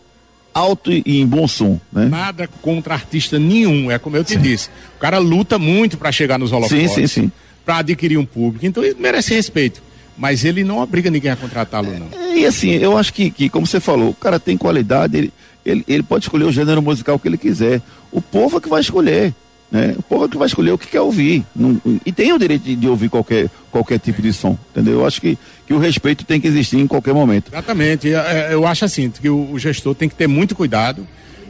alto 0.53 0.93
e 0.93 1.03
em 1.07 1.27
bom 1.27 1.49
som, 1.49 1.81
né? 1.93 2.07
Nada 2.07 2.49
contra 2.63 2.95
artista 2.95 3.39
nenhum, 3.39 3.91
é 3.91 3.99
como 3.99 4.17
eu 4.17 4.23
te 4.25 4.37
disse. 4.37 4.69
O 4.97 5.01
cara 5.01 5.19
luta 5.19 5.59
muito 5.59 5.97
para 5.99 6.13
chegar 6.13 6.39
nos 6.39 6.53
holofotes. 6.53 6.91
Sim, 6.93 7.07
sim, 7.07 7.23
sim. 7.23 7.33
Para 7.65 7.79
adquirir 7.79 8.19
um 8.19 8.25
público. 8.25 8.65
Então 8.65 8.85
ele 8.85 8.97
merece 8.99 9.35
respeito. 9.35 9.83
Mas 10.17 10.45
ele 10.45 10.63
não 10.63 10.79
obriga 10.79 11.11
ninguém 11.11 11.33
a 11.33 11.37
contratá-lo, 11.37 11.89
não. 11.99 12.37
E 12.37 12.47
assim, 12.47 12.71
eu 12.71 12.97
acho 12.97 13.13
que, 13.13 13.31
que, 13.31 13.49
como 13.49 13.67
você 13.67 13.81
falou, 13.81 14.11
o 14.11 14.15
cara 14.15 14.39
tem 14.39 14.57
qualidade, 14.57 15.17
ele, 15.17 15.33
ele, 15.67 15.85
ele 15.89 16.03
pode 16.05 16.25
escolher 16.27 16.45
o 16.45 16.53
gênero 16.53 16.81
musical 16.81 17.19
que 17.19 17.27
ele 17.27 17.37
quiser. 17.37 17.83
O 18.13 18.23
povo 18.23 18.59
é 18.59 18.61
que 18.61 18.69
vai 18.69 18.81
escolher. 18.81 19.35
Né? 19.75 19.97
O 19.99 20.03
povo 20.05 20.25
é 20.25 20.29
que 20.29 20.37
vai 20.37 20.47
escolher 20.47 20.71
o 20.71 20.79
que 20.79 20.87
quer 20.87 21.01
ouvir. 21.01 21.45
Não- 21.55 21.81
e 22.07 22.13
tem 22.13 22.33
o 22.33 22.39
direito 22.39 22.63
de, 22.63 22.77
de 22.77 22.89
ouvir 22.89 23.09
qualquer, 23.09 23.51
qualquer 23.73 23.99
tipo 23.99 24.23
de 24.23 24.33
som. 24.33 24.57
Entendeu? 24.71 25.01
Eu 25.01 25.05
acho 25.07 25.21
que, 25.21 25.37
que 25.67 25.75
o 25.75 25.79
respeito 25.81 26.25
tem 26.25 26.41
que 26.41 26.47
existir 26.47 26.79
em 26.79 26.87
qualquer 26.87 27.13
momento. 27.13 27.51
Exatamente. 27.53 28.15
É, 28.15 28.17
é, 28.51 28.55
Eu 28.55 28.65
acho 28.69 28.85
assim, 28.85 29.11
que 29.11 29.29
o, 29.29 29.51
o 29.51 29.59
gestor 29.59 29.93
tem 29.97 30.09
que 30.09 30.15
ter 30.15 30.29
muito 30.29 30.55
cuidado 30.55 31.05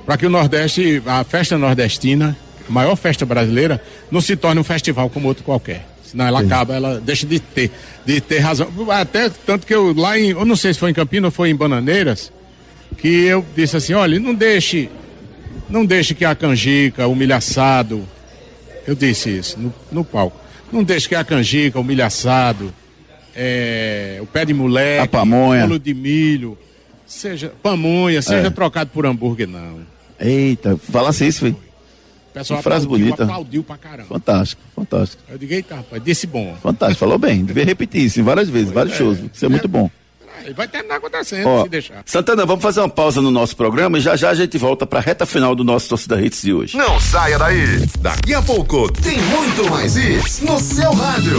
para 0.07 0.17
que 0.17 0.25
o 0.25 0.31
Nordeste, 0.31 1.03
a 1.05 1.23
festa 1.23 1.59
nordestina, 1.59 2.35
a 2.67 2.73
maior 2.73 2.97
festa 2.97 3.27
brasileira, 3.27 3.79
não 4.11 4.23
se 4.23 4.35
torne 4.37 4.59
um 4.59 4.65
festival 4.65 5.11
como 5.11 5.29
outro 5.29 5.45
qualquer. 5.45 5.87
Senão 6.03 6.27
ela 6.27 6.41
acaba, 6.41 6.75
ela 6.75 6.99
deixa 7.05 7.27
de 7.27 7.39
ter, 7.41 7.71
de 8.07 8.23
ter 8.23 8.39
razão. 8.39 8.69
Até 8.91 9.29
tanto 9.29 9.67
que 9.67 9.75
eu 9.75 9.93
lá 9.95 10.19
em, 10.19 10.31
eu 10.31 10.47
não 10.47 10.57
sei 10.57 10.73
se 10.73 10.81
foi 10.81 10.91
em 10.91 10.95
Campinas 10.95 11.27
ou 11.27 11.31
foi 11.31 11.51
em 11.51 11.55
Bananeiras, 11.55 12.33
que 12.97 13.09
eu 13.09 13.45
disse 13.55 13.77
assim, 13.77 13.93
olha, 13.93 14.19
não 14.19 14.35
deixe, 14.35 14.89
não 15.69 15.85
deixe 15.85 16.15
que 16.15 16.25
a 16.25 16.35
canjica, 16.35 17.07
o 17.07 17.15
milhaçado, 17.15 18.07
eu 18.87 18.95
disse 18.95 19.31
isso 19.39 19.59
no, 19.59 19.73
no 19.91 20.05
palco, 20.05 20.39
não 20.73 20.83
deixe 20.83 21.09
que 21.09 21.15
a 21.15 21.25
canjica, 21.25 21.79
o 21.79 21.85
milhaçado, 21.85 22.73
é, 23.35 24.19
o 24.21 24.27
pé 24.27 24.45
de 24.45 24.55
moleque, 24.55 25.03
A 25.03 25.07
pamonha. 25.07 25.63
bolo 25.67 25.79
de 25.79 25.95
milho, 25.95 26.57
seja 27.07 27.53
pamonha, 27.63 28.23
seja 28.23 28.47
É. 28.47 28.51
trocado 28.51 28.91
por 28.91 29.07
hambúrguer, 29.07 29.49
não. 29.49 29.81
Eita, 30.19 30.77
falasse 30.77 31.27
isso. 31.27 31.47
O 31.49 31.57
pessoal 32.35 32.63
frase 32.63 32.85
aplaudiu, 32.85 33.07
bonita. 33.07 33.25
aplaudiu 33.25 33.63
pra 33.65 33.77
caramba. 33.77 34.09
Fantástico, 34.09 34.61
fantástico. 34.75 35.23
Eu 35.29 35.39
digo, 35.39 35.53
eita, 35.53 35.77
rapaz, 35.77 36.03
disse 36.03 36.27
bom. 36.27 36.57
Fantástico, 36.63 36.99
falou 37.01 37.17
bem. 37.19 37.45
Devia 37.45 37.65
repetir 37.65 38.03
isso 38.05 38.23
várias 38.25 38.49
vezes, 38.49 38.73
vários 38.73 38.97
shows. 38.97 39.19
Isso 39.33 39.45
é 39.45 39.49
muito 39.49 39.69
bom. 39.69 39.89
Vai 40.53 40.69
terminar 40.69 40.97
acontecendo, 40.97 41.49
Ó, 41.49 41.63
se 41.65 41.69
deixar. 41.69 42.03
Santana, 42.05 42.45
vamos 42.45 42.63
fazer 42.63 42.81
uma 42.81 42.89
pausa 42.89 43.21
no 43.23 43.31
nosso 43.31 43.57
programa 43.57 43.99
e 43.99 44.01
já 44.01 44.17
já 44.17 44.31
a 44.31 44.35
gente 44.35 44.59
volta 44.59 44.87
para 44.87 44.99
a 44.99 45.03
reta 45.03 45.25
final 45.25 45.55
do 45.55 45.65
nosso 45.65 45.89
Torcida 45.89 46.21
Hits 46.21 46.43
de 46.43 46.53
hoje. 46.53 46.77
Não 46.77 47.01
saia 47.01 47.39
daí. 47.39 47.87
Daqui 47.99 48.35
a 48.35 48.43
pouco 48.43 48.91
tem 48.93 49.19
muito 49.21 49.71
mais 49.71 49.97
hits 49.97 50.41
no 50.41 50.59
seu 50.59 50.93
rádio. 50.93 51.39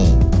Boom. 0.01 0.40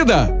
победа! 0.01 0.40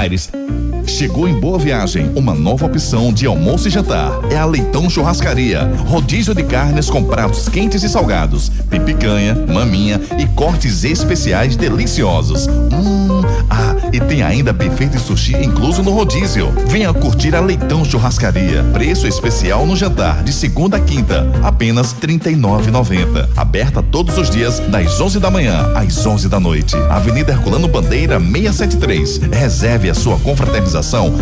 Aires. 0.01 0.70
Chegou 0.85 1.27
em 1.27 1.39
Boa 1.39 1.57
Viagem 1.57 2.11
uma 2.15 2.33
nova 2.33 2.65
opção 2.65 3.13
de 3.13 3.25
almoço 3.25 3.67
e 3.67 3.71
jantar. 3.71 4.11
É 4.31 4.37
a 4.37 4.45
Leitão 4.45 4.89
Churrascaria. 4.89 5.71
Rodízio 5.87 6.33
de 6.33 6.43
carnes 6.43 6.89
com 6.89 7.03
pratos 7.03 7.47
quentes 7.47 7.83
e 7.83 7.89
salgados, 7.89 8.49
pipicanha, 8.69 9.35
maminha 9.47 9.99
e 10.17 10.25
cortes 10.27 10.83
especiais 10.83 11.55
deliciosos. 11.55 12.47
Hum, 12.47 13.21
ah, 13.49 13.75
e 13.93 13.99
tem 13.99 14.21
ainda 14.21 14.53
buffet 14.53 14.87
de 14.87 14.99
sushi 14.99 15.35
incluso 15.35 15.83
no 15.83 15.91
rodízio. 15.91 16.51
Venha 16.67 16.93
curtir 16.93 17.35
a 17.35 17.39
Leitão 17.39 17.83
Churrascaria. 17.85 18.63
Preço 18.73 19.07
especial 19.07 19.65
no 19.65 19.75
jantar 19.75 20.23
de 20.23 20.33
segunda 20.33 20.77
a 20.77 20.79
quinta, 20.79 21.27
apenas 21.43 21.93
R$ 21.93 22.07
39,90. 22.07 23.29
Aberta 23.35 23.81
todos 23.83 24.17
os 24.17 24.29
dias 24.29 24.59
das 24.59 24.99
11 24.99 25.19
da 25.19 25.29
manhã 25.29 25.71
às 25.75 26.05
11 26.05 26.27
da 26.27 26.39
noite. 26.39 26.75
Avenida 26.89 27.31
Herculano 27.31 27.67
Bandeira 27.67 28.19
673. 28.19 29.17
Reserve 29.31 29.89
a 29.89 29.93
sua 29.93 30.17
confraternização 30.19 30.70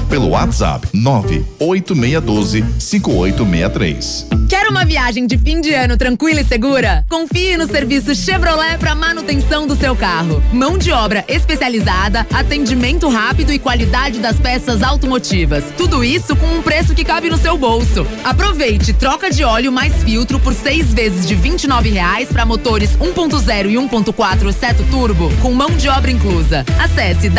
pelo 0.07 0.29
WhatsApp 0.29 0.87
98612 0.93 2.63
5863. 2.77 4.27
Quer 4.47 4.67
uma 4.67 4.85
viagem 4.85 5.25
de 5.25 5.37
fim 5.37 5.59
de 5.59 5.73
ano 5.73 5.97
tranquila 5.97 6.41
e 6.41 6.45
segura? 6.45 7.03
Confie 7.09 7.57
no 7.57 7.67
serviço 7.67 8.13
Chevrolet 8.13 8.77
para 8.77 8.93
manutenção 8.93 9.65
do 9.65 9.75
seu 9.75 9.95
carro. 9.95 10.43
Mão 10.53 10.77
de 10.77 10.91
obra 10.91 11.25
especializada, 11.27 12.25
atendimento 12.33 13.07
rápido 13.09 13.51
e 13.51 13.59
qualidade 13.59 14.19
das 14.19 14.37
peças 14.37 14.83
automotivas. 14.83 15.63
Tudo 15.77 16.03
isso 16.03 16.35
com 16.35 16.45
um 16.45 16.61
preço 16.61 16.93
que 16.93 17.03
cabe 17.03 17.29
no 17.29 17.37
seu 17.37 17.57
bolso. 17.57 18.05
Aproveite 18.23 18.93
troca 18.93 19.31
de 19.31 19.43
óleo 19.43 19.71
mais 19.71 20.03
filtro 20.03 20.39
por 20.39 20.53
seis 20.53 20.93
vezes 20.93 21.27
de 21.27 21.33
R$ 21.33 21.49
29,00 21.49 22.27
para 22.27 22.45
motores 22.45 22.91
1.0 22.97 23.69
e 23.69 23.75
1.4 23.75 24.51
seto 24.51 24.83
turbo, 24.91 25.31
com 25.41 25.51
mão 25.51 25.71
de 25.71 25.89
obra 25.89 26.11
inclusa. 26.11 26.65
Acesse 26.79 27.29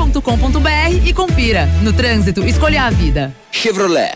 www.chevrolet.com.br 0.00 1.06
e 1.06 1.12
confira. 1.12 1.66
No 1.82 1.92
trânsito, 1.92 2.44
escolha 2.44 2.84
a 2.84 2.90
vida. 2.90 3.34
Chevrolet. 3.52 4.14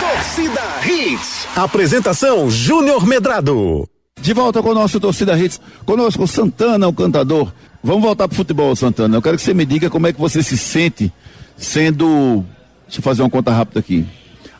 Torcida 0.00 0.60
Hits. 0.86 1.48
Apresentação 1.56 2.50
Júnior 2.50 3.06
Medrado. 3.06 3.88
De 4.20 4.34
volta 4.34 4.62
com 4.62 4.70
o 4.70 4.74
nosso 4.74 5.00
Torcida 5.00 5.38
Hits. 5.38 5.60
Conosco 5.86 6.26
Santana, 6.26 6.86
o 6.86 6.92
cantador. 6.92 7.50
Vamos 7.82 8.02
voltar 8.02 8.28
pro 8.28 8.36
futebol, 8.36 8.76
Santana. 8.76 9.16
Eu 9.16 9.22
quero 9.22 9.38
que 9.38 9.42
você 9.42 9.54
me 9.54 9.64
diga 9.64 9.88
como 9.88 10.06
é 10.06 10.12
que 10.12 10.20
você 10.20 10.42
se 10.42 10.58
sente 10.58 11.10
sendo. 11.56 12.44
Deixa 12.86 12.98
eu 12.98 13.02
fazer 13.02 13.22
uma 13.22 13.30
conta 13.30 13.50
rápida 13.50 13.80
aqui. 13.80 14.06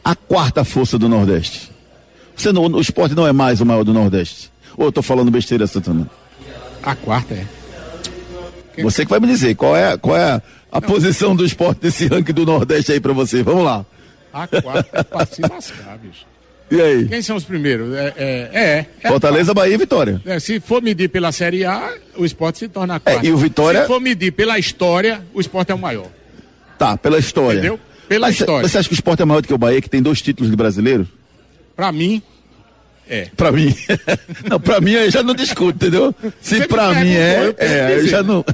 A 0.05 0.15
quarta 0.15 0.65
força 0.65 0.99
do 0.99 1.09
Nordeste. 1.09 1.71
Você 2.37 2.53
não, 2.53 2.65
o 2.67 2.81
esporte 2.81 3.15
não 3.15 3.27
é 3.27 3.33
mais 3.33 3.61
o 3.61 3.67
maior 3.67 3.85
do 3.85 3.93
Nordeste. 3.93 4.51
Ou 4.77 4.87
eu 4.87 4.93
tô 4.93 5.03
falando 5.03 5.31
besteira, 5.31 5.67
Santana? 5.67 6.09
A 6.83 6.95
quarta 6.95 7.35
é. 7.35 7.47
Você 8.83 9.05
que 9.05 9.11
vai 9.11 9.21
me 9.21 9.27
dizer 9.27 9.55
qual 9.57 9.77
é, 9.77 9.97
qual 9.99 10.17
é 10.17 10.25
a, 10.33 10.43
a 10.73 10.81
posição 10.81 11.37
do 11.37 11.45
esporte 11.45 11.81
nesse 11.83 12.07
ranking 12.07 12.33
do 12.33 12.47
Nordeste 12.47 12.93
aí 12.93 13.01
pra 13.01 13.13
você. 13.13 13.43
Vamos 13.43 13.65
lá. 13.65 13.85
A 14.33 14.47
quarta 14.47 14.89
é 14.99 15.03
pra 15.03 15.27
se 15.27 15.43
lascar, 15.43 15.99
bicho. 15.99 16.25
E 16.71 16.81
aí? 16.81 17.09
Quem 17.09 17.21
são 17.21 17.37
os 17.37 17.45
primeiros? 17.45 17.93
É, 17.95 18.15
é, 18.17 18.51
é, 18.53 18.87
é 19.03 19.09
Fortaleza, 19.09 19.53
Bahia 19.53 19.75
e 19.75 19.77
Vitória. 19.77 20.23
É, 20.25 20.39
se 20.39 20.61
for 20.61 20.81
medir 20.81 21.09
pela 21.11 21.33
Série 21.33 21.65
A, 21.65 21.93
o 22.17 22.25
esporte 22.25 22.61
se 22.61 22.69
torna 22.69 22.95
a 22.95 23.01
quarta. 23.01 23.27
É, 23.27 23.29
e 23.29 23.33
o 23.33 23.37
Vitória- 23.37 23.83
Se 23.83 23.87
for 23.89 24.01
medir 24.01 24.33
pela 24.33 24.57
história, 24.59 25.21
o 25.35 25.41
esporte 25.41 25.73
é 25.73 25.75
o 25.75 25.79
maior. 25.79 26.07
Tá, 26.79 26.97
pela 26.97 27.19
história. 27.19 27.59
Entendeu? 27.59 27.81
Pela 28.11 28.27
Mas 28.27 28.41
história. 28.41 28.69
Você 28.69 28.77
acha 28.77 28.89
que 28.89 28.93
o 28.93 28.97
esporte 28.97 29.23
é 29.23 29.25
maior 29.25 29.41
do 29.41 29.47
que 29.47 29.55
o 29.55 29.59
Bahia, 29.59 29.81
que 29.81 29.89
tem 29.89 30.03
dois 30.03 30.21
títulos 30.21 30.51
de 30.51 30.57
brasileiro? 30.57 31.07
Pra 31.77 31.93
mim, 31.93 32.21
é. 33.09 33.29
Pra 33.37 33.53
mim. 33.53 33.73
não, 34.51 34.59
pra 34.59 34.81
mim 34.81 34.91
eu 34.91 35.09
já 35.13 35.23
não 35.23 35.33
discuto, 35.33 35.77
entendeu? 35.77 36.13
Se 36.41 36.59
Você 36.59 36.67
pra 36.67 36.93
mim 36.93 37.13
é, 37.13 37.55
é, 37.57 37.99
eu 38.01 38.09
já 38.09 38.21
não. 38.21 38.45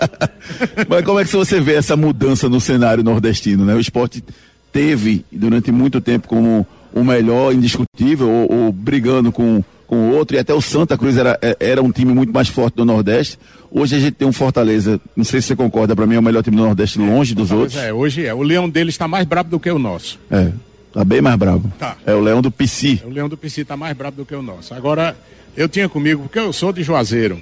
Mas 0.88 1.04
como 1.04 1.20
é 1.20 1.24
que 1.26 1.30
você 1.30 1.60
vê 1.60 1.74
essa 1.74 1.94
mudança 1.94 2.48
no 2.48 2.58
cenário 2.58 3.04
nordestino, 3.04 3.66
né? 3.66 3.74
O 3.74 3.80
esporte 3.80 4.24
teve 4.72 5.26
durante 5.30 5.70
muito 5.70 6.00
tempo 6.00 6.26
como 6.26 6.66
o 6.94 7.04
melhor 7.04 7.52
indiscutível, 7.52 8.30
ou, 8.30 8.50
ou 8.50 8.72
brigando 8.72 9.30
com, 9.30 9.62
com 9.90 9.96
o 10.10 10.14
outro, 10.16 10.36
e 10.36 10.38
até 10.38 10.54
o 10.54 10.60
Santa 10.60 10.96
Cruz 10.96 11.16
era, 11.16 11.36
é- 11.42 11.56
era 11.58 11.82
um 11.82 11.90
time 11.90 12.14
muito 12.14 12.32
mais 12.32 12.46
forte 12.48 12.76
do 12.76 12.84
Nordeste. 12.84 13.36
Hoje 13.72 13.96
a 13.96 13.98
gente 13.98 14.12
tem 14.12 14.26
um 14.28 14.32
Fortaleza, 14.32 15.00
não 15.16 15.24
sei 15.24 15.40
se 15.40 15.48
você 15.48 15.56
concorda, 15.56 15.96
pra 15.96 16.06
mim 16.06 16.14
é 16.14 16.18
o 16.20 16.22
melhor 16.22 16.44
time 16.44 16.56
do 16.56 16.62
Nordeste 16.62 16.98
longe 17.00 17.34
dos 17.34 17.50
Mas 17.50 17.58
outros. 17.58 17.76
é, 17.82 17.92
hoje 17.92 18.24
é. 18.24 18.32
O 18.32 18.40
leão 18.42 18.68
dele 18.70 18.90
está 18.90 19.08
mais 19.08 19.26
brabo 19.26 19.50
do 19.50 19.58
que 19.58 19.68
o 19.68 19.80
nosso. 19.80 20.16
É, 20.30 20.52
tá 20.92 21.04
bem 21.04 21.20
mais 21.20 21.34
bravo. 21.36 21.72
Tá. 21.76 21.96
É 22.06 22.14
o 22.14 22.20
Leão 22.20 22.40
do 22.40 22.52
PC. 22.52 23.00
O 23.04 23.10
leão 23.10 23.28
do 23.28 23.36
PC 23.36 23.62
está 23.62 23.76
mais 23.76 23.96
brabo 23.96 24.16
do 24.18 24.24
que 24.24 24.34
o 24.34 24.42
nosso. 24.42 24.72
Agora, 24.74 25.16
eu 25.56 25.68
tinha 25.68 25.88
comigo, 25.88 26.22
porque 26.22 26.38
eu 26.38 26.52
sou 26.52 26.72
de 26.72 26.84
Juazeiro. 26.84 27.40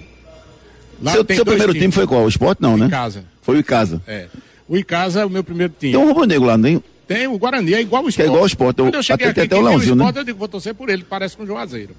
Lá 1.02 1.12
Seu, 1.12 1.24
seu 1.28 1.44
primeiro 1.44 1.72
times. 1.74 1.82
time 1.82 1.92
foi 1.92 2.06
qual? 2.06 2.24
O 2.24 2.28
esporte 2.28 2.62
não, 2.62 2.76
né? 2.78 2.86
Icasa. 2.86 3.24
Foi 3.42 3.56
o 3.56 3.58
Icasa. 3.60 4.00
É. 4.06 4.26
O 4.66 4.76
Icasa 4.76 5.20
é 5.20 5.24
o 5.26 5.30
meu 5.30 5.44
primeiro 5.44 5.72
time. 5.78 5.92
Tem 5.92 6.00
um 6.00 6.06
rubro-negro 6.08 6.46
lá, 6.46 6.56
não 6.56 6.64
tem? 6.64 6.82
Tem 7.06 7.26
o 7.26 7.38
Guarani, 7.38 7.72
é 7.74 7.80
igual 7.80 8.02
o 8.02 8.04
Que 8.06 8.10
esporte. 8.10 8.26
é 8.26 8.28
igual 8.28 8.40
ao 8.42 8.46
Sport. 8.46 8.78
Eu- 8.78 8.84
Quando 8.86 8.94
eu 8.96 9.02
cheguei 9.02 9.26
até- 9.28 9.30
aqui, 9.30 9.40
até 9.40 9.46
o 9.46 9.48
quem 9.58 9.58
tem 9.58 9.68
Leãozinho, 9.68 9.94
né? 9.96 10.12
Eu 10.14 10.24
digo, 10.24 10.38
vou 10.38 10.48
torcer 10.48 10.74
por 10.74 10.88
ele, 10.90 11.04
parece 11.08 11.36
com 11.36 11.42
o 11.44 11.46
Juazeiro. 11.46 11.94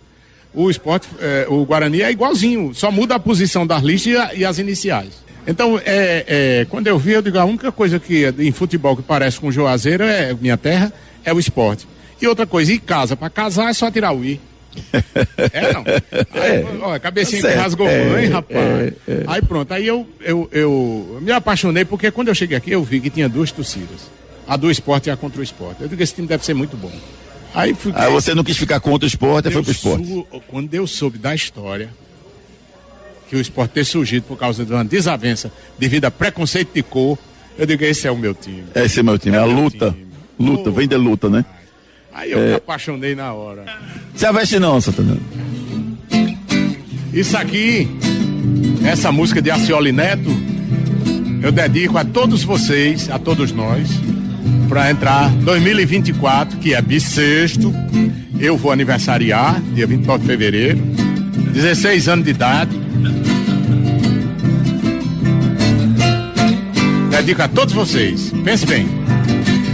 O 0.53 0.69
esporte, 0.69 1.07
é, 1.19 1.45
o 1.47 1.63
Guarani 1.65 2.01
é 2.01 2.11
igualzinho, 2.11 2.73
só 2.73 2.91
muda 2.91 3.15
a 3.15 3.19
posição 3.19 3.65
das 3.67 3.83
listas 3.83 4.13
e, 4.13 4.17
a- 4.17 4.31
e 4.35 4.45
as 4.45 4.57
iniciais. 4.57 5.13
Então, 5.47 5.79
é, 5.85 6.25
é, 6.27 6.65
quando 6.69 6.87
eu 6.87 6.97
vi, 6.99 7.11
eu 7.13 7.21
digo, 7.21 7.37
a 7.37 7.45
única 7.45 7.71
coisa 7.71 7.99
que 7.99 8.25
em 8.39 8.51
futebol 8.51 8.95
que 8.95 9.01
parece 9.03 9.39
com 9.39 9.47
o 9.47 9.51
Juazeiro 9.51 10.03
é 10.03 10.33
minha 10.33 10.57
terra, 10.57 10.91
é 11.23 11.31
o 11.33 11.39
esporte. 11.39 11.87
E 12.21 12.27
outra 12.27 12.45
coisa, 12.45 12.73
e 12.73 12.79
casa, 12.79 13.15
para 13.15 13.29
casar 13.29 13.69
é 13.69 13.73
só 13.73 13.89
tirar 13.89 14.11
o 14.11 14.23
i. 14.25 14.39
É, 15.51 15.73
não. 15.73 15.83
Aí, 16.41 16.65
ó, 16.81 16.93
a 16.93 16.99
cabecinha 16.99 17.41
que 17.41 17.47
Certo. 17.47 17.59
rasgou 17.61 17.87
É, 17.87 18.05
mãe, 18.09 18.25
rapaz. 18.27 18.93
Aí 19.27 19.41
pronto, 19.41 19.73
aí 19.73 19.87
eu, 19.87 20.07
eu, 20.21 20.47
eu 20.51 21.19
me 21.21 21.31
apaixonei 21.31 21.83
porque 21.85 22.11
quando 22.11 22.27
eu 22.27 22.35
cheguei 22.35 22.55
aqui 22.57 22.71
eu 22.71 22.83
vi 22.83 22.99
que 22.99 23.09
tinha 23.09 23.27
duas 23.29 23.51
torcidas. 23.51 24.01
A 24.47 24.55
do 24.57 24.69
esporte 24.69 25.07
e 25.09 25.11
a 25.11 25.17
contra 25.17 25.39
o 25.39 25.43
esporte. 25.43 25.81
Eu 25.81 25.87
digo, 25.87 26.01
esse 26.01 26.13
time 26.13 26.27
deve 26.27 26.43
ser 26.45 26.53
muito 26.53 26.75
bom. 26.77 26.91
Aí 27.59 27.73
fui. 27.73 27.91
Aí 27.95 28.11
você 28.11 28.33
não 28.33 28.43
quis 28.43 28.57
ficar 28.57 28.79
contra 28.79 29.05
o 29.05 29.07
esporte, 29.07 29.47
aí 29.47 29.53
foi 29.53 29.63
pro 29.63 29.71
esporte. 29.71 30.07
sou- 30.07 30.27
quando 30.47 30.73
eu 30.73 30.85
soube 30.87 31.17
da 31.17 31.33
história 31.35 31.89
que 33.29 33.35
o 33.35 33.39
esporte 33.41 33.71
ter 33.71 33.85
surgido 33.85 34.25
por 34.27 34.37
causa 34.37 34.65
de 34.65 34.73
uma 34.73 34.83
desavença 34.83 35.51
devido 35.77 36.05
a 36.05 36.11
preconceito 36.11 36.73
de 36.73 36.81
cor, 36.81 37.17
eu 37.57 37.65
digo, 37.65 37.83
esse 37.83 38.07
é 38.07 38.11
o 38.11 38.17
meu 38.17 38.33
time. 38.33 38.63
Esse 38.73 39.01
é 39.01 39.03
meu 39.03 39.17
time, 39.19 39.35
é 39.35 39.39
a 39.39 39.45
meu 39.45 39.55
luta. 39.55 39.91
time. 39.91 40.07
Luta, 40.39 40.69
Oh. 40.69 40.73
vem 40.73 40.87
de 40.87 40.95
luta, 40.95 41.29
né? 41.29 41.43
Aí 42.13 42.31
eu 42.31 42.39
me 42.39 42.53
apaixonei 42.55 43.13
na 43.13 43.33
hora. 43.33 43.65
Se 44.15 44.25
aveste 44.25 44.57
não, 44.57 44.79
Santana. 44.81 45.17
Isso 47.13 47.35
aqui, 47.37 47.87
essa 48.85 49.11
música 49.11 49.41
de 49.41 49.51
Acioli 49.51 49.91
Neto, 49.91 50.29
eu 51.41 51.51
dedico 51.51 51.97
a 51.97 52.05
todos 52.05 52.43
vocês, 52.43 53.09
a 53.09 53.17
todos 53.19 53.51
nós, 53.51 53.89
para 54.67 54.91
entrar 54.91 55.29
2024, 55.29 56.57
que 56.59 56.73
é 56.73 56.81
bissexto. 56.81 57.73
Eu 58.39 58.55
vou 58.57 58.71
aniversariar, 58.71 59.61
dia 59.73 59.85
29 59.85 60.21
de 60.21 60.27
fevereiro, 60.27 60.77
16 61.53 62.07
anos 62.07 62.25
de 62.25 62.31
idade. 62.31 62.79
Dedico 67.09 67.41
a 67.41 67.47
todos 67.47 67.73
vocês. 67.73 68.31
Pense 68.43 68.65
bem. 68.65 68.87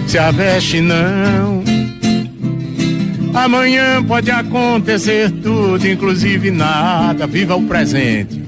Se 0.07 0.18
aveste 0.18 0.82
não. 0.82 1.63
Amanhã 3.34 4.01
pode 4.03 4.32
acontecer 4.32 5.30
tudo, 5.30 5.86
inclusive 5.88 6.49
nada. 6.49 7.28
Viva 7.28 7.55
o 7.55 7.63
presente. 7.63 8.41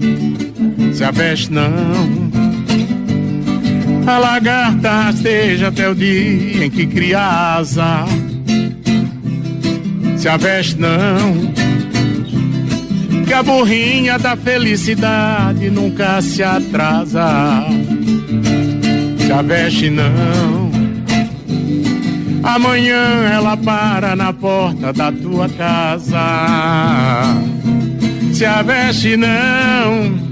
Se 0.94 1.04
aveste 1.04 1.52
não. 1.52 2.27
A 4.08 4.18
lagarta 4.20 4.90
rasteja 4.90 5.68
até 5.68 5.90
o 5.90 5.94
dia 5.94 6.66
em 6.66 6.70
que 6.70 6.88
cria 6.88 7.20
asa. 7.58 8.06
Se 10.18 10.30
aveste 10.30 10.80
não. 10.80 11.52
Que 13.26 13.34
a 13.34 13.44
burrinha 13.44 14.18
da 14.18 14.38
felicidade 14.38 15.70
nunca 15.70 16.22
se 16.22 16.42
atrasa. 16.42 17.66
Se 19.18 19.32
aveste 19.32 19.90
não. 19.90 20.72
Amanhã 22.44 23.30
ela 23.30 23.58
para 23.58 24.16
na 24.16 24.32
porta 24.32 24.94
da 24.94 25.12
tua 25.12 25.50
casa. 25.50 26.18
Se 28.32 28.46
a 28.46 28.62
veste 28.62 29.18
não, 29.18 30.27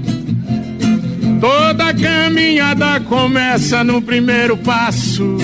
toda 1.46 1.94
caminhada 1.94 2.98
começa 3.00 3.82
no 3.84 4.02
primeiro 4.02 4.56
passo. 4.56 5.36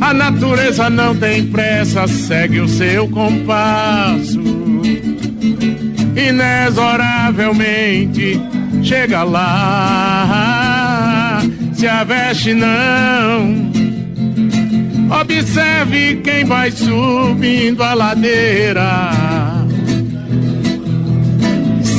A 0.00 0.14
natureza 0.14 0.88
não 0.88 1.14
tem 1.14 1.46
pressa, 1.46 2.08
segue 2.08 2.60
o 2.60 2.68
seu 2.68 3.06
compasso. 3.08 4.40
Inexoravelmente 6.16 8.40
chega 8.82 9.24
lá. 9.24 11.42
Se 11.74 11.86
a 11.86 12.02
veste 12.02 12.54
não, 12.54 13.70
observe 15.20 16.22
quem 16.24 16.46
vai 16.46 16.70
subindo 16.70 17.82
a 17.82 17.92
ladeira. 17.92 19.29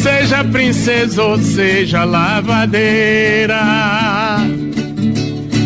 Seja 0.02 0.44
princesa 0.44 1.22
ou 1.22 1.38
seja 1.38 2.04
lavadeira. 2.04 3.62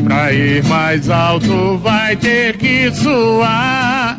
Pra 0.03 0.33
ir 0.33 0.61
mais 0.65 1.09
alto 1.09 1.77
vai 1.77 2.17
ter 2.17 2.57
que 2.57 2.93
suar. 2.93 4.17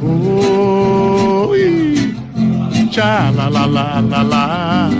Oi, 0.00 2.14
tchá 2.92 3.32
la 3.34 3.48
la 3.48 3.66
la 3.66 4.00
la 4.00 4.22
la. 4.22 4.90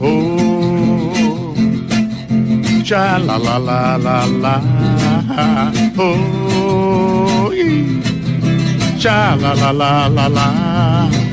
Oh, 0.00 1.52
tchá 2.82 3.18
la 3.18 3.36
la 3.36 3.58
la 3.58 3.98
la 3.98 4.24
la. 4.24 4.62
Oi, 7.38 8.00
tchá 8.98 9.36
la 9.36 9.52
la 9.52 9.72
la 9.72 10.08
la 10.08 10.28
la. 10.28 11.27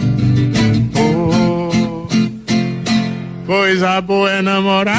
Coisa 3.46 4.02
boa 4.02 4.32
é 4.32 4.42
namorar. 4.42 4.96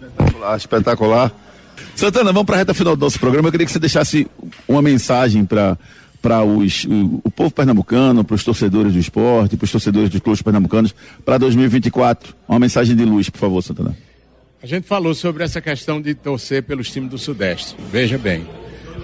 Espetacular, 0.00 0.56
espetacular. 0.56 1.32
Santana, 1.94 2.32
vamos 2.32 2.46
para 2.46 2.56
a 2.56 2.58
reta 2.58 2.74
final 2.74 2.96
do 2.96 3.00
nosso 3.00 3.18
programa. 3.20 3.48
Eu 3.48 3.52
queria 3.52 3.66
que 3.66 3.72
você 3.72 3.78
deixasse 3.78 4.26
uma 4.66 4.82
mensagem 4.82 5.44
para 5.44 5.78
para 6.22 6.42
os 6.42 6.84
o, 6.84 7.20
o 7.22 7.30
povo 7.30 7.52
pernambucano, 7.52 8.24
para 8.24 8.34
os 8.34 8.42
torcedores 8.42 8.92
do 8.94 8.98
esporte, 8.98 9.56
para 9.56 9.64
os 9.64 9.70
torcedores 9.70 10.10
dos 10.10 10.20
clubes 10.20 10.42
pernambucanos 10.42 10.92
para 11.24 11.38
2024. 11.38 12.34
Uma 12.48 12.58
mensagem 12.58 12.96
de 12.96 13.04
luz, 13.04 13.30
por 13.30 13.38
favor, 13.38 13.62
Santana. 13.62 13.96
A 14.60 14.66
gente 14.66 14.88
falou 14.88 15.14
sobre 15.14 15.44
essa 15.44 15.60
questão 15.60 16.02
de 16.02 16.14
torcer 16.14 16.64
pelos 16.64 16.90
times 16.90 17.10
do 17.10 17.18
Sudeste. 17.18 17.76
Veja 17.92 18.18
bem, 18.18 18.44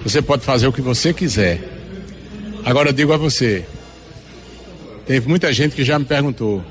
você 0.02 0.20
pode 0.20 0.44
fazer 0.44 0.66
o 0.66 0.72
que 0.72 0.80
você 0.80 1.12
quiser. 1.14 1.60
Agora 2.64 2.88
eu 2.88 2.92
digo 2.92 3.12
a 3.12 3.16
você, 3.16 3.64
teve 5.12 5.28
muita 5.28 5.52
gente 5.52 5.74
que 5.76 5.84
já 5.84 5.98
me 5.98 6.06
perguntou. 6.06 6.64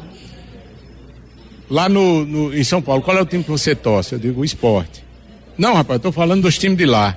Lá 1.70 1.88
no, 1.88 2.26
no- 2.26 2.58
em 2.58 2.64
São 2.64 2.82
Paulo, 2.82 3.02
qual 3.04 3.16
é 3.16 3.22
o 3.22 3.26
time 3.26 3.44
que 3.44 3.52
você 3.52 3.76
torce? 3.76 4.14
Eu 4.14 4.20
digo 4.20 4.42
o 4.42 4.46
esporte. 4.46 5.04
Não, 5.56 5.76
rapaz, 5.76 5.98
estou 5.98 6.12
falando 6.12 6.42
dos 6.42 6.58
times 6.58 6.76
de 6.76 6.86
lá. 6.88 7.16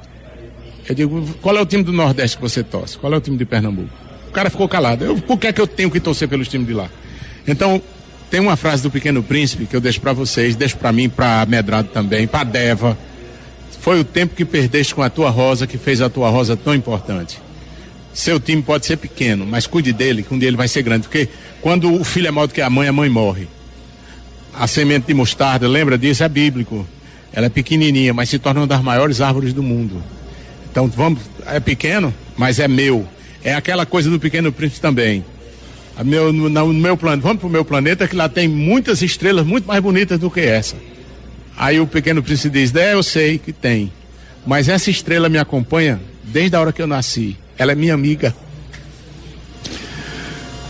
Eu 0.87 0.95
digo, 0.95 1.27
qual 1.41 1.57
é 1.57 1.63
o 1.63 1.67
time 1.67 1.83
do 1.83 1.93
Nordeste 1.95 2.37
que 2.37 2.43
você 2.43 2.63
torce? 2.63 2.99
Qual 2.99 3.11
é 3.13 3.17
o 3.17 3.21
time 3.23 3.39
de 3.39 3.47
Pernambuco? 3.47 3.89
O 4.29 4.33
cara 4.33 4.51
ficou 4.51 4.69
calado. 4.69 5.03
Eu, 5.03 5.17
por 5.17 5.39
que 5.39 5.47
é 5.47 5.53
que 5.53 5.61
eu 5.63 5.67
tenho 5.67 5.91
que 5.91 5.99
torcer 5.99 6.29
pelos 6.29 6.47
times 6.47 6.67
de 6.67 6.75
lá? 6.75 6.91
Então, 7.49 7.81
tem 8.31 8.39
uma 8.39 8.55
frase 8.55 8.83
do 8.83 8.91
Pequeno 8.91 9.23
Príncipe 9.23 9.65
que 9.65 9.75
eu 9.75 9.81
deixo 9.81 10.03
para 10.03 10.13
vocês, 10.13 10.55
deixo 10.55 10.77
para 10.77 10.93
mim, 10.93 11.09
para 11.09 11.47
Medrado 11.47 11.89
também, 11.89 12.27
para 12.27 12.45
Deva. 12.45 12.99
Foi 13.81 13.99
o 13.99 14.05
tempo 14.05 14.35
que 14.35 14.45
perdeste 14.45 14.95
com 14.95 15.03
a 15.03 15.09
tua 15.09 15.31
rosa 15.31 15.67
que 15.67 15.79
fez 15.79 16.03
a 16.03 16.11
tua 16.11 16.29
rosa 16.29 16.55
tão 16.55 16.75
importante. 16.75 17.41
Seu 18.15 18.39
time 18.39 18.63
pode 18.63 18.87
ser 18.87 18.97
pequeno, 18.97 19.45
mas 19.45 19.67
cuide 19.67 19.93
dele, 19.93 20.23
que 20.23 20.33
um 20.33 20.39
dia 20.39 20.49
ele 20.49 20.57
vai 20.57 20.69
ser 20.69 20.83
grande. 20.83 21.09
Porque 21.09 21.29
quando 21.61 21.93
o 21.93 22.05
filho 22.05 22.29
é 22.29 22.31
maior 22.31 22.47
do 22.47 22.55
que 22.55 22.63
a 22.63 22.71
mãe, 22.71 22.87
a 22.87 22.93
mãe 22.93 23.09
morre. 23.09 23.49
A 24.55 24.69
semente 24.69 25.09
de 25.09 25.15
mostarda, 25.15 25.67
lembra 25.67 25.99
disso? 25.99 26.23
É 26.23 26.29
bíblico. 26.29 26.87
Ela 27.33 27.47
é 27.47 27.49
pequenininha, 27.49 28.15
mas 28.15 28.29
se 28.29 28.39
torna 28.39 28.61
uma 28.61 28.67
das 28.69 28.81
maiores 28.81 29.21
árvores 29.21 29.53
do 29.53 29.65
mundo. 29.65 30.01
Então 30.71 30.87
vamos, 30.87 31.23
é 31.47 31.59
pequeno, 31.59 32.15
mas 32.37 32.61
é 32.61 32.69
meu. 32.69 33.05
É 33.43 33.53
aquela 33.53 33.85
coisa 33.85 34.09
do 34.09 34.21
pequeno 34.21 34.53
príncipe 34.53 34.81
também. 34.81 35.25
Meu, 36.05 36.33
no, 36.33 36.49
no 36.49 36.73
meu 36.73 36.97
plano, 36.97 37.21
vamos 37.21 37.39
para 37.39 37.49
o 37.49 37.51
meu 37.51 37.65
planeta 37.65 38.07
que 38.07 38.15
lá 38.15 38.29
tem 38.29 38.47
muitas 38.47 39.03
estrelas 39.03 39.45
muito 39.45 39.67
mais 39.67 39.83
bonitas 39.83 40.21
do 40.21 40.31
que 40.31 40.41
essa. 40.41 40.77
Aí 41.57 41.81
o 41.81 41.87
pequeno 41.87 42.23
príncipe 42.23 42.59
diz: 42.59 42.75
É, 42.75 42.95
eu 42.95 43.03
sei 43.03 43.39
que 43.39 43.53
tem. 43.53 43.93
Mas 44.47 44.69
essa 44.69 44.91
estrela 44.91 45.29
me 45.29 45.39
acompanha 45.39 46.01
desde 46.23 46.55
a 46.55 46.61
hora 46.61 46.73
que 46.73 46.83
eu 46.83 46.87
nasci. 46.87 47.37
Ela 47.59 47.73
é 47.73 47.75
minha 47.75 47.95
amiga. 47.95 48.35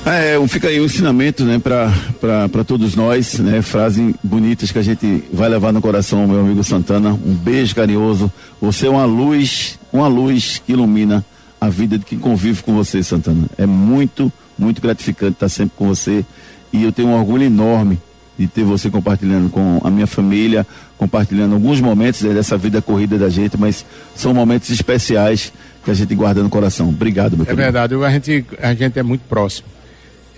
É, 0.06 0.38
um- 0.38 0.46
fica 0.46 0.68
aí 0.68 0.78
um 0.80 0.84
ensinamento, 0.84 1.44
né, 1.44 1.58
para 1.58 2.64
todos 2.64 2.94
nós, 2.94 3.38
né, 3.38 3.62
frases 3.62 4.14
bonitas 4.22 4.70
que 4.70 4.78
a 4.78 4.82
gente 4.82 5.24
vai 5.32 5.48
levar 5.48 5.72
no 5.72 5.80
coração, 5.80 6.26
meu 6.26 6.40
amigo 6.40 6.62
Santana. 6.62 7.14
Um 7.14 7.34
beijo 7.34 7.74
carinhoso. 7.74 8.30
Você 8.60 8.86
é 8.86 8.90
uma 8.90 9.06
luz, 9.06 9.78
uma 9.90 10.06
luz 10.06 10.60
que 10.64 10.72
ilumina 10.72 11.24
a 11.58 11.70
vida 11.70 11.98
de 11.98 12.04
quem 12.04 12.18
convive 12.18 12.62
com 12.62 12.74
você, 12.74 13.02
Santana. 13.02 13.46
É 13.56 13.64
muito, 13.64 14.30
muito 14.58 14.82
gratificante 14.82 15.32
estar 15.32 15.48
sempre 15.48 15.72
com 15.76 15.86
você 15.88 16.22
e 16.70 16.82
eu 16.84 16.92
tenho 16.92 17.08
um 17.08 17.14
orgulho 17.18 17.44
enorme 17.44 17.98
de 18.38 18.46
ter 18.46 18.64
você 18.64 18.90
compartilhando 18.90 19.48
com 19.48 19.80
a 19.82 19.88
minha 19.90 20.06
família, 20.06 20.66
compartilhando 20.98 21.54
alguns 21.54 21.80
momentos 21.80 22.20
né, 22.20 22.34
dessa 22.34 22.58
vida 22.58 22.82
corrida 22.82 23.16
da 23.16 23.30
gente, 23.30 23.56
mas 23.56 23.86
são 24.14 24.34
momentos 24.34 24.68
especiais 24.68 25.50
que 25.84 25.90
a 25.90 25.94
gente 25.94 26.14
guarda 26.14 26.42
no 26.42 26.48
coração. 26.48 26.88
Obrigado, 26.88 27.36
meu 27.36 27.42
É 27.42 27.46
querido. 27.46 27.62
verdade, 27.62 27.94
a 27.94 28.10
gente, 28.10 28.44
a 28.60 28.74
gente 28.74 28.98
é 28.98 29.02
muito 29.02 29.22
próximo. 29.28 29.68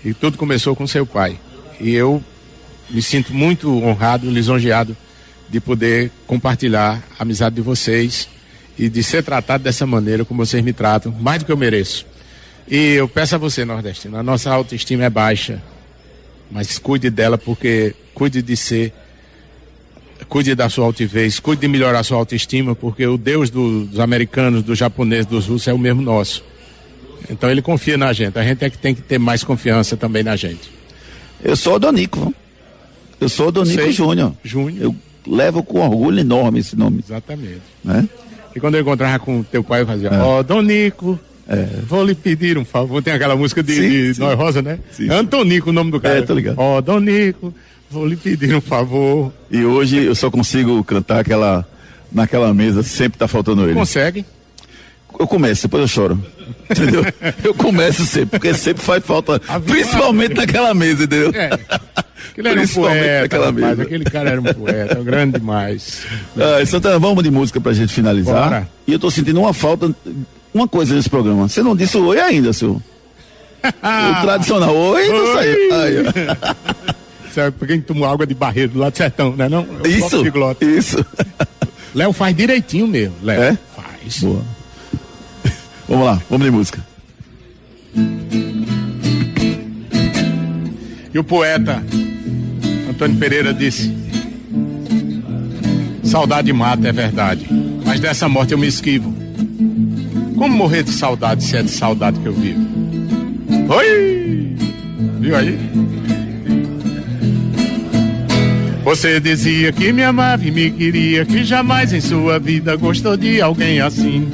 E 0.03 0.13
tudo 0.13 0.37
começou 0.37 0.75
com 0.75 0.85
seu 0.85 1.05
pai. 1.05 1.39
E 1.79 1.93
eu 1.93 2.21
me 2.89 3.01
sinto 3.01 3.33
muito 3.33 3.69
honrado, 3.83 4.29
lisonjeado 4.29 4.95
de 5.49 5.59
poder 5.59 6.11
compartilhar 6.25 7.01
a 7.17 7.23
amizade 7.23 7.55
de 7.55 7.61
vocês 7.61 8.27
e 8.77 8.89
de 8.89 9.01
ser 9.01 9.23
tratado 9.23 9.63
dessa 9.63 9.85
maneira 9.85 10.23
como 10.25 10.45
vocês 10.45 10.63
me 10.63 10.73
tratam, 10.73 11.11
mais 11.19 11.39
do 11.39 11.45
que 11.45 11.51
eu 11.51 11.57
mereço. 11.57 12.05
E 12.69 12.93
eu 12.93 13.07
peço 13.07 13.35
a 13.35 13.37
você, 13.37 13.63
nordestino, 13.63 14.17
a 14.17 14.23
nossa 14.23 14.51
autoestima 14.51 15.05
é 15.05 15.09
baixa, 15.09 15.61
mas 16.51 16.77
cuide 16.77 17.09
dela 17.09 17.37
porque 17.37 17.95
cuide 18.13 18.41
de 18.41 18.57
ser, 18.57 18.93
cuide 20.29 20.53
da 20.55 20.69
sua 20.69 20.85
altivez, 20.85 21.39
cuide 21.39 21.61
de 21.61 21.67
melhorar 21.67 21.99
a 21.99 22.03
sua 22.03 22.17
autoestima, 22.17 22.75
porque 22.75 23.05
o 23.07 23.17
Deus 23.17 23.49
do- 23.49 23.85
dos 23.85 23.99
americanos, 23.99 24.63
dos 24.63 24.77
japoneses, 24.77 25.25
dos 25.25 25.45
russos 25.47 25.67
é 25.67 25.73
o 25.73 25.77
mesmo 25.79 26.01
nosso. 26.01 26.43
Então 27.29 27.49
ele 27.49 27.61
confia 27.61 27.97
na 27.97 28.13
gente. 28.13 28.37
A 28.37 28.43
gente 28.43 28.63
é 28.63 28.69
que 28.69 28.77
tem 28.77 28.93
que 28.93 29.01
ter 29.01 29.17
mais 29.17 29.43
confiança 29.43 29.97
também 29.97 30.23
na 30.23 30.35
gente. 30.35 30.69
Eu 31.43 31.55
sou 31.55 31.75
o 31.75 31.79
Donico, 31.79 32.33
eu 33.19 33.29
sou 33.29 33.47
o 33.47 33.51
Donico 33.51 33.81
Sei. 33.83 33.91
Júnior. 33.91 34.33
Júnior. 34.43 34.81
Eu 34.83 34.95
levo 35.27 35.61
com 35.63 35.79
orgulho 35.81 36.19
enorme 36.19 36.59
esse 36.59 36.75
nome, 36.75 37.03
Exatamente. 37.05 37.61
né? 37.83 38.07
E 38.55 38.59
quando 38.59 38.75
eu 38.75 38.81
encontrava 38.81 39.19
com 39.19 39.43
teu 39.43 39.63
pai, 39.63 39.81
eu 39.81 39.85
fazia, 39.87 40.09
ó, 40.13 40.41
Donico, 40.41 41.19
vou 41.87 42.03
lhe 42.05 42.15
pedir 42.15 42.57
um 42.57 42.65
favor. 42.65 43.01
Tem 43.03 43.13
aquela 43.13 43.35
música 43.35 43.61
de, 43.61 43.73
Sim, 43.75 43.89
de 43.89 44.13
sim. 44.15 44.21
Noy 44.21 44.35
Rosa, 44.35 44.61
né? 44.61 44.79
Sim. 44.91 45.09
É 45.09 45.13
Antonico 45.13 45.69
o 45.69 45.73
nome 45.73 45.91
do 45.91 45.99
cara. 45.99 46.19
É, 46.19 46.21
tô 46.21 46.33
ligado. 46.33 46.55
Ó, 46.57 46.79
Donico, 46.81 47.53
vou 47.89 48.05
lhe 48.05 48.15
pedir 48.15 48.53
um 48.55 48.61
favor. 48.61 49.31
E 49.49 49.63
hoje 49.63 50.03
eu 50.03 50.15
só 50.15 50.29
consigo 50.29 50.83
cantar 50.83 51.19
aquela 51.19 51.65
naquela 52.11 52.53
mesa, 52.53 52.83
sempre 52.83 53.17
tá 53.19 53.27
faltando 53.27 53.63
ele. 53.63 53.73
Consegue? 53.73 54.25
Eu 55.19 55.27
começo, 55.27 55.63
depois 55.63 55.81
eu 55.81 55.87
choro. 55.87 56.23
Entendeu? 56.69 57.03
Eu 57.43 57.53
começo 57.53 58.05
sempre, 58.05 58.39
porque 58.39 58.53
sempre 58.53 58.83
faz 58.83 59.03
falta, 59.03 59.39
principalmente 59.65 60.35
naquela 60.35 60.73
mesa, 60.73 61.03
entendeu? 61.03 61.31
É. 61.33 61.49
Aquele 62.31 62.49
era 62.49 62.61
um 62.61 62.67
poeta, 62.67 63.21
naquela 63.21 63.45
rapaz. 63.47 63.65
mesa. 63.65 63.81
Aquele 63.83 64.03
cara 64.05 64.29
era 64.29 64.41
um 64.41 64.43
poeta, 64.43 64.95
grande 65.03 65.39
demais. 65.39 66.03
Ah, 66.37 66.63
Santana, 66.65 66.99
vamos 66.99 67.23
de 67.23 67.31
música 67.31 67.59
pra 67.59 67.73
gente 67.73 67.93
finalizar. 67.93 68.49
Bora. 68.49 68.69
E 68.85 68.93
eu 68.93 68.99
tô 68.99 69.09
sentindo 69.09 69.39
uma 69.39 69.53
falta, 69.53 69.93
uma 70.53 70.67
coisa 70.67 70.93
nesse 70.93 71.09
programa. 71.09 71.47
Você 71.49 71.63
não 71.63 71.75
disse 71.75 71.97
oi 71.97 72.19
ainda, 72.19 72.53
seu. 72.53 72.81
o 73.65 74.21
tradicional 74.21 74.75
oi 74.75 75.07
não 75.07 75.15
Oi. 75.15 75.33
saiu. 75.33 76.03
Aí, 76.13 76.95
Sabe, 77.37 77.51
pra 77.51 77.67
quem 77.67 77.79
tomou 77.79 78.09
água 78.09 78.25
de 78.25 78.33
barreiro 78.33 78.71
do 78.71 78.79
lado 78.79 78.93
do 78.93 78.97
sertão, 78.97 79.35
né? 79.35 79.47
Não? 79.47 79.59
É 79.83 79.87
Isso, 79.87 80.23
isso. 80.59 81.05
Léo 81.93 82.11
faz 82.11 82.35
direitinho 82.35 82.87
mesmo, 82.87 83.13
Léo. 83.21 83.39
É? 83.39 83.57
Faz. 83.75 84.21
Boa. 84.21 84.41
Vamos 85.87 86.05
lá, 86.07 86.21
vamos 86.31 86.45
de 86.45 86.51
música. 86.51 86.87
E 91.13 91.19
o 91.19 91.23
poeta 91.23 91.83
Antônio 92.89 93.17
Pereira 93.19 93.53
disse: 93.53 93.95
Saudade 96.03 96.51
mata, 96.51 96.87
é 96.87 96.91
verdade, 96.91 97.47
mas 97.85 97.99
dessa 97.99 98.27
morte 98.27 98.53
eu 98.53 98.57
me 98.57 98.65
esquivo. 98.65 99.13
Como 100.35 100.57
morrer 100.57 100.81
de 100.81 100.91
saudade 100.91 101.43
se 101.43 101.55
é 101.55 101.61
de 101.61 101.69
saudade 101.69 102.19
que 102.19 102.25
eu 102.25 102.33
vivo? 102.33 102.67
Oi! 103.69 104.55
Viu 105.19 105.35
aí? 105.35 105.86
Você 108.87 109.19
dizia 109.19 109.69
que 109.73 109.91
me 109.91 110.01
amava 110.01 110.47
e 110.47 110.49
me 110.49 110.71
queria, 110.71 111.25
que 111.25 111.43
jamais 111.43 111.91
em 111.91 111.99
sua 111.99 112.39
vida 112.39 112.73
gostou 112.77 113.17
de 113.17 113.41
alguém 113.41 113.81
assim. 113.81 114.29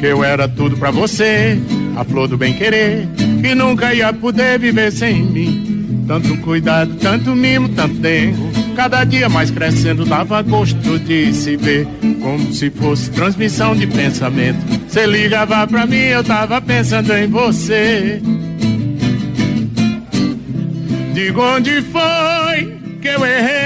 Que 0.00 0.06
eu 0.06 0.24
era 0.24 0.48
tudo 0.48 0.76
pra 0.76 0.90
você, 0.90 1.56
a 1.94 2.02
flor 2.02 2.26
do 2.26 2.36
bem 2.36 2.54
querer, 2.54 3.06
que 3.40 3.54
nunca 3.54 3.94
ia 3.94 4.12
poder 4.12 4.58
viver 4.58 4.90
sem 4.90 5.22
mim. 5.22 6.04
Tanto 6.08 6.36
cuidado, 6.38 6.92
tanto 6.96 7.36
mimo, 7.36 7.68
tanto 7.68 7.94
dengo. 7.94 8.50
Cada 8.74 9.04
dia 9.04 9.28
mais 9.28 9.52
crescendo 9.52 10.04
dava 10.04 10.42
gosto 10.42 10.98
de 10.98 11.32
se 11.32 11.56
ver, 11.56 11.86
como 12.20 12.52
se 12.52 12.70
fosse 12.70 13.08
transmissão 13.12 13.76
de 13.76 13.86
pensamento. 13.86 14.58
Você 14.88 15.06
ligava 15.06 15.64
pra 15.68 15.86
mim, 15.86 15.98
eu 15.98 16.24
tava 16.24 16.60
pensando 16.60 17.12
em 17.12 17.28
você. 17.28 18.20
Diga 21.14 21.40
onde 21.40 21.80
foi 21.80 22.74
que 23.04 23.08
eu 23.08 23.26
errei, 23.26 23.63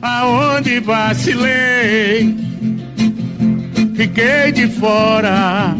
aonde 0.00 0.80
vacilei, 0.80 2.34
fiquei 3.94 4.52
de 4.52 4.68
fora. 4.68 5.74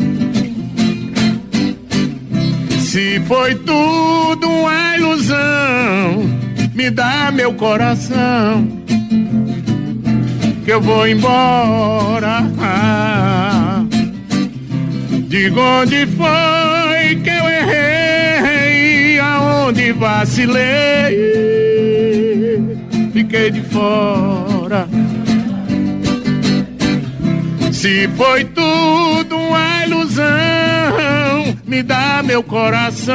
Se 2.80 3.20
foi 3.26 3.55
tudo 3.57 4.49
uma 4.49 4.97
ilusão, 4.97 6.24
me 6.74 6.91
dá 6.91 7.30
meu 7.32 7.53
coração, 7.55 8.66
que 10.64 10.70
eu 10.72 10.80
vou 10.80 11.07
embora. 11.07 12.45
Diga 15.28 15.61
onde 15.61 16.07
foi 16.07 17.16
que 17.16 17.30
eu 17.30 17.49
errei, 17.49 19.18
aonde 19.18 19.93
vacilei 19.93 21.64
fiquei 23.35 23.51
de 23.51 23.62
fora. 23.62 24.89
Se 27.72 28.09
foi 28.16 28.45
tudo 28.45 29.37
uma 29.37 29.85
ilusão, 29.85 30.24
me 31.66 31.82
dá 31.82 32.22
meu 32.22 32.45
coração, 32.45 33.14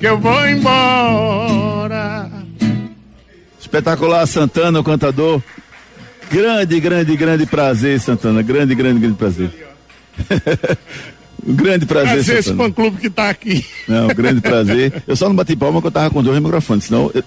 que 0.00 0.06
eu 0.08 0.18
vou 0.18 0.48
embora. 0.48 2.28
Espetacular 3.60 4.26
Santana, 4.26 4.80
o 4.80 4.84
cantador. 4.84 5.40
Grande, 6.30 6.80
grande, 6.80 7.16
grande 7.16 7.46
prazer, 7.46 8.00
Santana. 8.00 8.42
Grande, 8.42 8.74
grande, 8.74 8.98
grande 8.98 9.16
prazer. 9.16 9.50
Um 11.46 11.54
grande 11.54 11.86
prazer. 11.86 12.14
Prazer 12.14 12.38
esse 12.38 12.54
fã 12.54 12.70
clube 12.70 12.98
que 12.98 13.06
está 13.06 13.30
aqui. 13.30 13.64
Não, 13.86 14.06
um 14.06 14.14
grande 14.14 14.40
prazer. 14.40 15.02
Eu 15.06 15.16
só 15.16 15.28
não 15.28 15.36
bati 15.36 15.54
palma 15.56 15.74
porque 15.80 15.86
eu 15.86 15.90
estava 15.90 16.10
com 16.10 16.22
dois 16.22 16.40
microfones, 16.40 16.84
senão, 16.84 17.10
eu, 17.14 17.24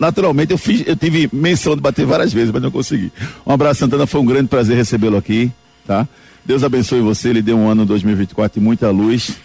naturalmente, 0.00 0.52
eu 0.52 0.58
fiz, 0.58 0.82
eu 0.86 0.96
tive 0.96 1.28
menção 1.32 1.74
de 1.74 1.80
bater 1.82 2.06
várias 2.06 2.32
vezes, 2.32 2.50
mas 2.50 2.62
não 2.62 2.70
consegui. 2.70 3.12
Um 3.46 3.52
abraço, 3.52 3.80
Santana, 3.80 4.06
foi 4.06 4.20
um 4.20 4.26
grande 4.26 4.48
prazer 4.48 4.76
recebê-lo 4.76 5.16
aqui, 5.16 5.52
tá? 5.86 6.08
Deus 6.44 6.62
abençoe 6.62 7.00
você, 7.00 7.28
ele 7.28 7.42
deu 7.42 7.56
um 7.56 7.68
ano 7.68 7.86
2024 7.86 8.60
de 8.60 8.64
muita 8.64 8.90
luz. 8.90 9.36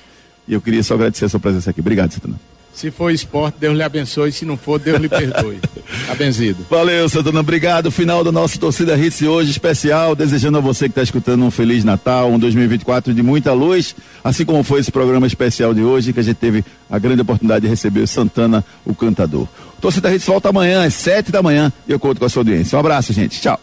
E 0.47 0.53
eu 0.53 0.61
queria 0.61 0.81
só 0.81 0.95
agradecer 0.95 1.25
a 1.25 1.29
sua 1.29 1.39
presença 1.39 1.69
aqui. 1.69 1.79
Obrigado, 1.79 2.11
Santana. 2.11 2.39
Se 2.73 2.89
for 2.91 3.11
esporte, 3.11 3.55
Deus 3.59 3.75
lhe 3.75 3.83
abençoe. 3.83 4.31
Se 4.31 4.45
não 4.45 4.55
for, 4.55 4.79
Deus 4.79 4.99
lhe 4.99 5.09
perdoe. 5.09 5.59
Tá 6.05 6.13
benzido. 6.13 6.65
Valeu, 6.69 7.09
Santana. 7.09 7.39
Obrigado. 7.39 7.89
Final 7.89 8.23
do 8.23 8.31
nosso 8.31 8.59
Torcida 8.59 8.95
Hits 8.97 9.23
hoje 9.23 9.49
especial. 9.49 10.15
Desejando 10.15 10.59
a 10.59 10.61
você 10.61 10.85
que 10.85 10.91
está 10.91 11.01
escutando 11.01 11.43
um 11.43 11.49
Feliz 11.49 11.83
Natal, 11.83 12.31
um 12.31 12.37
2024 12.37 13.11
de 13.13 13.23
muita 13.23 13.53
luz. 13.53 13.95
Assim 14.23 14.45
como 14.45 14.63
foi 14.63 14.79
esse 14.81 14.91
programa 14.91 15.25
especial 15.25 15.73
de 15.73 15.81
hoje, 15.81 16.13
que 16.13 16.19
a 16.19 16.23
gente 16.23 16.37
teve 16.37 16.63
a 16.89 16.99
grande 16.99 17.21
oportunidade 17.21 17.61
de 17.61 17.67
receber 17.67 18.01
o 18.01 18.07
Santana, 18.07 18.63
o 18.85 18.93
cantador. 18.93 19.47
Torcida 19.81 20.13
Hits 20.13 20.27
volta 20.27 20.49
amanhã, 20.49 20.85
às 20.85 20.93
sete 20.93 21.31
da 21.31 21.41
manhã. 21.41 21.73
E 21.87 21.91
eu 21.91 21.99
conto 21.99 22.19
com 22.19 22.25
a 22.25 22.29
sua 22.29 22.41
audiência. 22.41 22.75
Um 22.75 22.79
abraço, 22.79 23.11
gente. 23.13 23.41
Tchau. 23.41 23.59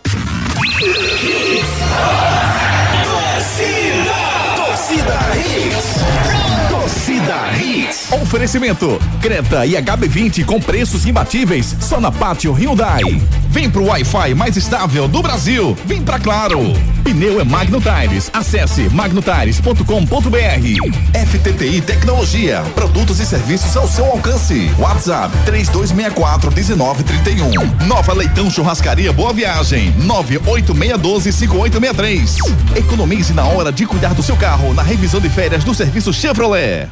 Oferecimento: 8.11 9.01
Creta 9.21 9.67
e 9.67 9.73
HB20 9.73 10.45
com 10.45 10.61
preços 10.61 11.05
imbatíveis 11.07 11.75
só 11.81 12.01
na 12.01 12.13
Pátio 12.13 12.53
Hyundai. 12.53 13.03
Vem 13.49 13.69
pro 13.69 13.87
Wi-Fi 13.87 14.35
mais 14.35 14.57
estável 14.57 15.09
do 15.09 15.21
Brasil. 15.23 15.77
Vem 15.85 16.03
pra 16.03 16.21
Claro. 16.21 16.61
Pneu 17.03 17.41
é 17.41 17.45
Magno 17.45 17.81
Tires. 17.81 18.31
Acesse 18.33 18.89
magnotires.com.br. 18.91 21.27
FTTI 21.27 21.81
Tecnologia. 21.81 22.63
Produtos 22.75 23.19
e 23.19 23.27
serviços 23.27 23.77
ao 23.77 23.89
seu 23.89 24.05
alcance. 24.07 24.71
WhatsApp 24.79 25.37
3264 25.45 26.53
1931. 26.53 27.87
Nova 27.87 28.13
Leitão 28.13 28.49
Churrascaria 28.51 29.13
Boa 29.13 29.33
Viagem 29.33 29.93
98612 29.99 31.33
5863. 31.33 32.37
Economize 32.77 33.33
na 33.33 33.45
hora 33.45 33.73
de 33.73 33.85
cuidar 33.85 34.15
do 34.15 34.23
seu 34.23 34.37
carro 34.37 34.73
na 34.75 34.83
revisão 34.83 35.21
de 35.21 35.29
férias 35.29 35.65
do 35.65 35.75
serviço 35.75 36.13
Chevrolet. 36.13 36.89